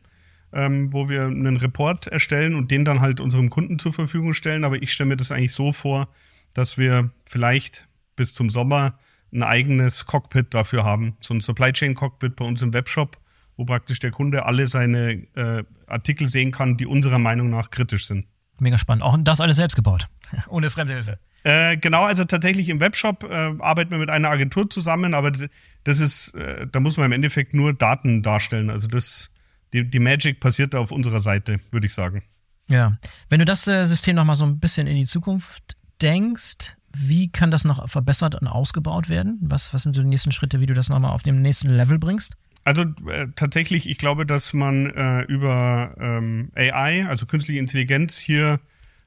ähm, 0.53 0.91
wo 0.93 1.09
wir 1.09 1.25
einen 1.25 1.57
Report 1.57 2.07
erstellen 2.07 2.55
und 2.55 2.71
den 2.71 2.85
dann 2.85 3.01
halt 3.01 3.21
unserem 3.21 3.49
Kunden 3.49 3.79
zur 3.79 3.93
Verfügung 3.93 4.33
stellen. 4.33 4.63
Aber 4.63 4.81
ich 4.81 4.93
stelle 4.93 5.09
mir 5.09 5.17
das 5.17 5.31
eigentlich 5.31 5.53
so 5.53 5.71
vor, 5.71 6.09
dass 6.53 6.77
wir 6.77 7.11
vielleicht 7.27 7.87
bis 8.15 8.33
zum 8.33 8.49
Sommer 8.49 8.99
ein 9.33 9.43
eigenes 9.43 10.05
Cockpit 10.05 10.53
dafür 10.53 10.83
haben. 10.83 11.15
So 11.21 11.33
ein 11.33 11.41
Supply 11.41 11.71
Chain 11.71 11.95
Cockpit 11.95 12.35
bei 12.35 12.45
uns 12.45 12.61
im 12.61 12.73
Webshop, 12.73 13.17
wo 13.61 13.65
praktisch 13.65 13.99
der 13.99 14.09
Kunde 14.09 14.45
alle 14.45 14.65
seine 14.65 15.11
äh, 15.35 15.63
Artikel 15.85 16.29
sehen 16.29 16.51
kann, 16.51 16.77
die 16.77 16.87
unserer 16.87 17.19
Meinung 17.19 17.51
nach 17.51 17.69
kritisch 17.69 18.07
sind. 18.07 18.25
Mega 18.59 18.79
spannend. 18.79 19.03
Auch 19.03 19.15
das 19.21 19.39
alles 19.39 19.57
selbst 19.57 19.75
gebaut. 19.75 20.07
Ohne 20.47 20.71
Fremdhilfe. 20.71 21.19
Äh, 21.43 21.77
genau, 21.77 22.03
also 22.03 22.23
tatsächlich 22.25 22.69
im 22.69 22.79
Webshop 22.79 23.23
äh, 23.23 23.53
arbeiten 23.59 23.91
wir 23.91 23.99
mit 23.99 24.09
einer 24.09 24.29
Agentur 24.29 24.67
zusammen, 24.69 25.13
aber 25.13 25.31
das 25.31 25.99
ist, 25.99 26.33
äh, 26.33 26.65
da 26.71 26.79
muss 26.79 26.97
man 26.97 27.05
im 27.05 27.11
Endeffekt 27.11 27.53
nur 27.53 27.73
Daten 27.73 28.23
darstellen. 28.23 28.71
Also 28.71 28.87
das, 28.87 29.29
die, 29.73 29.87
die 29.87 29.99
Magic 29.99 30.39
passiert 30.39 30.73
da 30.73 30.79
auf 30.79 30.91
unserer 30.91 31.19
Seite, 31.19 31.59
würde 31.69 31.85
ich 31.85 31.93
sagen. 31.93 32.23
Ja, 32.67 32.97
wenn 33.29 33.39
du 33.39 33.45
das 33.45 33.67
äh, 33.67 33.85
System 33.85 34.15
nochmal 34.15 34.35
so 34.35 34.45
ein 34.45 34.59
bisschen 34.59 34.87
in 34.87 34.95
die 34.95 35.05
Zukunft 35.05 35.75
denkst, 36.01 36.75
wie 36.93 37.29
kann 37.29 37.51
das 37.51 37.63
noch 37.63 37.87
verbessert 37.87 38.35
und 38.35 38.47
ausgebaut 38.47 39.07
werden? 39.07 39.37
Was, 39.41 39.71
was 39.71 39.83
sind 39.83 39.95
die 39.95 40.03
nächsten 40.03 40.31
Schritte, 40.31 40.59
wie 40.59 40.65
du 40.65 40.73
das 40.73 40.89
nochmal 40.89 41.11
auf 41.11 41.23
dem 41.23 41.41
nächsten 41.41 41.69
Level 41.69 41.99
bringst? 41.99 42.35
Also 42.63 42.83
äh, 43.07 43.27
tatsächlich, 43.35 43.89
ich 43.89 43.97
glaube, 43.97 44.25
dass 44.25 44.53
man 44.53 44.87
äh, 44.87 45.21
über 45.23 45.95
ähm, 45.99 46.51
AI, 46.55 47.05
also 47.07 47.25
künstliche 47.25 47.59
Intelligenz, 47.59 48.17
hier 48.17 48.59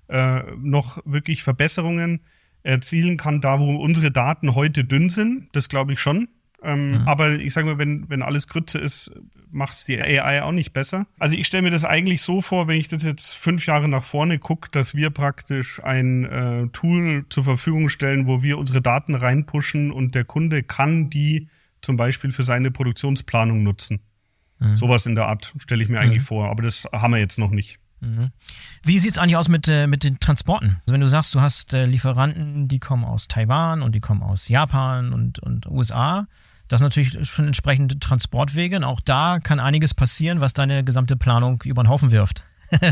äh, 0.09 0.43
noch 0.59 0.99
wirklich 1.05 1.43
Verbesserungen 1.43 2.21
erzielen 2.63 3.17
kann, 3.17 3.41
da 3.41 3.61
wo 3.61 3.77
unsere 3.77 4.11
Daten 4.11 4.55
heute 4.55 4.85
dünn 4.85 5.11
sind. 5.11 5.49
Das 5.53 5.69
glaube 5.69 5.93
ich 5.93 6.01
schon. 6.01 6.29
Ähm, 6.63 6.93
mhm. 6.93 7.09
Aber 7.09 7.31
ich 7.33 7.53
sage 7.53 7.67
mal, 7.67 7.79
wenn, 7.79 8.09
wenn 8.09 8.23
alles 8.23 8.49
Grütze 8.49 8.79
ist, 8.79 9.13
macht 9.51 9.75
es 9.75 9.85
die 9.85 10.01
AI 10.01 10.43
auch 10.43 10.53
nicht 10.53 10.73
besser. 10.73 11.07
Also 11.19 11.37
ich 11.37 11.47
stelle 11.47 11.63
mir 11.63 11.71
das 11.71 11.85
eigentlich 11.85 12.23
so 12.23 12.41
vor, 12.41 12.67
wenn 12.67 12.77
ich 12.77 12.89
das 12.89 13.05
jetzt 13.05 13.35
fünf 13.35 13.67
Jahre 13.67 13.89
nach 13.89 14.03
vorne 14.03 14.39
gucke, 14.39 14.69
dass 14.71 14.97
wir 14.97 15.11
praktisch 15.11 15.83
ein 15.85 16.25
äh, 16.25 16.67
Tool 16.73 17.25
zur 17.29 17.45
Verfügung 17.45 17.89
stellen, 17.89 18.27
wo 18.27 18.43
wir 18.43 18.59
unsere 18.59 18.83
Daten 18.83 19.15
reinpushen 19.15 19.93
und 19.93 20.15
der 20.15 20.25
Kunde 20.25 20.63
kann 20.65 21.09
die 21.09 21.47
zum 21.85 21.97
Beispiel 21.97 22.33
für 22.33 22.43
seine 22.43 22.71
Produktionsplanung 22.71 23.63
nutzen. 23.63 24.01
Mhm. 24.59 24.77
Sowas 24.77 25.07
in 25.07 25.15
der 25.15 25.27
Art 25.27 25.55
stelle 25.59 25.83
ich 25.83 25.89
mir 25.89 26.01
eigentlich 26.01 26.23
mhm. 26.23 26.27
vor, 26.27 26.51
aber 26.51 26.63
das 26.63 26.87
haben 26.93 27.13
wir 27.13 27.21
jetzt 27.21 27.39
noch 27.39 27.51
nicht. 27.51 27.79
Mhm. 28.01 28.31
Wie 28.83 28.99
sieht 28.99 29.13
es 29.13 29.19
eigentlich 29.19 29.37
aus 29.37 29.49
mit, 29.49 29.69
äh, 29.69 29.87
mit 29.87 30.05
den 30.05 30.21
Transporten? 30.21 30.77
Also 30.81 30.93
wenn 30.93 31.01
du 31.01 31.09
sagst, 31.09 31.35
du 31.35 31.41
hast 31.41 31.73
äh, 31.75 31.87
Lieferanten, 31.87 32.69
die 32.69 32.79
kommen 32.79 33.05
aus 33.05 33.29
Taiwan 33.29 33.83
und 33.83 33.95
die 33.95 34.01
kommen 34.01 34.23
aus 34.23 34.49
Japan 34.49 35.13
und, 35.13 35.39
und 35.39 35.67
USA, 35.67 36.27
das 36.69 36.81
sind 36.81 36.87
natürlich 36.87 37.29
schon 37.29 37.47
entsprechende 37.47 37.99
Transportwege 37.99 38.77
und 38.77 38.85
auch 38.85 39.01
da 39.01 39.39
kann 39.39 39.61
einiges 39.61 39.95
passieren, 39.95 40.41
was 40.41 40.55
deine 40.55 40.85
gesamte 40.85 41.17
Planung 41.17 41.63
über 41.65 41.83
den 41.83 41.89
Haufen 41.89 42.11
wirft. 42.11 42.45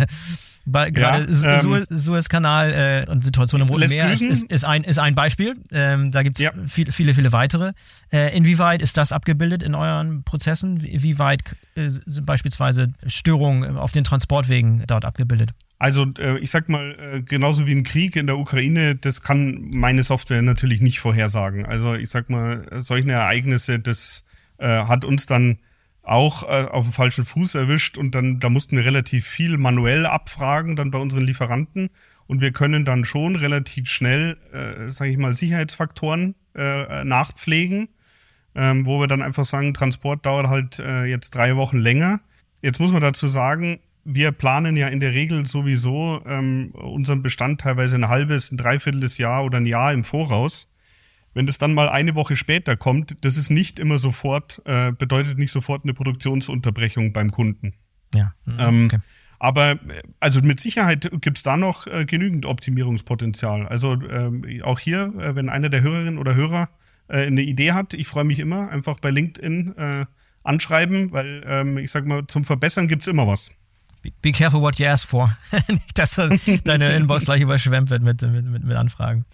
Gerade 0.64 1.32
ja, 1.32 1.62
ähm, 1.62 1.86
Suezkanal 1.90 3.04
äh, 3.08 3.10
und 3.10 3.24
Situation 3.24 3.60
im 3.60 3.68
Roten 3.68 3.88
Meer 3.88 4.12
ist, 4.12 4.22
ist, 4.22 4.44
ist, 4.44 4.64
ein, 4.64 4.84
ist 4.84 4.98
ein 4.98 5.14
Beispiel. 5.14 5.56
Ähm, 5.72 6.12
da 6.12 6.22
gibt 6.22 6.36
es 6.38 6.44
ja. 6.44 6.52
viele, 6.66 6.92
viele, 6.92 7.14
viele 7.14 7.32
weitere. 7.32 7.72
Äh, 8.12 8.36
inwieweit 8.36 8.80
ist 8.80 8.96
das 8.96 9.12
abgebildet 9.12 9.62
in 9.62 9.74
euren 9.74 10.22
Prozessen? 10.22 10.82
Wie 10.82 11.18
weit 11.18 11.40
äh, 11.74 11.88
sind 11.88 12.26
beispielsweise 12.26 12.92
Störungen 13.06 13.76
auf 13.76 13.92
den 13.92 14.04
Transportwegen 14.04 14.84
dort 14.86 15.04
abgebildet? 15.04 15.50
Also 15.78 16.06
äh, 16.18 16.38
ich 16.38 16.52
sag 16.52 16.68
mal, 16.68 16.96
äh, 17.00 17.22
genauso 17.22 17.66
wie 17.66 17.74
ein 17.74 17.82
Krieg 17.82 18.14
in 18.14 18.28
der 18.28 18.38
Ukraine, 18.38 18.94
das 18.94 19.22
kann 19.22 19.68
meine 19.74 20.04
Software 20.04 20.42
natürlich 20.42 20.80
nicht 20.80 21.00
vorhersagen. 21.00 21.66
Also 21.66 21.94
ich 21.94 22.08
sag 22.08 22.30
mal, 22.30 22.66
solche 22.78 23.10
Ereignisse, 23.10 23.80
das 23.80 24.22
äh, 24.58 24.84
hat 24.84 25.04
uns 25.04 25.26
dann 25.26 25.58
auch 26.02 26.42
äh, 26.42 26.66
auf 26.66 26.86
dem 26.86 26.92
falschen 26.92 27.24
Fuß 27.24 27.54
erwischt 27.54 27.96
und 27.96 28.14
dann 28.14 28.40
da 28.40 28.50
mussten 28.50 28.76
wir 28.76 28.84
relativ 28.84 29.26
viel 29.26 29.56
manuell 29.56 30.04
abfragen 30.06 30.74
dann 30.74 30.90
bei 30.90 30.98
unseren 30.98 31.24
Lieferanten 31.24 31.90
und 32.26 32.40
wir 32.40 32.52
können 32.52 32.84
dann 32.84 33.04
schon 33.04 33.36
relativ 33.36 33.88
schnell, 33.88 34.36
äh, 34.52 34.90
sage 34.90 35.10
ich 35.10 35.18
mal, 35.18 35.36
Sicherheitsfaktoren 35.36 36.34
äh, 36.56 37.04
nachpflegen, 37.04 37.88
ähm, 38.54 38.84
wo 38.86 39.00
wir 39.00 39.06
dann 39.06 39.22
einfach 39.22 39.44
sagen, 39.44 39.74
Transport 39.74 40.26
dauert 40.26 40.48
halt 40.48 40.78
äh, 40.78 41.04
jetzt 41.04 41.34
drei 41.34 41.56
Wochen 41.56 41.78
länger. 41.78 42.20
Jetzt 42.62 42.80
muss 42.80 42.92
man 42.92 43.00
dazu 43.00 43.28
sagen, 43.28 43.80
wir 44.04 44.32
planen 44.32 44.76
ja 44.76 44.88
in 44.88 45.00
der 45.00 45.12
Regel 45.12 45.46
sowieso 45.46 46.20
ähm, 46.26 46.70
unseren 46.72 47.22
Bestand 47.22 47.60
teilweise 47.60 47.96
ein 47.96 48.08
halbes, 48.08 48.50
ein 48.50 48.56
Dreiviertel 48.56 49.08
Jahr 49.16 49.44
oder 49.44 49.58
ein 49.58 49.66
Jahr 49.66 49.92
im 49.92 50.04
Voraus. 50.04 50.68
Wenn 51.34 51.46
das 51.46 51.58
dann 51.58 51.72
mal 51.72 51.88
eine 51.88 52.14
Woche 52.14 52.36
später 52.36 52.76
kommt, 52.76 53.24
das 53.24 53.36
ist 53.36 53.50
nicht 53.50 53.78
immer 53.78 53.98
sofort, 53.98 54.60
äh, 54.64 54.92
bedeutet 54.92 55.38
nicht 55.38 55.50
sofort 55.50 55.84
eine 55.84 55.94
Produktionsunterbrechung 55.94 57.12
beim 57.12 57.30
Kunden. 57.30 57.74
Ja. 58.14 58.34
Mhm, 58.44 58.56
ähm, 58.58 58.84
okay. 58.86 58.98
Aber 59.38 59.78
also 60.20 60.40
mit 60.40 60.60
Sicherheit 60.60 61.10
gibt's 61.20 61.42
da 61.42 61.56
noch 61.56 61.88
äh, 61.88 62.04
genügend 62.04 62.46
Optimierungspotenzial. 62.46 63.66
Also 63.66 63.94
ähm, 64.08 64.44
auch 64.62 64.78
hier, 64.78 65.12
äh, 65.18 65.34
wenn 65.34 65.48
einer 65.48 65.68
der 65.68 65.80
Hörerinnen 65.82 66.18
oder 66.18 66.36
Hörer 66.36 66.68
äh, 67.08 67.26
eine 67.26 67.42
Idee 67.42 67.72
hat, 67.72 67.92
ich 67.94 68.06
freue 68.06 68.22
mich 68.22 68.38
immer, 68.38 68.68
einfach 68.70 69.00
bei 69.00 69.10
LinkedIn 69.10 69.76
äh, 69.76 70.06
anschreiben, 70.44 71.10
weil 71.10 71.42
ähm, 71.44 71.78
ich 71.78 71.90
sag 71.90 72.06
mal, 72.06 72.24
zum 72.28 72.44
Verbessern 72.44 72.86
gibt's 72.86 73.08
immer 73.08 73.26
was. 73.26 73.50
Be 74.20 74.32
careful 74.32 74.60
what 74.60 74.78
you 74.78 74.86
ask 74.86 75.08
for. 75.08 75.36
Nicht, 75.68 75.98
dass 75.98 76.20
deine 76.64 76.94
Inbox 76.94 77.24
gleich 77.24 77.40
überschwemmt 77.40 77.90
wird 77.90 78.02
mit, 78.02 78.22
mit, 78.22 78.44
mit, 78.44 78.64
mit 78.64 78.76
Anfragen. 78.76 79.24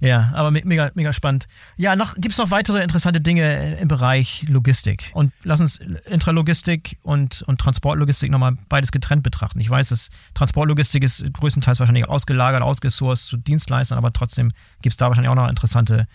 Ja, 0.00 0.32
aber 0.34 0.50
mega, 0.50 0.90
mega 0.94 1.12
spannend. 1.12 1.46
Ja, 1.76 1.96
noch, 1.96 2.14
gibt 2.14 2.32
es 2.32 2.38
noch 2.38 2.50
weitere 2.50 2.82
interessante 2.82 3.20
Dinge 3.20 3.76
im 3.76 3.88
Bereich 3.88 4.44
Logistik? 4.48 5.10
Und 5.14 5.32
lass 5.42 5.60
uns 5.60 5.78
Intralogistik 6.06 6.96
und, 7.02 7.42
und 7.42 7.60
Transportlogistik 7.60 8.30
nochmal 8.30 8.56
beides 8.68 8.92
getrennt 8.92 9.22
betrachten. 9.22 9.60
Ich 9.60 9.70
weiß, 9.70 9.88
dass 9.88 10.10
Transportlogistik 10.34 11.02
ist 11.02 11.24
größtenteils 11.32 11.80
wahrscheinlich 11.80 12.08
ausgelagert, 12.08 12.62
ausgesourced 12.62 13.26
zu 13.26 13.36
Dienstleistern, 13.36 13.98
aber 13.98 14.12
trotzdem 14.12 14.52
gibt 14.82 14.92
es 14.92 14.96
da 14.96 15.06
wahrscheinlich 15.06 15.30
auch 15.30 15.34
noch 15.34 15.48
interessante 15.48 16.06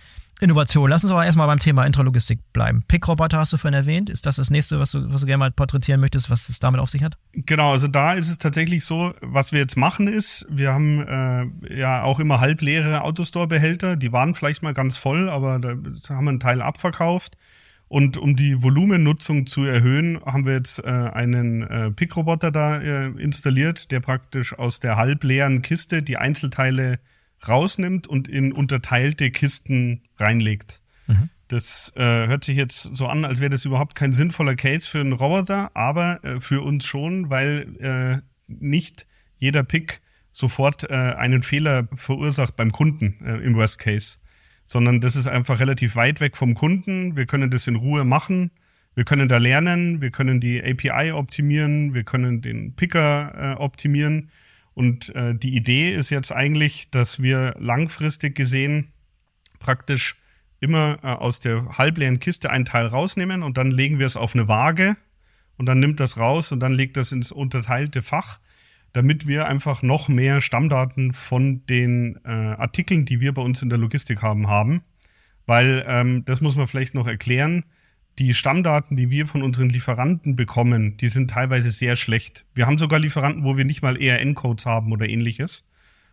Innovation. 0.42 0.90
Lass 0.90 1.04
uns 1.04 1.12
aber 1.12 1.26
erstmal 1.26 1.48
beim 1.48 1.60
Thema 1.60 1.86
Intralogistik 1.86 2.40
bleiben. 2.54 2.84
Pickroboter 2.88 3.38
hast 3.38 3.52
du 3.52 3.58
vorhin 3.58 3.78
erwähnt. 3.78 4.10
Ist 4.10 4.26
das 4.26 4.38
das 4.38 4.50
nächste, 4.50 4.80
was 4.80 4.92
du, 4.92 5.12
was 5.12 5.22
du 5.22 5.28
gerne 5.28 5.40
mal 5.40 5.52
porträtieren 5.52 6.00
möchtest, 6.00 6.30
was 6.30 6.48
es 6.48 6.60
damit 6.60 6.80
auf 6.80 6.90
sich 6.90 7.04
hat? 7.04 7.18
Genau, 7.34 7.72
also 7.72 7.88
da 7.88 8.14
ist 8.14 8.30
es 8.30 8.38
tatsächlich 8.38 8.86
so, 8.86 9.14
was 9.22 9.52
wir 9.52 9.60
jetzt 9.60 9.76
machen 9.76 10.08
ist, 10.08 10.48
wir 10.50 10.74
haben 10.74 11.06
äh, 11.06 11.78
ja 11.78 12.04
auch 12.04 12.20
immer 12.20 12.40
halbleere 12.40 13.02
Autostore-Behälter. 13.02 13.98
Die 13.98 14.12
waren 14.12 14.34
vielleicht 14.34 14.64
mal 14.64 14.74
ganz 14.74 14.98
voll, 14.98 15.30
aber 15.30 15.60
da 15.60 15.70
haben 15.70 16.26
wir 16.26 16.30
einen 16.30 16.40
Teil 16.40 16.62
abverkauft. 16.62 17.36
Und 17.90 18.18
um 18.18 18.36
die 18.36 18.62
Volumennutzung 18.62 19.48
zu 19.48 19.64
erhöhen, 19.64 20.22
haben 20.24 20.46
wir 20.46 20.54
jetzt 20.54 20.78
äh, 20.80 20.88
einen 20.88 21.64
äh, 21.64 21.92
Pickroboter 21.92 22.52
da 22.52 22.78
äh, 22.78 23.08
installiert, 23.08 23.90
der 23.90 24.00
praktisch 24.00 24.58
aus 24.58 24.80
der 24.80 24.96
halbleeren 24.96 25.64
Kiste 25.64 26.04
die 26.04 26.18
Einzelteile 26.18 27.00
rausnimmt 27.48 28.08
und 28.08 28.28
in 28.28 28.52
unterteilte 28.52 29.32
Kisten 29.32 30.04
reinlegt. 30.18 30.82
Mhm. 31.08 31.30
Das 31.48 31.92
äh, 31.96 32.28
hört 32.28 32.44
sich 32.44 32.58
jetzt 32.58 32.96
so 32.96 33.08
an, 33.08 33.26
als 33.26 33.40
wäre 33.40 33.50
das 33.50 33.66
überhaupt 33.66 33.96
kein 33.96 34.14
sinnvoller 34.14 34.56
Case 34.56 34.88
für 34.90 35.00
einen 35.00 35.14
Roboter, 35.14 35.72
aber 35.76 36.24
äh, 36.24 36.40
für 36.40 36.62
uns 36.62 36.86
schon, 36.86 37.30
weil 37.32 37.76
äh, 37.80 38.22
nicht 38.48 39.08
jeder 39.38 39.64
Pick 39.64 40.02
sofort 40.32 40.90
äh, 40.90 40.94
einen 40.94 41.42
Fehler 41.42 41.88
verursacht 41.94 42.56
beim 42.56 42.72
Kunden 42.72 43.26
äh, 43.26 43.38
im 43.38 43.56
Worst 43.56 43.80
Case, 43.80 44.20
sondern 44.64 45.02
das 45.02 45.16
ist 45.16 45.28
einfach 45.28 45.60
relativ 45.60 45.96
weit 45.96 46.22
weg 46.22 46.38
vom 46.38 46.54
Kunden. 46.54 47.16
Wir 47.16 47.26
können 47.26 47.50
das 47.50 47.66
in 47.66 47.76
Ruhe 47.76 48.06
machen. 48.06 48.52
Wir 48.94 49.06
können 49.06 49.28
da 49.28 49.38
lernen, 49.38 50.02
wir 50.02 50.12
können 50.12 50.40
die 50.40 50.62
API 50.62 51.14
optimieren, 51.14 51.94
wir 51.94 52.04
können 52.04 52.42
den 52.42 52.76
Picker 52.76 53.34
äh, 53.36 53.56
optimieren 53.56 54.30
und 54.80 55.14
äh, 55.14 55.36
die 55.36 55.58
Idee 55.58 55.94
ist 55.94 56.10
jetzt 56.10 56.32
eigentlich, 56.32 56.90
dass 56.90 57.22
wir 57.22 57.54
langfristig 57.60 58.34
gesehen 58.34 58.94
praktisch 59.60 60.16
immer 60.62 61.00
äh, 61.04 61.08
aus 61.08 61.42
der 61.42 61.78
halbleeren 61.78 62.22
Kiste 62.22 62.50
einen 62.50 62.64
Teil 62.64 62.86
rausnehmen 62.86 63.44
und 63.44 63.58
dann 63.58 63.72
legen 63.72 64.00
wir 64.00 64.06
es 64.06 64.16
auf 64.16 64.36
eine 64.36 64.48
Waage 64.48 64.96
und 65.58 65.66
dann 65.66 65.82
nimmt 65.82 66.00
das 66.00 66.16
raus 66.16 66.54
und 66.54 66.62
dann 66.62 66.72
legt 66.72 66.96
das 66.96 67.12
ins 67.12 67.34
unterteilte 67.34 68.02
Fach, 68.02 68.40
damit 68.94 69.28
wir 69.28 69.48
einfach 69.50 69.82
noch 69.82 70.08
mehr 70.08 70.40
Stammdaten 70.40 71.12
von 71.12 71.66
den 71.66 72.18
äh, 72.24 72.30
Artikeln, 72.30 73.04
die 73.04 73.20
wir 73.20 73.34
bei 73.34 73.42
uns 73.42 73.62
in 73.62 73.68
der 73.68 73.80
Logistik 73.80 74.22
haben, 74.22 74.48
haben. 74.48 74.82
Weil 75.46 75.84
ähm, 75.90 76.24
das 76.24 76.40
muss 76.40 76.56
man 76.56 76.68
vielleicht 76.68 76.94
noch 76.94 77.06
erklären 77.06 77.66
die 78.20 78.34
Stammdaten, 78.34 78.98
die 78.98 79.10
wir 79.10 79.28
von 79.28 79.42
unseren 79.42 79.70
Lieferanten 79.70 80.36
bekommen, 80.36 80.98
die 80.98 81.08
sind 81.08 81.30
teilweise 81.30 81.72
sehr 81.72 81.96
schlecht. 81.96 82.46
Wir 82.54 82.66
haben 82.66 82.78
sogar 82.78 83.00
Lieferanten, 83.00 83.46
wo 83.46 83.56
wir 83.56 83.64
nicht 83.64 83.82
mal 83.82 84.02
ERN-Codes 84.02 84.66
haben 84.66 84.92
oder 84.92 85.08
ähnliches. 85.08 85.66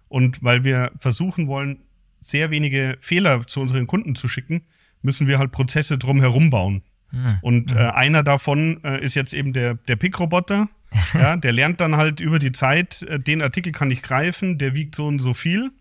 Und 0.08 0.42
weil 0.42 0.62
wir 0.62 0.92
versuchen 0.98 1.48
wollen, 1.48 1.80
sehr 2.20 2.50
wenige 2.50 2.96
Fehler 3.00 3.46
zu 3.46 3.60
unseren 3.60 3.86
Kunden 3.88 4.14
zu 4.14 4.28
schicken, 4.28 4.62
müssen 5.02 5.26
wir 5.26 5.38
halt 5.38 5.50
Prozesse 5.50 5.98
drumherum 5.98 6.50
bauen. 6.50 6.82
Mhm. 7.10 7.38
Und 7.42 7.72
äh, 7.72 7.78
einer 7.78 8.22
davon 8.22 8.82
äh, 8.84 9.04
ist 9.04 9.14
jetzt 9.14 9.34
eben 9.34 9.52
der, 9.52 9.74
der 9.74 9.96
Pick-Roboter. 9.96 10.68
ja, 11.14 11.36
der 11.36 11.52
lernt 11.52 11.80
dann 11.80 11.96
halt 11.96 12.20
über 12.20 12.38
die 12.38 12.52
Zeit, 12.52 13.02
äh, 13.02 13.18
den 13.18 13.42
Artikel 13.42 13.72
kann 13.72 13.90
ich 13.90 14.02
greifen, 14.02 14.58
der 14.58 14.74
wiegt 14.74 14.94
so 14.94 15.06
und 15.06 15.18
so 15.18 15.34
viel. 15.34 15.72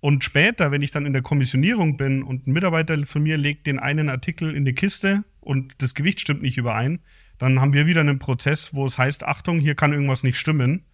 Und 0.00 0.22
später, 0.22 0.70
wenn 0.70 0.82
ich 0.82 0.90
dann 0.92 1.06
in 1.06 1.12
der 1.12 1.22
Kommissionierung 1.22 1.96
bin 1.96 2.22
und 2.22 2.46
ein 2.46 2.52
Mitarbeiter 2.52 3.04
von 3.06 3.22
mir 3.22 3.36
legt 3.36 3.66
den 3.66 3.78
einen 3.78 4.08
Artikel 4.08 4.54
in 4.54 4.64
die 4.64 4.74
Kiste 4.74 5.24
und 5.48 5.72
das 5.78 5.94
Gewicht 5.94 6.20
stimmt 6.20 6.42
nicht 6.42 6.58
überein, 6.58 7.00
dann 7.38 7.60
haben 7.60 7.72
wir 7.72 7.86
wieder 7.86 8.02
einen 8.02 8.18
Prozess, 8.18 8.74
wo 8.74 8.84
es 8.84 8.98
heißt, 8.98 9.24
Achtung, 9.24 9.60
hier 9.60 9.74
kann 9.74 9.92
irgendwas 9.92 10.22
nicht 10.22 10.38
stimmen. 10.38 10.84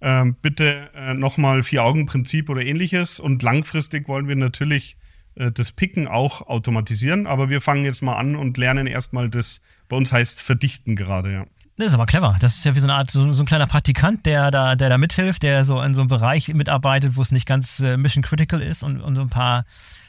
Ähm, 0.00 0.36
bitte 0.40 0.88
äh, 0.94 1.12
nochmal 1.12 1.62
Vier-Augen-Prinzip 1.62 2.48
oder 2.48 2.62
ähnliches. 2.62 3.20
Und 3.20 3.42
langfristig 3.42 4.08
wollen 4.08 4.26
wir 4.26 4.36
natürlich 4.36 4.96
äh, 5.34 5.52
das 5.52 5.72
Picken 5.72 6.08
auch 6.08 6.40
automatisieren. 6.48 7.26
Aber 7.26 7.50
wir 7.50 7.60
fangen 7.60 7.84
jetzt 7.84 8.02
mal 8.02 8.16
an 8.16 8.36
und 8.36 8.56
lernen 8.56 8.86
erstmal 8.86 9.28
das, 9.28 9.60
bei 9.88 9.96
uns 9.96 10.12
heißt 10.12 10.40
Verdichten 10.40 10.96
gerade, 10.96 11.32
ja. 11.32 11.46
Das 11.76 11.88
ist 11.88 11.94
aber 11.94 12.06
clever. 12.06 12.36
Das 12.40 12.56
ist 12.56 12.64
ja 12.64 12.74
wie 12.74 12.80
so 12.80 12.86
eine 12.86 12.94
Art, 12.94 13.10
so, 13.10 13.32
so, 13.32 13.42
ein 13.42 13.46
kleiner 13.46 13.66
Praktikant, 13.66 14.24
der 14.24 14.50
da, 14.50 14.76
der 14.76 14.88
da 14.88 14.96
mithilft, 14.96 15.42
der 15.42 15.64
so 15.64 15.80
in 15.82 15.92
so 15.92 16.00
einem 16.00 16.08
Bereich 16.08 16.48
mitarbeitet, 16.48 17.16
wo 17.16 17.22
es 17.22 17.32
nicht 17.32 17.46
ganz 17.46 17.80
äh, 17.80 17.98
mission 17.98 18.22
critical 18.22 18.62
ist 18.62 18.82
und, 18.82 19.00
und 19.00 19.14
so 19.14 19.22
ein 19.22 19.30
paar, 19.30 19.66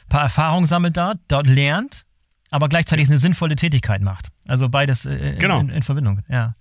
paar 0.08 0.22
Erfahrungen 0.22 0.66
sammelt 0.66 0.96
dort, 0.96 1.18
dort 1.28 1.46
lernt 1.46 2.06
aber 2.52 2.68
gleichzeitig 2.68 3.08
eine 3.08 3.18
sinnvolle 3.18 3.56
Tätigkeit 3.56 4.02
macht. 4.02 4.28
Also 4.46 4.68
beides 4.68 5.06
äh, 5.06 5.36
genau. 5.38 5.60
in, 5.60 5.70
in, 5.70 5.82
Verbindung, 5.82 6.20
ja. 6.28 6.54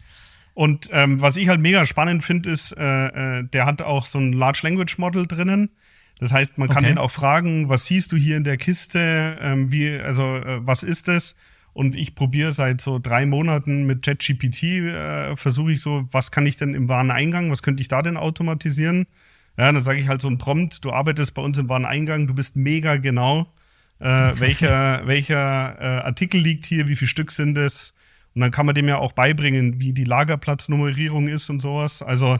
Und 0.53 0.89
ähm, 0.91 1.21
was 1.21 1.35
ich 1.35 1.49
halt 1.49 1.59
mega 1.59 1.85
spannend 1.85 2.23
finde, 2.23 2.49
ist, 2.49 2.71
äh, 2.77 3.39
äh, 3.39 3.43
der 3.43 3.65
hat 3.65 3.81
auch 3.81 4.05
so 4.05 4.17
ein 4.17 4.31
Large 4.31 4.61
Language 4.63 4.97
Model 4.97 5.27
drinnen. 5.27 5.69
Das 6.17 6.31
heißt, 6.31 6.57
man 6.57 6.69
kann 6.69 6.85
okay. 6.85 6.93
den 6.93 6.97
auch 6.97 7.11
fragen, 7.11 7.67
was 7.67 7.85
siehst 7.85 8.11
du 8.13 8.17
hier 8.17 8.37
in 8.37 8.43
der 8.45 8.57
Kiste? 8.57 9.37
Ähm, 9.41 9.71
wie, 9.71 9.97
also 9.99 10.37
äh, 10.37 10.65
was 10.65 10.83
ist 10.83 11.09
das? 11.09 11.35
Und 11.73 11.95
ich 11.95 12.15
probiere 12.15 12.53
seit 12.53 12.79
so 12.79 12.97
drei 12.97 13.25
Monaten 13.25 13.85
mit 13.85 14.03
ChatGPT, 14.03 14.63
äh, 14.63 15.35
versuche 15.35 15.73
ich 15.73 15.81
so, 15.81 16.07
was 16.11 16.31
kann 16.31 16.45
ich 16.45 16.55
denn 16.55 16.73
im 16.73 16.87
Wareneingang, 16.87 17.51
was 17.51 17.63
könnte 17.63 17.81
ich 17.81 17.87
da 17.87 18.01
denn 18.01 18.17
automatisieren? 18.17 19.07
Ja, 19.57 19.71
dann 19.71 19.81
sage 19.81 19.99
ich 19.99 20.07
halt 20.07 20.21
so 20.21 20.29
ein 20.29 20.37
Prompt, 20.37 20.85
du 20.85 20.91
arbeitest 20.91 21.33
bei 21.33 21.41
uns 21.41 21.57
im 21.57 21.67
Wareneingang, 21.67 22.27
du 22.27 22.33
bist 22.33 22.55
mega 22.55 22.95
genau 22.95 23.51
äh, 24.01 24.39
welcher, 24.39 25.05
welcher 25.05 25.77
äh, 25.79 25.85
Artikel 26.05 26.41
liegt 26.41 26.65
hier, 26.65 26.87
wie 26.87 26.95
viele 26.95 27.09
Stück 27.09 27.31
sind 27.31 27.57
es. 27.57 27.93
Und 28.33 28.41
dann 28.41 28.51
kann 28.51 28.65
man 28.65 28.75
dem 28.75 28.87
ja 28.87 28.97
auch 28.97 29.11
beibringen, 29.11 29.79
wie 29.79 29.93
die 29.93 30.05
Lagerplatznummerierung 30.05 31.27
ist 31.27 31.49
und 31.49 31.59
sowas. 31.59 32.01
Also 32.01 32.39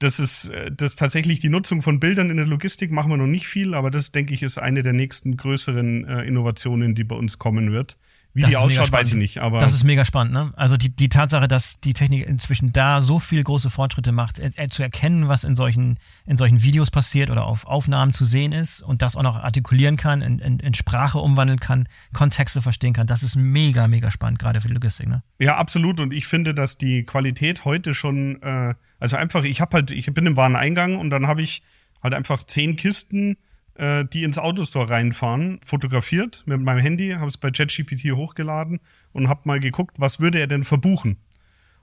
das 0.00 0.18
ist 0.18 0.48
äh, 0.50 0.70
das 0.72 0.96
tatsächlich 0.96 1.40
die 1.40 1.48
Nutzung 1.48 1.82
von 1.82 2.00
Bildern 2.00 2.30
in 2.30 2.36
der 2.36 2.46
Logistik 2.46 2.90
machen 2.90 3.10
wir 3.10 3.16
noch 3.16 3.26
nicht 3.26 3.46
viel, 3.46 3.74
aber 3.74 3.90
das 3.90 4.10
denke 4.10 4.34
ich 4.34 4.42
ist 4.42 4.58
eine 4.58 4.82
der 4.82 4.92
nächsten 4.92 5.36
größeren 5.36 6.04
äh, 6.04 6.22
Innovationen, 6.22 6.94
die 6.94 7.04
bei 7.04 7.16
uns 7.16 7.38
kommen 7.38 7.72
wird. 7.72 7.96
Wie 8.34 8.42
das 8.42 8.50
die 8.50 8.56
ausschaut, 8.56 8.92
weiß 8.92 9.10
ich 9.10 9.16
nicht. 9.16 9.38
Aber 9.38 9.58
das 9.58 9.74
ist 9.74 9.84
mega 9.84 10.04
spannend. 10.04 10.32
Ne? 10.32 10.52
Also 10.54 10.76
die, 10.76 10.90
die 10.90 11.08
Tatsache, 11.08 11.48
dass 11.48 11.80
die 11.80 11.92
Technik 11.92 12.26
inzwischen 12.26 12.72
da 12.72 13.00
so 13.00 13.18
viel 13.18 13.42
große 13.42 13.70
Fortschritte 13.70 14.12
macht, 14.12 14.38
äh, 14.38 14.68
zu 14.68 14.82
erkennen, 14.82 15.28
was 15.28 15.44
in 15.44 15.56
solchen, 15.56 15.98
in 16.26 16.36
solchen 16.36 16.62
Videos 16.62 16.90
passiert 16.90 17.30
oder 17.30 17.46
auf 17.46 17.66
Aufnahmen 17.66 18.12
zu 18.12 18.24
sehen 18.24 18.52
ist 18.52 18.82
und 18.82 19.02
das 19.02 19.16
auch 19.16 19.22
noch 19.22 19.36
artikulieren 19.36 19.96
kann, 19.96 20.22
in, 20.22 20.38
in, 20.38 20.60
in 20.60 20.74
Sprache 20.74 21.18
umwandeln 21.18 21.58
kann, 21.58 21.88
Kontexte 22.12 22.62
verstehen 22.62 22.92
kann, 22.92 23.06
das 23.06 23.22
ist 23.22 23.34
mega, 23.34 23.88
mega 23.88 24.10
spannend, 24.10 24.38
gerade 24.38 24.60
für 24.60 24.68
die 24.68 24.74
Logistik. 24.74 25.08
Ne? 25.08 25.22
Ja, 25.38 25.56
absolut. 25.56 25.98
Und 25.98 26.12
ich 26.12 26.26
finde, 26.26 26.54
dass 26.54 26.78
die 26.78 27.04
Qualität 27.04 27.64
heute 27.64 27.94
schon, 27.94 28.40
äh, 28.42 28.74
also 29.00 29.16
einfach, 29.16 29.44
ich 29.44 29.60
habe 29.60 29.74
halt, 29.74 29.90
ich 29.90 30.12
bin 30.12 30.26
im 30.26 30.36
Wareneingang 30.36 30.96
und 30.96 31.10
dann 31.10 31.26
habe 31.26 31.42
ich 31.42 31.62
halt 32.02 32.14
einfach 32.14 32.44
zehn 32.44 32.76
Kisten 32.76 33.36
äh, 33.78 34.04
die 34.04 34.24
ins 34.24 34.38
Autostore 34.38 34.90
reinfahren, 34.90 35.60
fotografiert 35.64 36.42
mit 36.46 36.60
meinem 36.60 36.80
Handy, 36.80 37.10
habe 37.10 37.28
es 37.28 37.38
bei 37.38 37.50
ChatGPT 37.50 38.12
hochgeladen 38.12 38.80
und 39.12 39.28
habe 39.28 39.42
mal 39.44 39.60
geguckt, 39.60 39.96
was 39.98 40.20
würde 40.20 40.38
er 40.38 40.46
denn 40.46 40.64
verbuchen. 40.64 41.16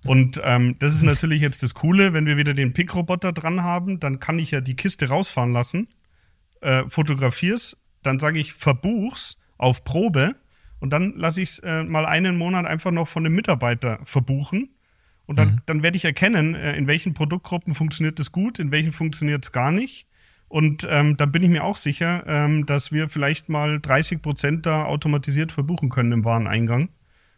Und 0.04 0.40
ähm, 0.44 0.76
das 0.78 0.94
ist 0.94 1.02
natürlich 1.02 1.42
jetzt 1.42 1.64
das 1.64 1.74
Coole, 1.74 2.14
wenn 2.14 2.28
wir 2.28 2.38
wieder 2.38 2.54
den 2.54 2.74
Pick-Roboter 2.74 3.34
dran 3.34 3.64
haben, 3.64 4.00
dann 4.00 4.20
kann 4.20 4.38
ich 4.38 4.52
ja 4.52 4.62
die 4.62 4.76
Kiste 4.76 5.10
rausfahren 5.10 5.52
lassen, 5.52 5.88
äh, 6.62 6.84
fotografier's, 6.88 7.76
dann 8.04 8.20
sage 8.20 8.40
ich, 8.40 8.54
verbuch's 8.54 9.40
auf 9.58 9.84
Probe 9.84 10.36
und 10.80 10.92
dann 10.92 11.14
lasse 11.16 11.42
ich 11.42 11.50
es 11.50 11.60
äh, 11.60 11.84
mal 11.84 12.06
einen 12.06 12.38
Monat 12.38 12.66
einfach 12.66 12.92
noch 12.92 13.08
von 13.08 13.24
dem 13.24 13.34
Mitarbeiter 13.34 14.00
verbuchen. 14.04 14.70
Und 15.26 15.40
dann, 15.40 15.54
mhm. 15.54 15.62
dann 15.66 15.82
werde 15.82 15.98
ich 15.98 16.06
erkennen, 16.06 16.54
äh, 16.54 16.76
in 16.76 16.86
welchen 16.86 17.16
Produktgruppen 17.16 17.74
funktioniert 17.74 18.20
das 18.20 18.32
gut, 18.32 18.60
in 18.60 18.70
welchen 18.70 18.92
funktioniert 18.92 19.44
es 19.44 19.52
gar 19.52 19.72
nicht. 19.72 20.08
Und 20.56 20.88
ähm, 20.90 21.18
dann 21.18 21.34
bin 21.34 21.44
ich 21.44 21.50
mir 21.50 21.66
auch 21.66 21.76
sicher, 21.76 22.24
ähm, 22.28 22.66
dass 22.66 22.94
wir 22.94 23.10
vielleicht 23.10 23.50
mal 23.50 23.82
30 23.82 24.22
Prozent 24.22 24.66
da 24.66 24.86
automatisiert 24.86 25.52
verbuchen 25.52 25.90
können 25.90 26.14
im 26.14 26.24
Wareneingang. 26.24 26.88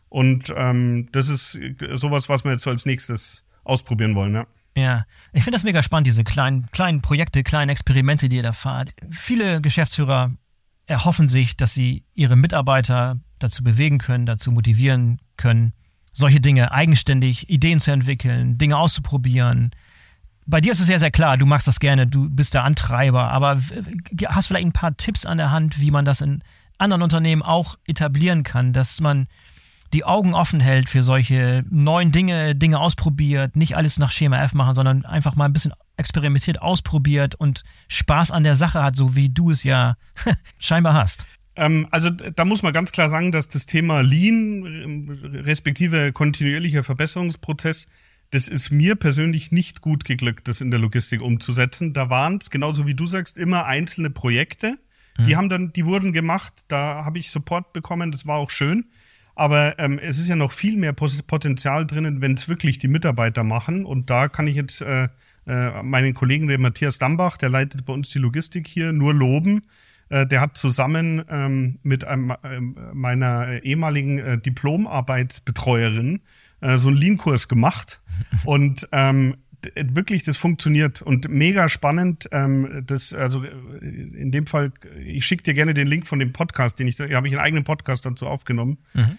Und 0.07 0.53
ähm, 0.55 1.09
das 1.13 1.29
ist 1.29 1.59
sowas, 1.95 2.29
was 2.29 2.43
wir 2.43 2.51
jetzt 2.51 2.61
so 2.61 2.69
als 2.69 2.85
nächstes 2.85 3.43
ausprobieren 3.63 4.13
wollen, 4.13 4.35
ja. 4.35 4.45
Ja, 4.75 5.05
ich 5.33 5.43
finde 5.43 5.55
das 5.55 5.63
mega 5.63 5.81
spannend, 5.81 6.05
diese 6.05 6.23
kleinen, 6.23 6.67
kleinen 6.71 7.01
Projekte, 7.01 7.41
kleinen 7.41 7.69
Experimente, 7.69 8.29
die 8.29 8.35
ihr 8.35 8.43
da 8.43 8.53
fahrt. 8.53 8.93
Viele 9.09 9.61
Geschäftsführer 9.61 10.33
erhoffen 10.85 11.27
sich, 11.27 11.57
dass 11.57 11.73
sie 11.73 12.03
ihre 12.13 12.35
Mitarbeiter 12.35 13.19
dazu 13.39 13.63
bewegen 13.63 13.97
können, 13.97 14.27
dazu 14.27 14.51
motivieren 14.51 15.19
können, 15.37 15.73
solche 16.13 16.39
Dinge 16.39 16.71
eigenständig, 16.71 17.49
Ideen 17.49 17.79
zu 17.79 17.89
entwickeln, 17.89 18.59
Dinge 18.59 18.77
auszuprobieren, 18.77 19.71
bei 20.47 20.61
dir 20.61 20.71
ist 20.71 20.79
es 20.79 20.87
sehr, 20.87 20.99
sehr 20.99 21.11
klar, 21.11 21.37
du 21.37 21.45
machst 21.45 21.67
das 21.67 21.79
gerne, 21.79 22.07
du 22.07 22.29
bist 22.29 22.53
der 22.53 22.63
Antreiber, 22.63 23.31
aber 23.31 23.59
hast 24.27 24.47
vielleicht 24.47 24.65
ein 24.65 24.71
paar 24.73 24.95
Tipps 24.95 25.25
an 25.25 25.37
der 25.37 25.51
Hand, 25.51 25.79
wie 25.79 25.91
man 25.91 26.05
das 26.05 26.21
in 26.21 26.41
anderen 26.77 27.01
Unternehmen 27.01 27.41
auch 27.41 27.77
etablieren 27.85 28.43
kann, 28.43 28.71
dass 28.71 29.01
man 29.01 29.27
die 29.93 30.05
Augen 30.05 30.33
offen 30.33 30.59
hält 30.59 30.89
für 30.89 31.03
solche 31.03 31.63
neuen 31.69 32.11
Dinge, 32.11 32.55
Dinge 32.55 32.79
ausprobiert, 32.79 33.55
nicht 33.55 33.75
alles 33.75 33.99
nach 33.99 34.11
Schema 34.11 34.41
F 34.41 34.53
machen, 34.53 34.75
sondern 34.75 35.05
einfach 35.05 35.35
mal 35.35 35.45
ein 35.45 35.53
bisschen 35.53 35.73
experimentiert, 35.97 36.61
ausprobiert 36.61 37.35
und 37.35 37.63
Spaß 37.87 38.31
an 38.31 38.43
der 38.43 38.55
Sache 38.55 38.83
hat, 38.83 38.95
so 38.95 39.15
wie 39.15 39.29
du 39.29 39.49
es 39.49 39.63
ja 39.63 39.95
scheinbar 40.59 40.93
hast. 40.93 41.25
Ähm, 41.55 41.87
also 41.91 42.09
da 42.09 42.45
muss 42.45 42.63
man 42.63 42.73
ganz 42.73 42.91
klar 42.91 43.09
sagen, 43.09 43.31
dass 43.31 43.47
das 43.47 43.65
Thema 43.65 44.01
Lean 44.01 45.09
respektive 45.33 46.11
kontinuierlicher 46.13 46.83
Verbesserungsprozess 46.83 47.87
das 48.31 48.47
ist 48.47 48.71
mir 48.71 48.95
persönlich 48.95 49.51
nicht 49.51 49.81
gut 49.81 50.03
geglückt, 50.03 50.47
das 50.47 50.61
in 50.61 50.71
der 50.71 50.79
Logistik 50.79 51.21
umzusetzen. 51.21 51.93
Da 51.93 52.09
waren 52.09 52.37
es, 52.41 52.49
genauso 52.49 52.85
wie 52.85 52.93
du 52.93 53.05
sagst, 53.05 53.37
immer 53.37 53.65
einzelne 53.65 54.09
Projekte. 54.09 54.77
Die 55.19 55.33
mhm. 55.33 55.37
haben 55.37 55.49
dann, 55.49 55.73
die 55.73 55.85
wurden 55.85 56.13
gemacht, 56.13 56.53
da 56.67 57.05
habe 57.05 57.17
ich 57.19 57.31
Support 57.31 57.73
bekommen, 57.73 58.11
das 58.11 58.27
war 58.27 58.37
auch 58.37 58.49
schön. 58.49 58.85
Aber 59.33 59.77
ähm, 59.79 59.99
es 59.99 60.17
ist 60.19 60.29
ja 60.29 60.35
noch 60.35 60.51
viel 60.51 60.77
mehr 60.77 60.93
Potenzial 60.93 61.85
drinnen, 61.85 62.21
wenn 62.21 62.33
es 62.33 62.49
wirklich 62.49 62.79
die 62.79 62.87
Mitarbeiter 62.87 63.43
machen. 63.43 63.85
Und 63.85 64.09
da 64.09 64.29
kann 64.29 64.47
ich 64.47 64.55
jetzt 64.55 64.81
äh, 64.81 65.09
äh, 65.45 65.83
meinen 65.83 66.13
Kollegen, 66.13 66.47
den 66.47 66.61
Matthias 66.61 66.97
Dambach, 66.97 67.37
der 67.37 67.49
leitet 67.49 67.85
bei 67.85 67.93
uns 67.93 68.09
die 68.09 68.19
Logistik 68.19 68.67
hier, 68.67 68.93
nur 68.93 69.13
loben. 69.13 69.61
Äh, 70.09 70.25
der 70.25 70.41
hat 70.41 70.57
zusammen 70.57 71.23
ähm, 71.29 71.79
mit 71.83 72.03
einem, 72.03 72.31
äh, 72.31 72.59
meiner 72.93 73.63
ehemaligen 73.63 74.19
äh, 74.19 74.37
Diplomarbeitsbetreuerin 74.39 76.21
äh, 76.61 76.77
so 76.77 76.89
einen 76.89 76.97
Lean-Kurs 76.97 77.47
gemacht. 77.47 78.01
Und 78.45 78.87
ähm, 78.91 79.35
wirklich, 79.75 80.23
das 80.23 80.37
funktioniert 80.37 81.01
und 81.01 81.29
mega 81.29 81.67
spannend. 81.67 82.29
Ähm, 82.31 82.83
das, 82.85 83.13
also 83.13 83.43
in 83.43 84.31
dem 84.31 84.45
Fall, 84.45 84.71
ich 85.03 85.25
schicke 85.25 85.43
dir 85.43 85.53
gerne 85.53 85.73
den 85.73 85.87
Link 85.87 86.05
von 86.07 86.19
dem 86.19 86.31
Podcast, 86.31 86.79
den 86.79 86.87
ich, 86.87 86.95
da 86.95 87.09
habe 87.09 87.27
ich 87.27 87.33
einen 87.33 87.43
eigenen 87.43 87.63
Podcast 87.63 88.05
dazu 88.05 88.27
aufgenommen. 88.27 88.77
Mhm. 88.93 89.17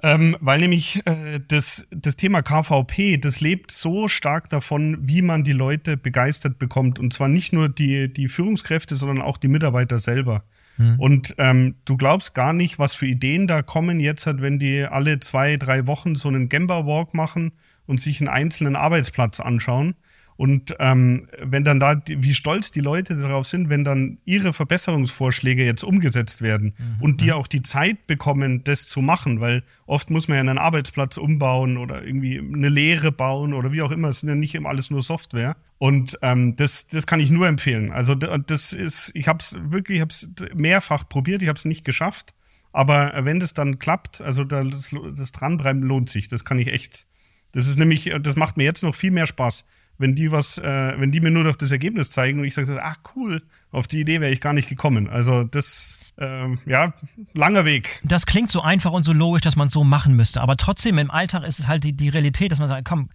Ähm, 0.00 0.36
weil 0.40 0.60
nämlich 0.60 1.04
äh, 1.06 1.40
das, 1.48 1.86
das 1.90 2.14
Thema 2.14 2.42
KVP, 2.42 3.18
das 3.18 3.40
lebt 3.40 3.72
so 3.72 4.06
stark 4.06 4.48
davon, 4.48 4.96
wie 5.00 5.22
man 5.22 5.42
die 5.42 5.52
Leute 5.52 5.96
begeistert 5.96 6.58
bekommt. 6.58 7.00
Und 7.00 7.12
zwar 7.12 7.28
nicht 7.28 7.52
nur 7.52 7.68
die, 7.68 8.12
die 8.12 8.28
Führungskräfte, 8.28 8.94
sondern 8.94 9.20
auch 9.20 9.38
die 9.38 9.48
Mitarbeiter 9.48 9.98
selber. 9.98 10.44
Mhm. 10.78 10.98
Und 10.98 11.34
ähm, 11.38 11.74
du 11.84 11.96
glaubst 11.96 12.34
gar 12.34 12.52
nicht, 12.52 12.78
was 12.78 12.94
für 12.94 13.06
Ideen 13.06 13.46
da 13.46 13.62
kommen 13.62 14.00
jetzt, 14.00 14.26
halt, 14.26 14.40
wenn 14.40 14.58
die 14.58 14.84
alle 14.84 15.20
zwei, 15.20 15.56
drei 15.56 15.86
Wochen 15.86 16.14
so 16.14 16.28
einen 16.28 16.48
Gemba-Walk 16.48 17.14
machen 17.14 17.52
und 17.86 18.00
sich 18.00 18.20
einen 18.20 18.28
einzelnen 18.28 18.76
Arbeitsplatz 18.76 19.40
anschauen. 19.40 19.94
Und 20.38 20.76
ähm, 20.78 21.26
wenn 21.42 21.64
dann 21.64 21.80
da, 21.80 22.00
wie 22.06 22.32
stolz 22.32 22.70
die 22.70 22.80
Leute 22.80 23.16
darauf 23.16 23.44
sind, 23.48 23.70
wenn 23.70 23.82
dann 23.82 24.18
ihre 24.24 24.52
Verbesserungsvorschläge 24.52 25.64
jetzt 25.64 25.82
umgesetzt 25.82 26.42
werden 26.42 26.76
mhm. 26.78 27.02
und 27.02 27.20
die 27.22 27.32
auch 27.32 27.48
die 27.48 27.62
Zeit 27.62 28.06
bekommen, 28.06 28.62
das 28.62 28.86
zu 28.86 29.02
machen, 29.02 29.40
weil 29.40 29.64
oft 29.86 30.10
muss 30.10 30.28
man 30.28 30.36
ja 30.36 30.40
einen 30.42 30.58
Arbeitsplatz 30.58 31.16
umbauen 31.16 31.76
oder 31.76 32.04
irgendwie 32.04 32.38
eine 32.38 32.68
Lehre 32.68 33.10
bauen 33.10 33.52
oder 33.52 33.72
wie 33.72 33.82
auch 33.82 33.90
immer. 33.90 34.10
Es 34.10 34.20
sind 34.20 34.28
ja 34.28 34.36
nicht 34.36 34.54
immer 34.54 34.68
alles 34.68 34.92
nur 34.92 35.02
Software. 35.02 35.56
Und 35.78 36.16
ähm, 36.22 36.54
das, 36.54 36.86
das 36.86 37.08
kann 37.08 37.18
ich 37.18 37.30
nur 37.30 37.48
empfehlen. 37.48 37.90
Also 37.90 38.14
das 38.14 38.72
ist, 38.72 39.10
ich 39.16 39.26
habe 39.26 39.40
es 39.40 39.58
wirklich, 39.60 39.96
ich 39.96 40.02
habe 40.02 40.12
es 40.12 40.30
mehrfach 40.54 41.08
probiert, 41.08 41.42
ich 41.42 41.48
habe 41.48 41.58
es 41.58 41.64
nicht 41.64 41.84
geschafft. 41.84 42.36
Aber 42.70 43.12
wenn 43.24 43.40
das 43.40 43.54
dann 43.54 43.80
klappt, 43.80 44.20
also 44.20 44.44
das, 44.44 44.94
das 45.16 45.32
Dranbleiben 45.32 45.82
lohnt 45.82 46.10
sich. 46.10 46.28
Das 46.28 46.44
kann 46.44 46.60
ich 46.60 46.68
echt. 46.68 47.08
Das 47.50 47.66
ist 47.66 47.76
nämlich, 47.76 48.12
das 48.20 48.36
macht 48.36 48.56
mir 48.56 48.62
jetzt 48.62 48.84
noch 48.84 48.94
viel 48.94 49.10
mehr 49.10 49.26
Spaß 49.26 49.64
wenn 49.98 50.14
die 50.14 50.32
was, 50.32 50.58
äh, 50.58 50.94
wenn 50.98 51.10
die 51.10 51.20
mir 51.20 51.30
nur 51.30 51.44
noch 51.44 51.56
das 51.56 51.72
Ergebnis 51.72 52.10
zeigen 52.10 52.38
und 52.38 52.44
ich 52.44 52.54
sage, 52.54 52.80
ach 52.82 52.96
cool, 53.16 53.42
auf 53.70 53.86
die 53.86 54.00
Idee 54.00 54.20
wäre 54.20 54.32
ich 54.32 54.40
gar 54.40 54.52
nicht 54.52 54.68
gekommen. 54.68 55.08
Also 55.08 55.44
das, 55.44 55.98
äh, 56.16 56.48
ja, 56.66 56.94
langer 57.34 57.64
Weg. 57.64 58.00
Das 58.04 58.24
klingt 58.24 58.50
so 58.50 58.62
einfach 58.62 58.92
und 58.92 59.02
so 59.02 59.12
logisch, 59.12 59.42
dass 59.42 59.56
man 59.56 59.68
es 59.68 59.74
so 59.74 59.84
machen 59.84 60.14
müsste. 60.14 60.40
Aber 60.40 60.56
trotzdem 60.56 60.98
im 60.98 61.10
Alltag 61.10 61.44
ist 61.44 61.58
es 61.58 61.68
halt 61.68 61.84
die, 61.84 61.92
die 61.92 62.08
Realität, 62.08 62.52
dass 62.52 62.60
man 62.60 62.68
sagt, 62.68 62.86
komm, 62.86 63.08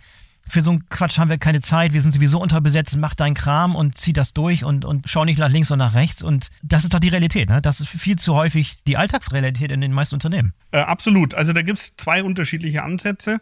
für 0.48 0.62
so 0.62 0.72
einen 0.72 0.90
Quatsch 0.90 1.18
haben 1.18 1.30
wir 1.30 1.38
keine 1.38 1.62
Zeit, 1.62 1.94
wir 1.94 2.02
sind 2.02 2.14
sowieso 2.14 2.42
unterbesetzt, 2.42 2.98
mach 2.98 3.14
deinen 3.14 3.34
Kram 3.34 3.76
und 3.76 3.98
zieh 3.98 4.12
das 4.12 4.34
durch 4.34 4.66
und, 4.66 4.84
und 4.84 5.10
schau 5.10 5.24
nicht 5.24 5.40
nach 5.40 5.50
links 5.50 5.72
und 5.72 5.80
nach 5.80 5.94
rechts. 5.94 6.22
Und 6.22 6.50
das 6.62 6.84
ist 6.84 6.94
doch 6.94 7.00
die 7.00 7.10
Realität, 7.10 7.50
ne? 7.50 7.62
Das 7.62 7.80
ist 7.80 7.88
viel 7.88 8.18
zu 8.18 8.36
häufig 8.36 8.84
die 8.84 8.98
Alltagsrealität 8.98 9.72
in 9.72 9.80
den 9.80 9.94
meisten 9.94 10.16
Unternehmen. 10.16 10.54
Äh, 10.72 10.80
absolut. 10.80 11.34
Also 11.34 11.54
da 11.54 11.62
gibt's 11.62 11.96
zwei 11.96 12.24
unterschiedliche 12.24 12.84
Ansätze. 12.84 13.40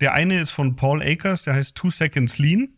Der 0.00 0.12
eine 0.14 0.40
ist 0.40 0.52
von 0.52 0.76
Paul 0.76 1.02
Akers, 1.02 1.42
der 1.42 1.54
heißt 1.54 1.76
Two 1.76 1.90
Seconds 1.90 2.38
Lean. 2.38 2.68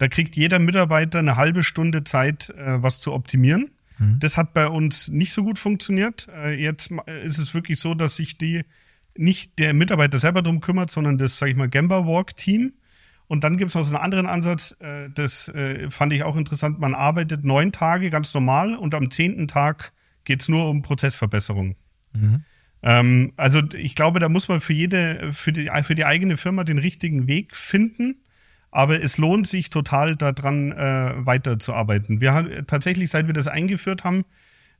Da 0.00 0.08
kriegt 0.08 0.34
jeder 0.34 0.58
Mitarbeiter 0.58 1.18
eine 1.18 1.36
halbe 1.36 1.62
Stunde 1.62 2.04
Zeit, 2.04 2.48
äh, 2.56 2.82
was 2.82 3.00
zu 3.00 3.12
optimieren. 3.12 3.70
Mhm. 3.98 4.18
Das 4.18 4.38
hat 4.38 4.54
bei 4.54 4.66
uns 4.66 5.08
nicht 5.08 5.30
so 5.30 5.44
gut 5.44 5.58
funktioniert. 5.58 6.26
Äh, 6.34 6.54
jetzt 6.54 6.90
ist 7.22 7.36
es 7.36 7.52
wirklich 7.52 7.78
so, 7.78 7.92
dass 7.92 8.16
sich 8.16 8.38
die 8.38 8.64
nicht 9.14 9.58
der 9.58 9.74
Mitarbeiter 9.74 10.18
selber 10.18 10.40
drum 10.40 10.62
kümmert, 10.62 10.90
sondern 10.90 11.18
das, 11.18 11.36
sag 11.36 11.48
ich 11.48 11.54
mal, 11.56 11.68
Gamba 11.68 12.06
Walk 12.06 12.34
Team. 12.34 12.72
Und 13.26 13.44
dann 13.44 13.58
gibt 13.58 13.68
es 13.68 13.74
noch 13.74 13.82
so 13.82 13.94
einen 13.94 14.02
anderen 14.02 14.24
Ansatz, 14.24 14.74
äh, 14.80 15.10
das 15.14 15.48
äh, 15.48 15.90
fand 15.90 16.14
ich 16.14 16.22
auch 16.22 16.36
interessant. 16.36 16.80
Man 16.80 16.94
arbeitet 16.94 17.44
neun 17.44 17.70
Tage 17.70 18.08
ganz 18.08 18.32
normal 18.32 18.74
und 18.74 18.94
am 18.94 19.10
zehnten 19.10 19.48
Tag 19.48 19.92
geht's 20.24 20.48
nur 20.48 20.66
um 20.70 20.80
Prozessverbesserung. 20.80 21.76
Mhm. 22.14 22.44
Ähm, 22.82 23.34
also 23.36 23.60
ich 23.74 23.96
glaube, 23.96 24.18
da 24.18 24.30
muss 24.30 24.48
man 24.48 24.62
für 24.62 24.72
jede, 24.72 25.34
für 25.34 25.52
die, 25.52 25.70
für 25.82 25.94
die 25.94 26.06
eigene 26.06 26.38
Firma 26.38 26.64
den 26.64 26.78
richtigen 26.78 27.26
Weg 27.26 27.54
finden. 27.54 28.22
Aber 28.70 29.02
es 29.02 29.18
lohnt 29.18 29.46
sich 29.46 29.70
total 29.70 30.16
daran 30.16 30.72
äh, 30.72 31.14
weiterzuarbeiten. 31.26 32.20
Wir 32.20 32.34
haben 32.34 32.66
tatsächlich, 32.66 33.10
seit 33.10 33.26
wir 33.26 33.34
das 33.34 33.48
eingeführt 33.48 34.04
haben, 34.04 34.24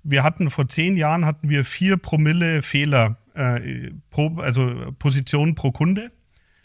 wir 0.03 0.23
hatten 0.23 0.49
vor 0.49 0.69
zehn 0.69 0.97
Jahren 0.97 1.27
hatten 1.27 1.49
wir 1.49 1.65
vier 1.65 1.97
Promille 1.97 2.63
Fehler 2.63 3.17
äh, 3.35 3.91
pro, 4.11 4.39
also 4.39 4.93
Position 4.99 5.55
pro 5.55 5.73
Kunde 5.73 6.11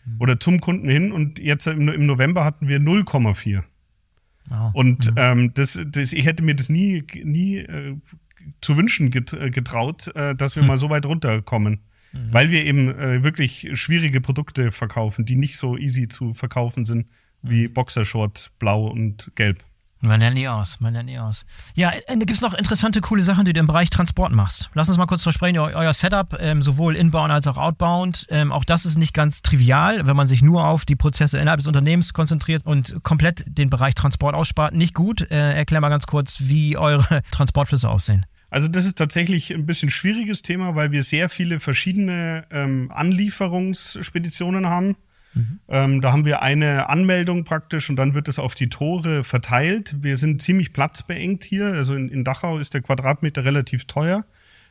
mhm. 0.05 0.15
oder 0.19 0.39
zum 0.39 0.61
Kunden 0.61 0.87
hin 0.87 1.11
und 1.11 1.39
jetzt 1.39 1.67
im, 1.67 1.89
im 1.89 2.05
November 2.05 2.45
hatten 2.45 2.67
wir 2.67 2.79
0,4. 2.79 3.63
Oh. 4.51 4.71
Und 4.73 5.11
mhm. 5.11 5.17
ähm, 5.17 5.53
das, 5.53 5.79
das, 5.87 6.13
ich 6.13 6.25
hätte 6.25 6.43
mir 6.43 6.55
das 6.55 6.69
nie, 6.69 7.03
nie 7.23 7.57
äh, 7.57 7.97
zu 8.61 8.77
wünschen 8.77 9.09
getraut, 9.09 10.15
äh, 10.15 10.35
dass 10.35 10.55
wir 10.55 10.61
hm. 10.61 10.67
mal 10.67 10.77
so 10.77 10.89
weit 10.89 11.05
runterkommen. 11.05 11.79
Mhm. 12.15 12.33
Weil 12.33 12.49
wir 12.49 12.65
eben 12.65 12.97
äh, 12.97 13.23
wirklich 13.23 13.69
schwierige 13.73 14.21
Produkte 14.21 14.71
verkaufen, 14.71 15.25
die 15.25 15.35
nicht 15.35 15.57
so 15.57 15.77
easy 15.77 16.07
zu 16.07 16.33
verkaufen 16.33 16.85
sind 16.85 17.07
wie 17.41 17.67
mhm. 17.67 17.73
Boxershort 17.73 18.51
blau 18.57 18.87
und 18.87 19.31
gelb. 19.35 19.63
Man 20.01 20.19
lernt 20.19 20.35
nie 20.35 20.47
aus, 20.47 20.79
man 20.79 20.93
lernt 20.93 21.07
nie 21.07 21.17
aus. 21.17 21.45
Ja, 21.73 21.91
äh, 21.91 22.17
gibt 22.17 22.31
es 22.31 22.41
noch 22.41 22.53
interessante, 22.53 23.01
coole 23.01 23.23
Sachen, 23.23 23.45
die 23.45 23.53
du 23.53 23.59
im 23.59 23.67
Bereich 23.67 23.89
Transport 23.89 24.31
machst. 24.33 24.69
Lass 24.73 24.87
uns 24.87 24.97
mal 24.97 25.07
kurz 25.07 25.23
sprechen, 25.23 25.57
euer, 25.57 25.75
euer 25.75 25.93
Setup, 25.93 26.35
ähm, 26.39 26.61
sowohl 26.61 26.95
inbound 26.95 27.31
als 27.31 27.47
auch 27.47 27.57
outbound. 27.57 28.27
Ähm, 28.29 28.51
auch 28.51 28.65
das 28.65 28.85
ist 28.85 28.97
nicht 28.97 29.13
ganz 29.13 29.41
trivial, 29.41 30.05
wenn 30.05 30.15
man 30.15 30.27
sich 30.27 30.41
nur 30.41 30.65
auf 30.65 30.85
die 30.85 30.95
Prozesse 30.95 31.39
innerhalb 31.39 31.59
des 31.59 31.67
Unternehmens 31.67 32.13
konzentriert 32.13 32.65
und 32.65 33.03
komplett 33.03 33.45
den 33.47 33.69
Bereich 33.69 33.95
Transport 33.95 34.35
ausspart. 34.35 34.75
Nicht 34.75 34.93
gut. 34.93 35.21
Äh, 35.21 35.55
erklär 35.55 35.81
mal 35.81 35.89
ganz 35.89 36.05
kurz, 36.05 36.37
wie 36.41 36.77
eure 36.77 37.23
Transportflüsse 37.31 37.89
aussehen. 37.89 38.25
Also 38.55 38.69
das 38.69 38.85
ist 38.85 38.97
tatsächlich 38.97 39.53
ein 39.53 39.65
bisschen 39.65 39.89
schwieriges 39.89 40.41
Thema, 40.41 40.75
weil 40.75 40.93
wir 40.93 41.03
sehr 41.03 41.27
viele 41.27 41.59
verschiedene 41.59 42.45
ähm, 42.51 42.89
Anlieferungsspeditionen 42.89 44.69
haben. 44.69 44.95
Mhm. 45.33 45.59
Ähm, 45.67 45.99
da 45.99 46.13
haben 46.13 46.23
wir 46.23 46.41
eine 46.41 46.87
Anmeldung 46.87 47.43
praktisch 47.43 47.89
und 47.89 47.97
dann 47.97 48.13
wird 48.13 48.29
es 48.29 48.39
auf 48.39 48.55
die 48.55 48.69
Tore 48.69 49.25
verteilt. 49.25 49.97
Wir 49.99 50.15
sind 50.15 50.41
ziemlich 50.41 50.71
platzbeengt 50.71 51.43
hier. 51.43 51.65
Also 51.65 51.95
in, 51.95 52.07
in 52.07 52.23
Dachau 52.23 52.57
ist 52.57 52.73
der 52.73 52.81
Quadratmeter 52.81 53.43
relativ 53.43 53.87
teuer. 53.87 54.23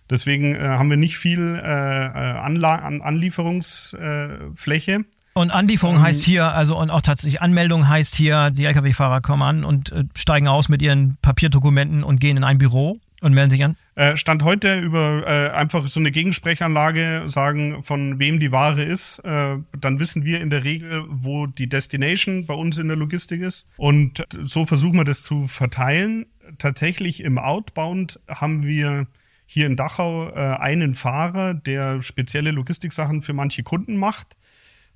Deswegen 0.09 0.55
äh, 0.55 0.61
haben 0.61 0.89
wir 0.89 0.97
nicht 0.97 1.18
viel 1.18 1.61
äh, 1.62 1.68
äh 1.68 2.39
Anla 2.39 2.76
an 2.76 3.03
Anlieferungsfläche. 3.03 4.93
Äh, 4.93 5.05
und 5.35 5.51
Anlieferung 5.51 5.97
ähm, 5.97 6.03
heißt 6.03 6.22
hier, 6.22 6.55
also 6.55 6.78
und 6.78 6.89
auch 6.89 7.03
tatsächlich 7.03 7.43
Anmeldung 7.43 7.87
heißt 7.87 8.14
hier, 8.14 8.51
die 8.51 8.64
Lkw-Fahrer 8.64 9.20
kommen 9.20 9.43
an 9.43 9.62
und 9.62 9.93
äh, 9.93 10.05
steigen 10.16 10.49
aus 10.49 10.70
mit 10.70 10.80
ihren 10.80 11.18
Papierdokumenten 11.20 12.03
und 12.03 12.18
gehen 12.18 12.39
in 12.39 12.45
ein 12.45 12.57
Büro 12.57 12.99
und 13.24 13.32
melden 13.32 13.50
sich 13.50 13.64
an? 13.64 13.76
Äh, 13.94 14.16
Stand 14.16 14.42
heute 14.42 14.78
über 14.80 15.24
äh, 15.26 15.50
einfach 15.50 15.86
so 15.88 15.98
eine 15.98 16.10
Gegensprechanlage 16.10 17.24
sagen, 17.26 17.82
von 17.82 18.18
wem 18.18 18.38
die 18.38 18.52
Ware 18.52 18.82
ist. 18.82 19.20
Äh, 19.20 19.56
dann 19.78 19.98
wissen 19.98 20.24
wir 20.24 20.40
in 20.40 20.50
der 20.50 20.62
Regel, 20.62 21.04
wo 21.08 21.46
die 21.46 21.68
Destination 21.68 22.44
bei 22.44 22.54
uns 22.54 22.76
in 22.76 22.88
der 22.88 22.96
Logistik 22.96 23.40
ist. 23.40 23.66
Und 23.78 24.24
so 24.42 24.66
versuchen 24.66 24.96
wir 24.96 25.04
das 25.04 25.22
zu 25.22 25.46
verteilen. 25.46 26.26
Tatsächlich 26.58 27.22
im 27.22 27.38
Outbound 27.38 28.20
haben 28.28 28.64
wir 28.64 29.06
hier 29.46 29.66
in 29.66 29.76
Dachau 29.76 30.28
äh, 30.28 30.34
einen 30.34 30.94
Fahrer, 30.94 31.54
der 31.54 32.02
spezielle 32.02 32.50
Logistiksachen 32.50 33.22
für 33.22 33.32
manche 33.32 33.62
Kunden 33.62 33.96
macht. 33.96 34.36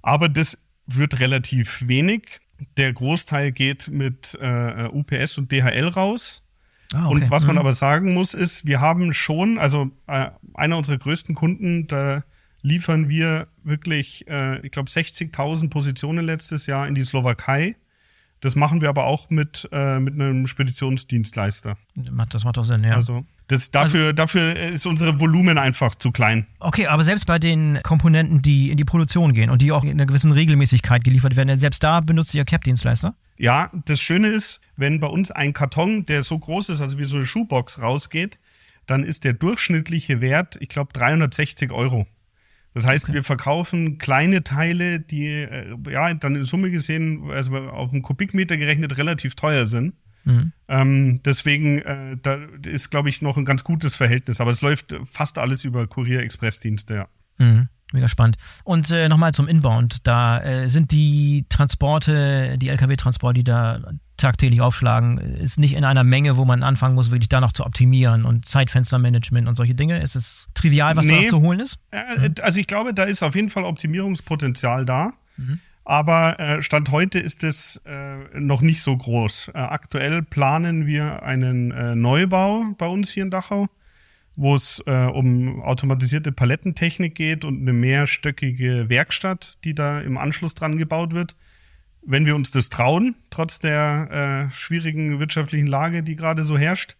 Aber 0.03 0.29
das 0.29 0.59
wird 0.87 1.21
relativ 1.21 1.89
wenig. 1.89 2.41
Der 2.77 2.93
Großteil 2.93 3.53
geht 3.53 3.89
mit 3.89 4.37
äh, 4.41 4.89
UPS 4.93 5.39
und 5.39 5.51
DHL 5.51 5.89
raus. 5.89 6.43
Ah, 6.93 7.07
okay. 7.07 7.15
Und 7.15 7.31
was 7.31 7.47
man 7.47 7.57
mhm. 7.57 7.61
aber 7.61 7.73
sagen 7.73 8.15
muss, 8.15 8.35
ist, 8.35 8.67
wir 8.67 8.81
haben 8.81 9.13
schon, 9.13 9.59
also 9.59 9.91
äh, 10.07 10.31
einer 10.55 10.77
unserer 10.77 10.99
größten 10.99 11.35
Kunden, 11.35 11.87
da 11.87 12.25
liefern 12.63 13.09
wir 13.09 13.49
wirklich, 13.63 14.27
äh, 14.29 14.65
ich 14.65 14.73
glaube, 14.73 14.89
60.000 14.89 15.71
Positionen 15.71 16.25
letztes 16.25 16.67
Jahr 16.67 16.89
in 16.89 16.95
die 16.95 17.05
Slowakei. 17.05 17.77
Das 18.41 18.55
machen 18.55 18.81
wir 18.81 18.89
aber 18.89 19.05
auch 19.05 19.31
mit, 19.31 19.69
äh, 19.73 19.99
mit 19.99 20.15
einem 20.15 20.47
Speditionsdienstleister. 20.47 21.77
Das 21.95 22.45
macht 22.45 22.57
doch 22.57 22.65
Sinn, 22.65 22.85
ja. 22.85 22.95
Also 22.95 23.25
das, 23.49 23.71
dafür, 23.71 24.01
also, 24.01 24.13
dafür 24.13 24.57
ist 24.57 24.87
unsere 24.87 25.19
Volumen 25.19 25.57
einfach 25.57 25.95
zu 25.95 26.13
klein. 26.13 26.47
Okay, 26.61 26.87
aber 26.87 27.03
selbst 27.03 27.27
bei 27.27 27.39
den 27.39 27.81
Komponenten, 27.83 28.43
die 28.43 28.71
in 28.71 28.77
die 28.77 28.85
Produktion 28.85 29.33
gehen 29.33 29.49
und 29.49 29.63
die 29.63 29.73
auch 29.73 29.85
in 29.85 29.93
einer 29.93 30.07
gewissen 30.07 30.33
Regelmäßigkeit 30.33 31.03
geliefert 31.03 31.35
werden, 31.35 31.59
selbst 31.59 31.83
da 31.83 32.01
benutzt 32.01 32.35
ihr 32.35 32.45
Cap-Dienstleister? 32.45 33.15
Ja, 33.39 33.71
das 33.87 34.01
Schöne 34.01 34.29
ist, 34.29 34.61
wenn 34.77 35.01
bei 35.01 35.07
uns 35.07 35.31
ein 35.31 35.55
Karton, 35.55 36.05
der 36.05 36.23
so 36.23 36.39
groß 36.39 36.69
ist, 36.69 36.81
also 36.83 36.99
wie 36.99 37.05
so 37.05 37.17
eine 37.17 37.27
Schuhbox 37.27 37.81
rausgeht, 37.81 38.39
dann 38.87 39.03
ist 39.03 39.25
der 39.25 39.33
durchschnittliche 39.33 40.21
Wert, 40.21 40.57
ich 40.61 40.69
glaube, 40.69 40.93
360 40.93 41.73
Euro. 41.73 42.07
Das 42.75 42.87
heißt, 42.87 43.07
okay. 43.07 43.15
wir 43.15 43.25
verkaufen 43.25 43.99
kleine 43.99 44.45
Teile, 44.45 45.01
die 45.01 45.27
äh, 45.27 45.75
ja 45.91 46.13
dann 46.15 46.37
in 46.37 46.45
Summe 46.45 46.71
gesehen, 46.71 47.31
also 47.31 47.57
auf 47.57 47.93
einen 47.93 48.03
Kubikmeter 48.03 48.57
gerechnet, 48.57 48.97
relativ 48.99 49.35
teuer 49.35 49.67
sind. 49.67 49.95
Mhm. 50.25 50.53
Ähm, 50.69 51.21
deswegen, 51.25 51.81
äh, 51.81 52.17
da 52.23 52.39
ist, 52.67 52.91
glaube 52.91 53.09
ich, 53.09 53.23
noch 53.23 53.37
ein 53.37 53.45
ganz 53.45 53.65
gutes 53.65 53.97
Verhältnis. 53.97 54.41
Aber 54.41 54.51
es 54.51 54.61
läuft 54.61 54.95
fast 55.05 55.39
alles 55.39 55.65
über 55.65 55.87
Kurier-Express-Dienste, 55.87 56.95
ja. 56.95 57.09
Mhm. 57.39 57.69
Mega 57.93 58.09
spannend. 58.09 58.37
Und 58.65 58.91
äh, 58.91 59.09
nochmal 59.09 59.33
zum 59.33 59.49
Inbound. 59.49 60.07
Da 60.07 60.41
äh, 60.43 60.69
sind 60.69 60.93
die 60.93 61.47
Transporte, 61.49 62.59
die 62.59 62.69
Lkw-Transporte, 62.69 63.35
die 63.35 63.45
da 63.45 63.81
tagtäglich 64.19 64.61
aufschlagen, 64.61 65.19
ist 65.19 65.59
nicht 65.59 65.75
in 65.75 65.85
einer 65.85 66.05
Menge, 66.05 66.37
wo 66.37 66.45
man 66.45 66.63
anfangen 66.63 66.95
muss, 66.97 67.11
wirklich 67.11 67.29
da 67.29 67.41
noch 67.41 67.53
zu 67.53 67.65
optimieren 67.65 68.25
und 68.25 68.47
Zeitfenstermanagement 68.47 69.49
und 69.49 69.57
solche 69.57 69.75
Dinge. 69.75 70.03
Ist 70.03 70.17
es 70.17 70.49
trivial, 70.55 70.97
was 70.97 71.07
nee. 71.07 71.25
da 71.25 71.29
zu 71.29 71.41
holen 71.41 71.61
ist? 71.61 71.79
Äh, 71.93 72.31
also 72.43 72.61
ich 72.61 72.67
glaube, 72.67 72.93
da 72.93 73.05
ist 73.05 73.23
auf 73.23 73.35
jeden 73.35 73.49
Fall 73.49 73.65
Optimierungspotenzial 73.65 74.85
da. 74.85 75.13
Mhm. 75.37 75.61
Aber 75.85 76.39
äh, 76.39 76.61
Stand 76.61 76.91
heute 76.91 77.19
ist 77.19 77.45
es 77.45 77.81
äh, 77.87 78.39
noch 78.39 78.61
nicht 78.61 78.83
so 78.83 78.95
groß. 78.95 79.53
Äh, 79.55 79.59
aktuell 79.59 80.23
planen 80.23 80.87
wir 80.87 81.23
einen 81.23 81.71
äh, 81.71 81.95
Neubau 81.95 82.65
bei 82.77 82.87
uns 82.87 83.11
hier 83.11 83.23
in 83.23 83.31
Dachau 83.31 83.69
wo 84.39 84.55
es 84.55 84.81
äh, 84.87 85.07
um 85.07 85.61
automatisierte 85.63 86.31
Palettentechnik 86.31 87.17
geht 87.17 87.45
und 87.45 87.61
eine 87.61 87.73
mehrstöckige 87.73 88.89
Werkstatt, 88.89 89.59
die 89.65 89.75
da 89.75 90.01
im 90.01 90.17
Anschluss 90.17 90.55
dran 90.55 90.79
gebaut 90.79 91.13
wird. 91.13 91.35
Wenn 92.03 92.25
wir 92.25 92.37
uns 92.37 92.53
das 92.53 92.71
trauen, 92.71 93.17
trotz 93.31 93.59
der 93.59 94.49
äh, 94.49 94.55
schwierigen 94.55 95.19
wirtschaftlichen 95.19 95.67
Lage, 95.67 96.05
die 96.05 96.15
gerade 96.15 96.45
so 96.45 96.57
herrscht, 96.57 96.97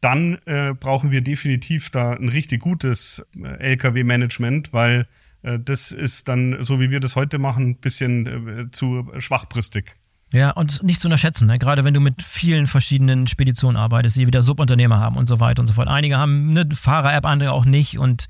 dann 0.00 0.38
äh, 0.46 0.72
brauchen 0.72 1.10
wir 1.10 1.20
definitiv 1.20 1.90
da 1.90 2.14
ein 2.14 2.30
richtig 2.30 2.60
gutes 2.60 3.22
äh, 3.36 3.72
Lkw-Management, 3.72 4.72
weil 4.72 5.06
äh, 5.42 5.58
das 5.58 5.92
ist 5.92 6.28
dann, 6.28 6.64
so 6.64 6.80
wie 6.80 6.90
wir 6.90 7.00
das 7.00 7.16
heute 7.16 7.38
machen, 7.38 7.68
ein 7.68 7.76
bisschen 7.76 8.48
äh, 8.48 8.70
zu 8.70 9.12
schwachbrüstig. 9.18 9.94
Ja, 10.30 10.50
und 10.50 10.82
nicht 10.82 11.00
zu 11.00 11.08
unterschätzen, 11.08 11.46
ne? 11.46 11.58
gerade 11.58 11.84
wenn 11.84 11.94
du 11.94 12.00
mit 12.00 12.22
vielen 12.22 12.66
verschiedenen 12.66 13.26
Speditionen 13.28 13.76
arbeitest, 13.76 14.16
die 14.16 14.26
wieder 14.26 14.42
Subunternehmer 14.42 15.00
haben 15.00 15.16
und 15.16 15.26
so 15.26 15.40
weiter 15.40 15.60
und 15.60 15.66
so 15.66 15.72
fort. 15.72 15.88
Einige 15.88 16.18
haben 16.18 16.50
eine 16.50 16.74
Fahrer-App, 16.74 17.24
andere 17.24 17.52
auch 17.52 17.64
nicht 17.64 17.98
und 17.98 18.26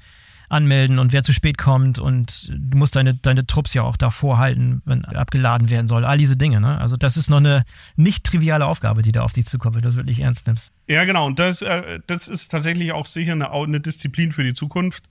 anmelden 0.49 0.99
und 0.99 1.12
wer 1.12 1.22
zu 1.22 1.32
spät 1.32 1.59
kommt 1.59 1.99
und 1.99 2.51
du 2.51 2.78
musst 2.78 2.96
deine, 2.96 3.14
deine 3.14 3.46
Trupps 3.46 3.74
ja 3.74 3.82
auch 3.82 3.96
davor 3.96 4.38
halten, 4.38 4.80
wenn 4.84 5.05
abgeladen 5.05 5.70
werden 5.70 5.88
soll. 5.88 6.05
All 6.05 6.18
diese 6.18 6.36
Dinge. 6.36 6.61
Ne? 6.61 6.78
Also 6.78 6.96
das 6.96 7.16
ist 7.16 7.28
noch 7.28 7.38
eine 7.38 7.64
nicht 7.96 8.24
triviale 8.24 8.64
Aufgabe, 8.64 9.03
die 9.03 9.12
da 9.12 9.22
auf 9.22 9.32
dich 9.32 9.46
zukommt, 9.46 9.74
wenn 9.74 9.82
du 9.82 9.88
das 9.88 9.96
wirklich 9.96 10.20
ernst 10.20 10.46
nimmst. 10.46 10.72
Ja, 10.86 11.05
genau. 11.05 11.26
Und 11.26 11.38
das, 11.38 11.62
äh, 11.62 12.01
das 12.07 12.28
ist 12.28 12.49
tatsächlich 12.49 12.92
auch 12.92 13.07
sicher 13.07 13.32
eine, 13.32 13.53
eine 13.53 13.80
Disziplin 13.80 14.32
für 14.32 14.42
die 14.42 14.55
Zukunft. 14.55 15.05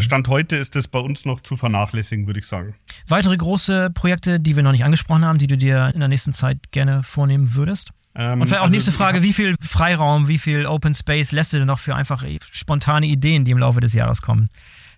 Stand 0.00 0.28
heute 0.28 0.56
ist 0.56 0.76
das 0.76 0.88
bei 0.88 1.00
uns 1.00 1.24
noch 1.24 1.40
zu 1.40 1.56
vernachlässigen, 1.56 2.26
würde 2.26 2.40
ich 2.40 2.46
sagen. 2.46 2.74
Weitere 3.08 3.36
große 3.36 3.90
Projekte, 3.90 4.38
die 4.38 4.54
wir 4.54 4.62
noch 4.62 4.72
nicht 4.72 4.84
angesprochen 4.84 5.24
haben, 5.24 5.38
die 5.38 5.46
du 5.46 5.56
dir 5.56 5.90
in 5.92 6.00
der 6.00 6.08
nächsten 6.08 6.32
Zeit 6.32 6.58
gerne 6.70 7.02
vornehmen 7.02 7.54
würdest? 7.54 7.90
Ähm, 8.14 8.40
Und 8.40 8.48
vielleicht 8.48 8.60
auch 8.60 8.64
also 8.64 8.74
nächste 8.74 8.92
Frage, 8.92 9.22
wie 9.22 9.32
viel 9.32 9.54
Freiraum, 9.60 10.28
wie 10.28 10.38
viel 10.38 10.66
Open 10.66 10.94
Space 10.94 11.32
lässt 11.32 11.52
du 11.52 11.58
denn 11.58 11.66
noch 11.66 11.78
für 11.78 11.94
einfach 11.96 12.24
spontane 12.52 13.06
Ideen, 13.06 13.44
die 13.44 13.52
im 13.52 13.58
Laufe 13.58 13.80
des 13.80 13.94
Jahres 13.94 14.22
kommen? 14.22 14.48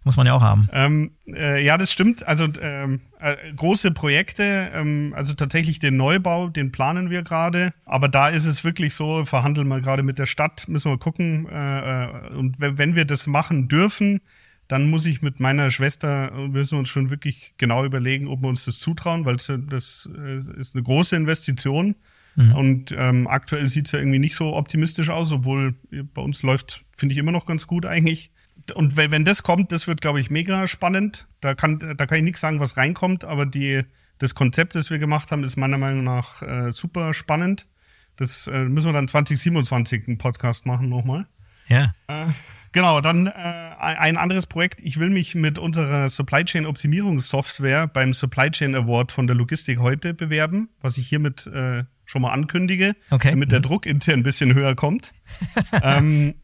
Muss 0.06 0.18
man 0.18 0.26
ja 0.26 0.34
auch 0.34 0.42
haben. 0.42 0.68
Ähm, 0.70 1.12
äh, 1.26 1.64
ja, 1.64 1.78
das 1.78 1.90
stimmt. 1.90 2.26
Also 2.26 2.46
ähm, 2.60 3.00
äh, 3.20 3.36
große 3.56 3.90
Projekte, 3.90 4.70
ähm, 4.74 5.14
also 5.16 5.32
tatsächlich 5.32 5.78
den 5.78 5.96
Neubau, 5.96 6.50
den 6.50 6.72
planen 6.72 7.08
wir 7.08 7.22
gerade. 7.22 7.72
Aber 7.86 8.08
da 8.08 8.28
ist 8.28 8.44
es 8.44 8.64
wirklich 8.64 8.94
so, 8.94 9.24
verhandeln 9.24 9.66
wir 9.68 9.80
gerade 9.80 10.02
mit 10.02 10.18
der 10.18 10.26
Stadt, 10.26 10.66
müssen 10.68 10.90
wir 10.90 10.98
gucken. 10.98 11.48
Äh, 11.48 12.04
äh 12.04 12.34
und 12.34 12.56
wenn 12.58 12.96
wir 12.96 13.06
das 13.06 13.26
machen 13.26 13.68
dürfen, 13.68 14.20
dann 14.68 14.88
muss 14.88 15.06
ich 15.06 15.22
mit 15.22 15.40
meiner 15.40 15.70
Schwester, 15.70 16.30
müssen 16.48 16.72
wir 16.72 16.78
uns 16.80 16.88
schon 16.88 17.10
wirklich 17.10 17.54
genau 17.58 17.84
überlegen, 17.84 18.28
ob 18.28 18.42
wir 18.42 18.48
uns 18.48 18.64
das 18.64 18.78
zutrauen, 18.78 19.24
weil 19.24 19.36
das 19.36 20.08
äh, 20.16 20.38
ist 20.58 20.74
eine 20.74 20.82
große 20.82 21.16
Investition. 21.16 21.96
Mhm. 22.36 22.54
Und 22.54 22.94
ähm, 22.96 23.26
aktuell 23.26 23.68
sieht 23.68 23.86
es 23.86 23.92
ja 23.92 23.98
irgendwie 23.98 24.18
nicht 24.18 24.34
so 24.34 24.54
optimistisch 24.56 25.10
aus, 25.10 25.32
obwohl 25.32 25.74
bei 26.14 26.22
uns 26.22 26.42
läuft, 26.42 26.84
finde 26.96 27.12
ich, 27.12 27.18
immer 27.18 27.32
noch 27.32 27.46
ganz 27.46 27.66
gut 27.66 27.86
eigentlich. 27.86 28.30
Und 28.74 28.96
wenn, 28.96 29.10
wenn 29.10 29.24
das 29.24 29.42
kommt, 29.42 29.72
das 29.72 29.86
wird, 29.86 30.00
glaube 30.00 30.20
ich, 30.20 30.30
mega 30.30 30.66
spannend. 30.66 31.28
Da 31.40 31.54
kann, 31.54 31.78
da 31.78 32.06
kann 32.06 32.18
ich 32.18 32.24
nichts 32.24 32.40
sagen, 32.40 32.60
was 32.60 32.76
reinkommt, 32.76 33.24
aber 33.24 33.46
die, 33.46 33.82
das 34.18 34.34
Konzept, 34.34 34.74
das 34.74 34.90
wir 34.90 34.98
gemacht 34.98 35.30
haben, 35.30 35.44
ist 35.44 35.56
meiner 35.56 35.78
Meinung 35.78 36.04
nach 36.04 36.42
äh, 36.42 36.72
super 36.72 37.12
spannend. 37.14 37.68
Das 38.16 38.46
äh, 38.46 38.64
müssen 38.64 38.88
wir 38.88 38.92
dann 38.92 39.08
2027 39.08 40.08
einen 40.08 40.18
Podcast 40.18 40.66
machen 40.66 40.88
nochmal. 40.88 41.26
Ja. 41.68 41.94
Äh, 42.06 42.26
Genau, 42.74 43.00
dann 43.00 43.28
äh, 43.28 43.30
ein 43.30 44.16
anderes 44.16 44.46
Projekt. 44.46 44.80
Ich 44.82 44.98
will 44.98 45.08
mich 45.08 45.36
mit 45.36 45.60
unserer 45.60 46.08
Supply 46.08 46.44
Chain 46.44 46.66
Optimierungssoftware 46.66 47.86
beim 47.86 48.12
Supply 48.12 48.50
Chain 48.50 48.74
Award 48.74 49.12
von 49.12 49.28
der 49.28 49.36
Logistik 49.36 49.78
heute 49.78 50.12
bewerben, 50.12 50.68
was 50.80 50.98
ich 50.98 51.06
hiermit 51.06 51.46
äh, 51.46 51.84
schon 52.04 52.22
mal 52.22 52.32
ankündige, 52.32 52.96
okay. 53.10 53.30
damit 53.30 53.52
der 53.52 53.60
mhm. 53.60 53.62
Druck 53.62 53.86
intern 53.86 54.20
ein 54.20 54.22
bisschen 54.24 54.54
höher 54.54 54.74
kommt. 54.74 55.12
ähm, 55.84 56.34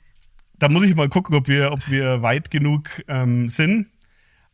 da 0.56 0.68
muss 0.68 0.84
ich 0.84 0.94
mal 0.94 1.08
gucken, 1.08 1.34
ob 1.34 1.48
wir, 1.48 1.72
ob 1.72 1.90
wir 1.90 2.22
weit 2.22 2.52
genug 2.52 3.02
ähm, 3.08 3.48
sind. 3.48 3.88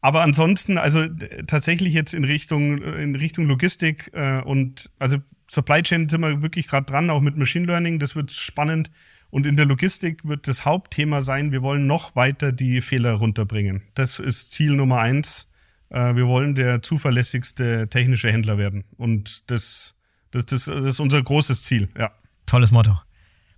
Aber 0.01 0.23
ansonsten, 0.23 0.79
also 0.79 1.05
tatsächlich 1.47 1.93
jetzt 1.93 2.15
in 2.15 2.25
Richtung, 2.25 2.81
in 2.81 3.17
Richtung 3.17 3.47
Logistik 3.47 4.11
äh, 4.15 4.41
und 4.41 4.91
also 4.99 5.19
Supply 5.47 5.83
Chain 5.83 6.09
sind 6.09 6.23
wir 6.23 6.41
wirklich 6.41 6.69
gerade 6.69 6.87
dran, 6.87 7.11
auch 7.11 7.21
mit 7.21 7.37
Machine 7.37 7.67
Learning. 7.67 7.99
Das 7.99 8.17
wird 8.17 8.31
spannend. 8.31 8.91
Und 9.37 9.45
in 9.45 9.59
der 9.59 9.67
Logistik 9.67 10.27
wird 10.27 10.49
das 10.49 10.65
Hauptthema 10.65 11.21
sein, 11.21 11.53
wir 11.53 11.61
wollen 11.61 11.87
noch 11.87 12.17
weiter 12.17 12.53
die 12.53 12.81
Fehler 12.81 13.13
runterbringen. 13.13 13.83
Das 13.93 14.19
ist 14.19 14.53
Ziel 14.53 14.73
Nummer 14.73 15.01
eins. 15.01 15.47
Äh, 15.91 16.15
wir 16.15 16.27
wollen 16.27 16.55
der 16.55 16.81
zuverlässigste 16.81 17.87
technische 17.91 18.33
Händler 18.33 18.57
werden. 18.57 18.85
Und 18.97 19.51
das, 19.51 19.95
das, 20.31 20.47
das, 20.47 20.65
das 20.65 20.85
ist 20.87 21.01
unser 21.01 21.23
großes 21.23 21.65
Ziel, 21.65 21.91
ja. 21.99 22.13
Tolles 22.47 22.73
Motto. 22.73 22.99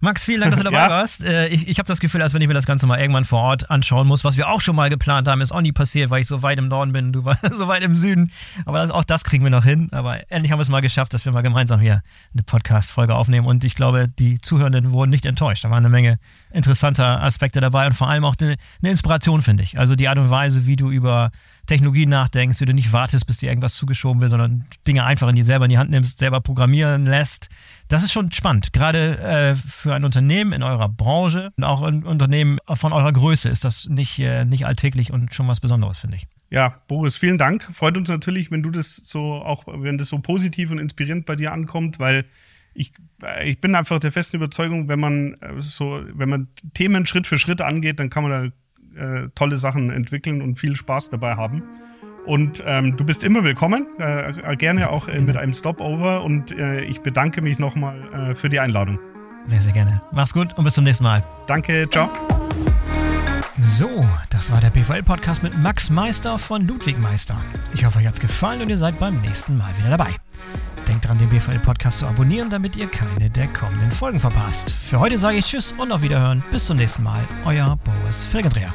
Max, 0.01 0.25
vielen 0.25 0.41
Dank, 0.41 0.53
dass 0.53 0.61
du 0.61 0.65
dabei 0.65 0.77
ja. 0.85 0.91
warst. 0.91 1.25
Äh, 1.25 1.49
ich 1.49 1.67
ich 1.67 1.79
habe 1.79 1.89
das 1.89 1.99
Gefühl, 1.99 2.23
als 2.23 2.33
wenn 2.33 2.41
ich 2.41 2.47
mir 2.47 2.55
das 2.55 2.67
Ganze 2.67 2.87
mal 2.87 3.01
irgendwann 3.01 3.25
vor 3.25 3.41
Ort 3.41 3.69
anschauen 3.69 4.07
muss. 4.07 4.25
Was 4.25 4.37
wir 4.37 4.49
auch 4.49 4.61
schon 4.61 4.77
mal 4.77 4.91
geplant 4.91 5.27
haben, 5.27 5.41
ist 5.41 5.51
auch 5.51 5.61
nie 5.61 5.73
passiert, 5.73 6.11
weil 6.11 6.21
ich 6.21 6.29
so 6.29 6.43
weit 6.43 6.59
im 6.59 6.69
Norden 6.69 6.93
bin, 6.93 7.13
du 7.13 7.25
warst 7.25 7.53
so 7.53 7.67
weit 7.67 7.83
im 7.83 7.95
Süden. 7.95 8.31
Aber 8.65 8.79
das, 8.79 8.91
auch 8.91 9.03
das 9.03 9.25
kriegen 9.25 9.43
wir 9.43 9.51
noch 9.51 9.65
hin. 9.65 9.89
Aber 9.91 10.31
endlich 10.31 10.53
haben 10.53 10.59
wir 10.59 10.63
es 10.63 10.69
mal 10.69 10.83
geschafft, 10.83 11.15
dass 11.15 11.25
wir 11.25 11.33
mal 11.33 11.43
gemeinsam 11.43 11.81
hier 11.81 12.03
eine 12.33 12.43
Podcast-Folge 12.45 13.15
aufnehmen. 13.15 13.47
Und 13.47 13.65
ich 13.65 13.75
glaube, 13.75 14.09
die 14.09 14.41
Zuhörenden 14.41 14.93
wurden 14.93 15.11
nicht 15.11 15.27
enttäuscht. 15.27 15.65
Da 15.65 15.71
waren 15.71 15.79
eine 15.79 15.89
Menge 15.89 16.19
interessanter 16.53 17.21
Aspekte 17.23 17.61
dabei 17.61 17.87
und 17.87 17.95
vor 17.95 18.09
allem 18.09 18.25
auch 18.25 18.37
eine, 18.41 18.57
eine 18.81 18.91
Inspiration, 18.91 19.43
finde 19.43 19.65
ich. 19.65 19.79
Also 19.79 19.97
die 19.97 20.09
Art 20.09 20.19
und 20.19 20.31
Weise, 20.31 20.67
wie 20.67 20.77
du 20.77 20.91
über 20.91 21.33
Technologie 21.69 22.07
nachdenkst, 22.07 22.61
wie 22.61 22.65
du 22.65 22.75
nicht 22.75 22.93
wartest, 22.93 23.27
bis 23.27 23.39
dir 23.39 23.51
irgendwas 23.51 23.75
zugeschoben 23.75 24.21
wird, 24.21 24.31
sondern 24.31 24.67
Dinge 24.87 25.05
einfach 25.05 25.29
in 25.29 25.37
dir 25.37 25.45
selber 25.45 25.67
in 25.67 25.71
die 25.71 25.79
Hand 25.79 25.91
nimmst, 25.91 26.19
selber 26.19 26.41
programmieren 26.41 27.07
lässt. 27.07 27.49
Das 27.87 28.03
ist 28.03 28.13
schon 28.13 28.33
spannend. 28.33 28.73
Gerade 28.73 29.19
äh, 29.19 29.55
für 29.55 29.95
ein 29.95 30.05
Unternehmen 30.05 30.53
in 30.53 30.63
eurer 30.63 30.89
Branche 30.89 31.53
und 31.57 31.65
auch 31.65 31.83
ein 31.83 32.05
Unternehmen 32.05 32.59
von 32.75 32.93
eurer 32.93 33.13
Größe 33.13 33.49
ist 33.49 33.65
das 33.65 33.87
nicht, 33.89 34.19
äh, 34.19 34.45
nicht 34.45 34.67
alltäglich 34.67 35.13
und 35.13 35.35
schon 35.35 35.47
was 35.47 35.61
Besonderes, 35.61 35.99
finde 35.99 36.17
ich. 36.17 36.27
Ja, 36.51 36.81
Boris, 36.89 37.17
vielen 37.17 37.39
Dank. 37.39 37.63
Freut 37.63 37.97
uns 37.97 38.09
natürlich, 38.09 38.51
wenn 38.51 38.63
du 38.63 38.71
das 38.71 38.97
so 38.97 39.35
auch, 39.35 39.65
wenn 39.67 39.99
das 39.99 40.09
so 40.09 40.19
positiv 40.19 40.71
und 40.71 40.79
inspirierend 40.79 41.27
bei 41.27 41.37
dir 41.37 41.53
ankommt, 41.53 41.99
weil 41.99 42.25
ich, 42.73 42.93
äh, 43.23 43.49
ich 43.49 43.61
bin 43.61 43.75
einfach 43.75 44.01
der 44.01 44.13
festen 44.13 44.37
Überzeugung, 44.37 44.89
wenn 44.89 45.01
man 45.01 45.35
äh, 45.35 45.61
so, 45.61 46.03
wenn 46.15 46.29
man 46.29 46.49
Themen 46.75 47.07
Schritt 47.07 47.27
für 47.27 47.39
Schritt 47.39 47.61
angeht, 47.61 48.01
dann 48.01 48.09
kann 48.09 48.23
man 48.23 48.33
da 48.33 48.53
äh, 48.99 49.29
tolle 49.35 49.57
Sachen 49.57 49.91
entwickeln 49.91 50.43
und 50.43 50.57
viel 50.57 50.77
Spaß 50.77 51.11
dabei 51.11 51.37
haben. 51.37 51.63
Und 52.27 52.63
ähm, 52.67 52.97
du 52.97 53.05
bist 53.05 53.25
immer 53.25 53.43
willkommen, 53.43 53.87
äh, 53.99 54.57
gerne 54.57 54.91
auch 54.91 55.09
äh, 55.09 55.21
mit 55.21 55.37
einem 55.37 55.55
Stopover. 55.55 56.25
Und 56.25 56.53
äh, 56.53 56.83
ich 56.83 57.01
bedanke 57.01 57.41
mich 57.41 57.59
nochmal 57.59 57.97
äh, 58.13 58.35
für 58.35 58.51
die 58.51 58.61
Einladung. 58.61 58.99
Sehr, 59.47 59.63
sehr 59.63 59.73
gerne. 59.73 60.01
Mach's 60.13 60.35
gut 60.35 60.57
und 60.59 60.65
bis 60.65 60.75
zum 60.75 60.85
nächsten 60.85 61.05
Mal. 61.05 61.25
Danke, 61.47 61.89
ciao. 61.89 62.11
So, 63.65 64.07
das 64.31 64.51
war 64.53 64.61
der 64.61 64.71
BVL-Podcast 64.71 65.43
mit 65.43 65.57
Max 65.59 65.91
Meister 65.91 66.39
von 66.39 66.67
Ludwig 66.67 66.99
Meister. 66.99 67.37
Ich 67.75 67.85
hoffe, 67.85 67.99
euch 67.99 68.07
hat's 68.07 68.21
gefallen 68.21 68.61
und 68.63 68.69
ihr 68.69 68.79
seid 68.79 68.99
beim 69.01 69.21
nächsten 69.23 69.57
Mal 69.57 69.77
wieder 69.79 69.91
dabei. 69.91 70.11
Denkt 70.99 71.11
dran, 71.11 71.19
den 71.19 71.29
BVL-Podcast 71.29 71.99
zu 72.01 72.07
abonnieren, 72.09 72.51
damit 72.51 72.77
ihr 72.77 72.89
keine 72.89 73.31
der 73.31 73.47
kommenden 73.47 73.93
Folgen 73.93 74.19
verpasst. 74.19 74.71
Für 74.71 74.99
heute 74.99 75.17
sage 75.17 75.39
ich 75.39 75.45
Tschüss 75.45 75.73
und 75.79 75.93
auf 75.93 76.03
Wiederhören. 76.03 76.43
Bis 76.51 76.67
zum 76.67 76.77
nächsten 76.77 77.05
Mal. 77.05 77.23
Euer 77.45 77.79
Boris 77.85 78.25
Felgendreher. 78.25 78.75